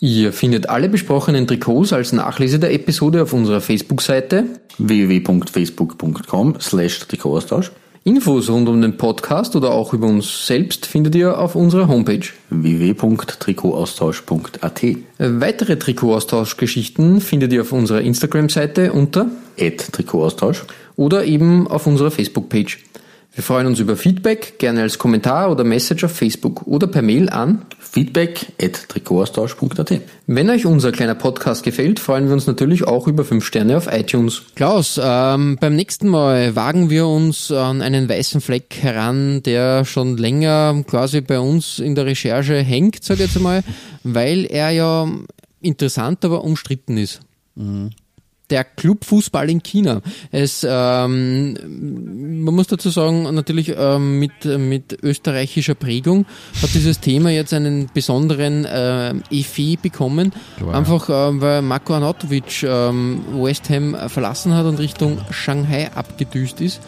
Ihr 0.01 0.33
findet 0.33 0.69
alle 0.69 0.89
besprochenen 0.89 1.47
Trikots 1.47 1.93
als 1.93 2.11
Nachlese 2.11 2.59
der 2.59 2.73
Episode 2.73 3.23
auf 3.23 3.33
unserer 3.33 3.61
Facebook-Seite. 3.61 4.45
www.facebook.com 4.77 6.59
slash 6.59 6.99
Trikotaustausch 6.99 7.71
Infos 8.07 8.51
rund 8.51 8.69
um 8.69 8.83
den 8.83 8.97
Podcast 8.97 9.55
oder 9.55 9.71
auch 9.71 9.91
über 9.91 10.05
uns 10.05 10.45
selbst 10.45 10.85
findet 10.85 11.15
ihr 11.15 11.39
auf 11.39 11.55
unserer 11.55 11.87
Homepage. 11.87 12.27
www.trikotaustausch.at 12.51 14.83
Äh, 14.83 14.97
Weitere 15.17 15.77
Trikotaustauschgeschichten 15.77 17.19
findet 17.19 17.51
ihr 17.51 17.61
auf 17.61 17.71
unserer 17.71 18.01
Instagram-Seite 18.01 18.93
unter 18.93 19.31
Trikotaustausch 19.57 20.65
oder 20.95 21.25
eben 21.25 21.67
auf 21.67 21.87
unserer 21.87 22.11
Facebook-Page. 22.11 22.77
Wir 23.35 23.43
freuen 23.43 23.67
uns 23.67 23.81
über 23.81 23.97
Feedback, 23.97 24.59
gerne 24.59 24.81
als 24.83 24.97
Kommentar 24.97 25.51
oder 25.51 25.65
Message 25.65 26.05
auf 26.05 26.13
Facebook 26.13 26.65
oder 26.67 26.87
per 26.87 27.01
Mail 27.01 27.29
an. 27.29 27.65
feedback 27.81 28.45
at 28.61 28.87
Trikotaustausch.at 28.87 29.99
Wenn 30.25 30.49
euch 30.49 30.65
unser 30.65 30.93
kleiner 30.93 31.15
Podcast 31.15 31.63
gefällt, 31.63 31.99
freuen 31.99 32.27
wir 32.27 32.33
uns 32.33 32.47
natürlich 32.47 32.85
auch 32.85 33.09
über 33.09 33.25
5 33.25 33.43
Sterne 33.45 33.75
auf 33.75 33.91
iTunes. 33.91 34.43
Klaus, 34.55 34.97
ähm, 35.03 35.57
beim 35.59 35.75
nächsten 35.75 36.07
Mal 36.07 36.55
wagen 36.55 36.89
wir 36.89 37.07
uns 37.07 37.51
an 37.51 37.81
einen 37.81 38.07
weißen 38.07 38.39
Fleck 38.39 38.77
heran, 38.79 39.43
der 39.43 39.83
schon 39.83 40.15
länger 40.15 40.85
quasi 40.87 41.19
bei 41.19 41.37
uns 41.41 41.79
in 41.79 41.93
der 41.93 42.05
Recherche 42.05 42.55
hängt, 42.55 43.03
sage 43.03 43.23
ich 43.23 43.27
jetzt 43.27 43.35
einmal, 43.35 43.65
weil 44.03 44.45
er 44.45 44.69
ja 44.69 45.09
interessant, 45.59 46.23
aber 46.23 46.41
umstritten 46.41 46.95
ist. 46.95 47.19
Der 48.49 48.63
Clubfußball 48.63 49.49
in 49.49 49.63
China. 49.63 50.01
Es, 50.31 50.65
ähm, 50.67 52.43
man 52.43 52.53
muss 52.53 52.67
dazu 52.67 52.89
sagen, 52.89 53.23
natürlich 53.33 53.73
ähm, 53.75 54.19
mit, 54.19 54.45
mit 54.45 54.97
österreichischer 55.01 55.75
Prägung 55.75 56.25
hat 56.61 56.73
dieses 56.73 56.99
Thema 56.99 57.31
jetzt 57.31 57.53
einen 57.53 57.89
besonderen 57.93 58.65
äh, 58.65 59.13
Effet 59.31 59.81
bekommen. 59.81 60.31
Klar. 60.57 60.75
Einfach 60.75 61.09
äh, 61.09 61.41
weil 61.41 61.61
Marco 61.61 61.93
Arnautovic 61.93 62.63
ähm, 62.63 63.23
West 63.33 63.69
Ham 63.69 63.95
verlassen 64.07 64.53
hat 64.53 64.65
und 64.65 64.79
Richtung 64.79 65.19
Shanghai 65.31 65.91
abgedüst 65.93 66.61
ist. 66.61 66.81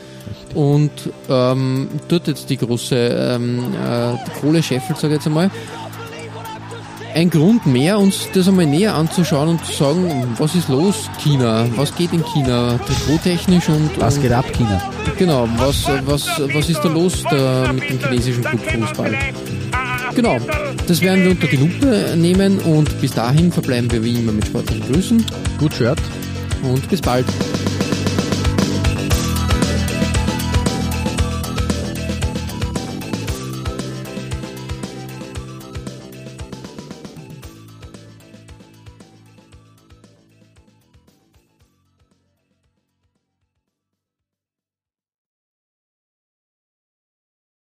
Und 0.53 0.91
ähm, 1.29 1.87
dort 2.07 2.27
jetzt 2.27 2.49
die 2.49 2.57
große 2.57 2.95
ähm, 2.95 3.59
äh, 3.73 4.13
die 4.25 4.39
Kohle 4.39 4.63
scheffelt, 4.63 4.97
sage 4.99 5.13
ich 5.13 5.19
jetzt 5.19 5.27
einmal 5.27 5.49
ein 7.17 7.31
Grund 7.31 7.65
mehr, 7.65 7.97
uns 7.97 8.29
das 8.35 8.47
einmal 8.47 8.67
näher 8.67 8.93
anzuschauen 8.93 9.49
und 9.49 9.65
zu 9.65 9.73
sagen, 9.73 10.35
was 10.37 10.53
ist 10.53 10.69
los, 10.69 11.09
China? 11.17 11.65
Was 11.75 11.95
geht 11.95 12.13
in 12.13 12.23
China? 12.23 12.79
Trikottechnisch 12.85 13.69
und, 13.69 13.89
Was 13.99 14.17
und 14.17 14.21
geht 14.21 14.33
ab, 14.33 14.45
China? 14.55 14.79
genau, 15.17 15.49
was, 15.57 15.85
was, 16.05 16.27
was 16.53 16.69
ist 16.69 16.79
da 16.83 16.89
los 16.89 17.23
da 17.23 17.73
mit 17.73 17.89
dem 17.89 17.99
chinesischen 17.99 18.43
Clubfußball? 18.43 19.15
Genau, 20.13 20.37
das 20.87 21.01
werden 21.01 21.23
wir 21.23 21.31
unter 21.31 21.47
die 21.47 21.57
Lupe 21.57 22.13
nehmen 22.15 22.59
und 22.59 23.01
bis 23.01 23.11
dahin 23.13 23.51
verbleiben 23.51 23.91
wir 23.91 24.03
wie 24.03 24.19
immer 24.19 24.33
mit 24.33 24.45
sportlichen 24.45 24.93
Grüßen 24.93 25.25
Gut 25.57 25.73
Shirt. 25.73 25.99
und 26.61 26.87
bis 26.87 27.01
bald. 27.01 27.25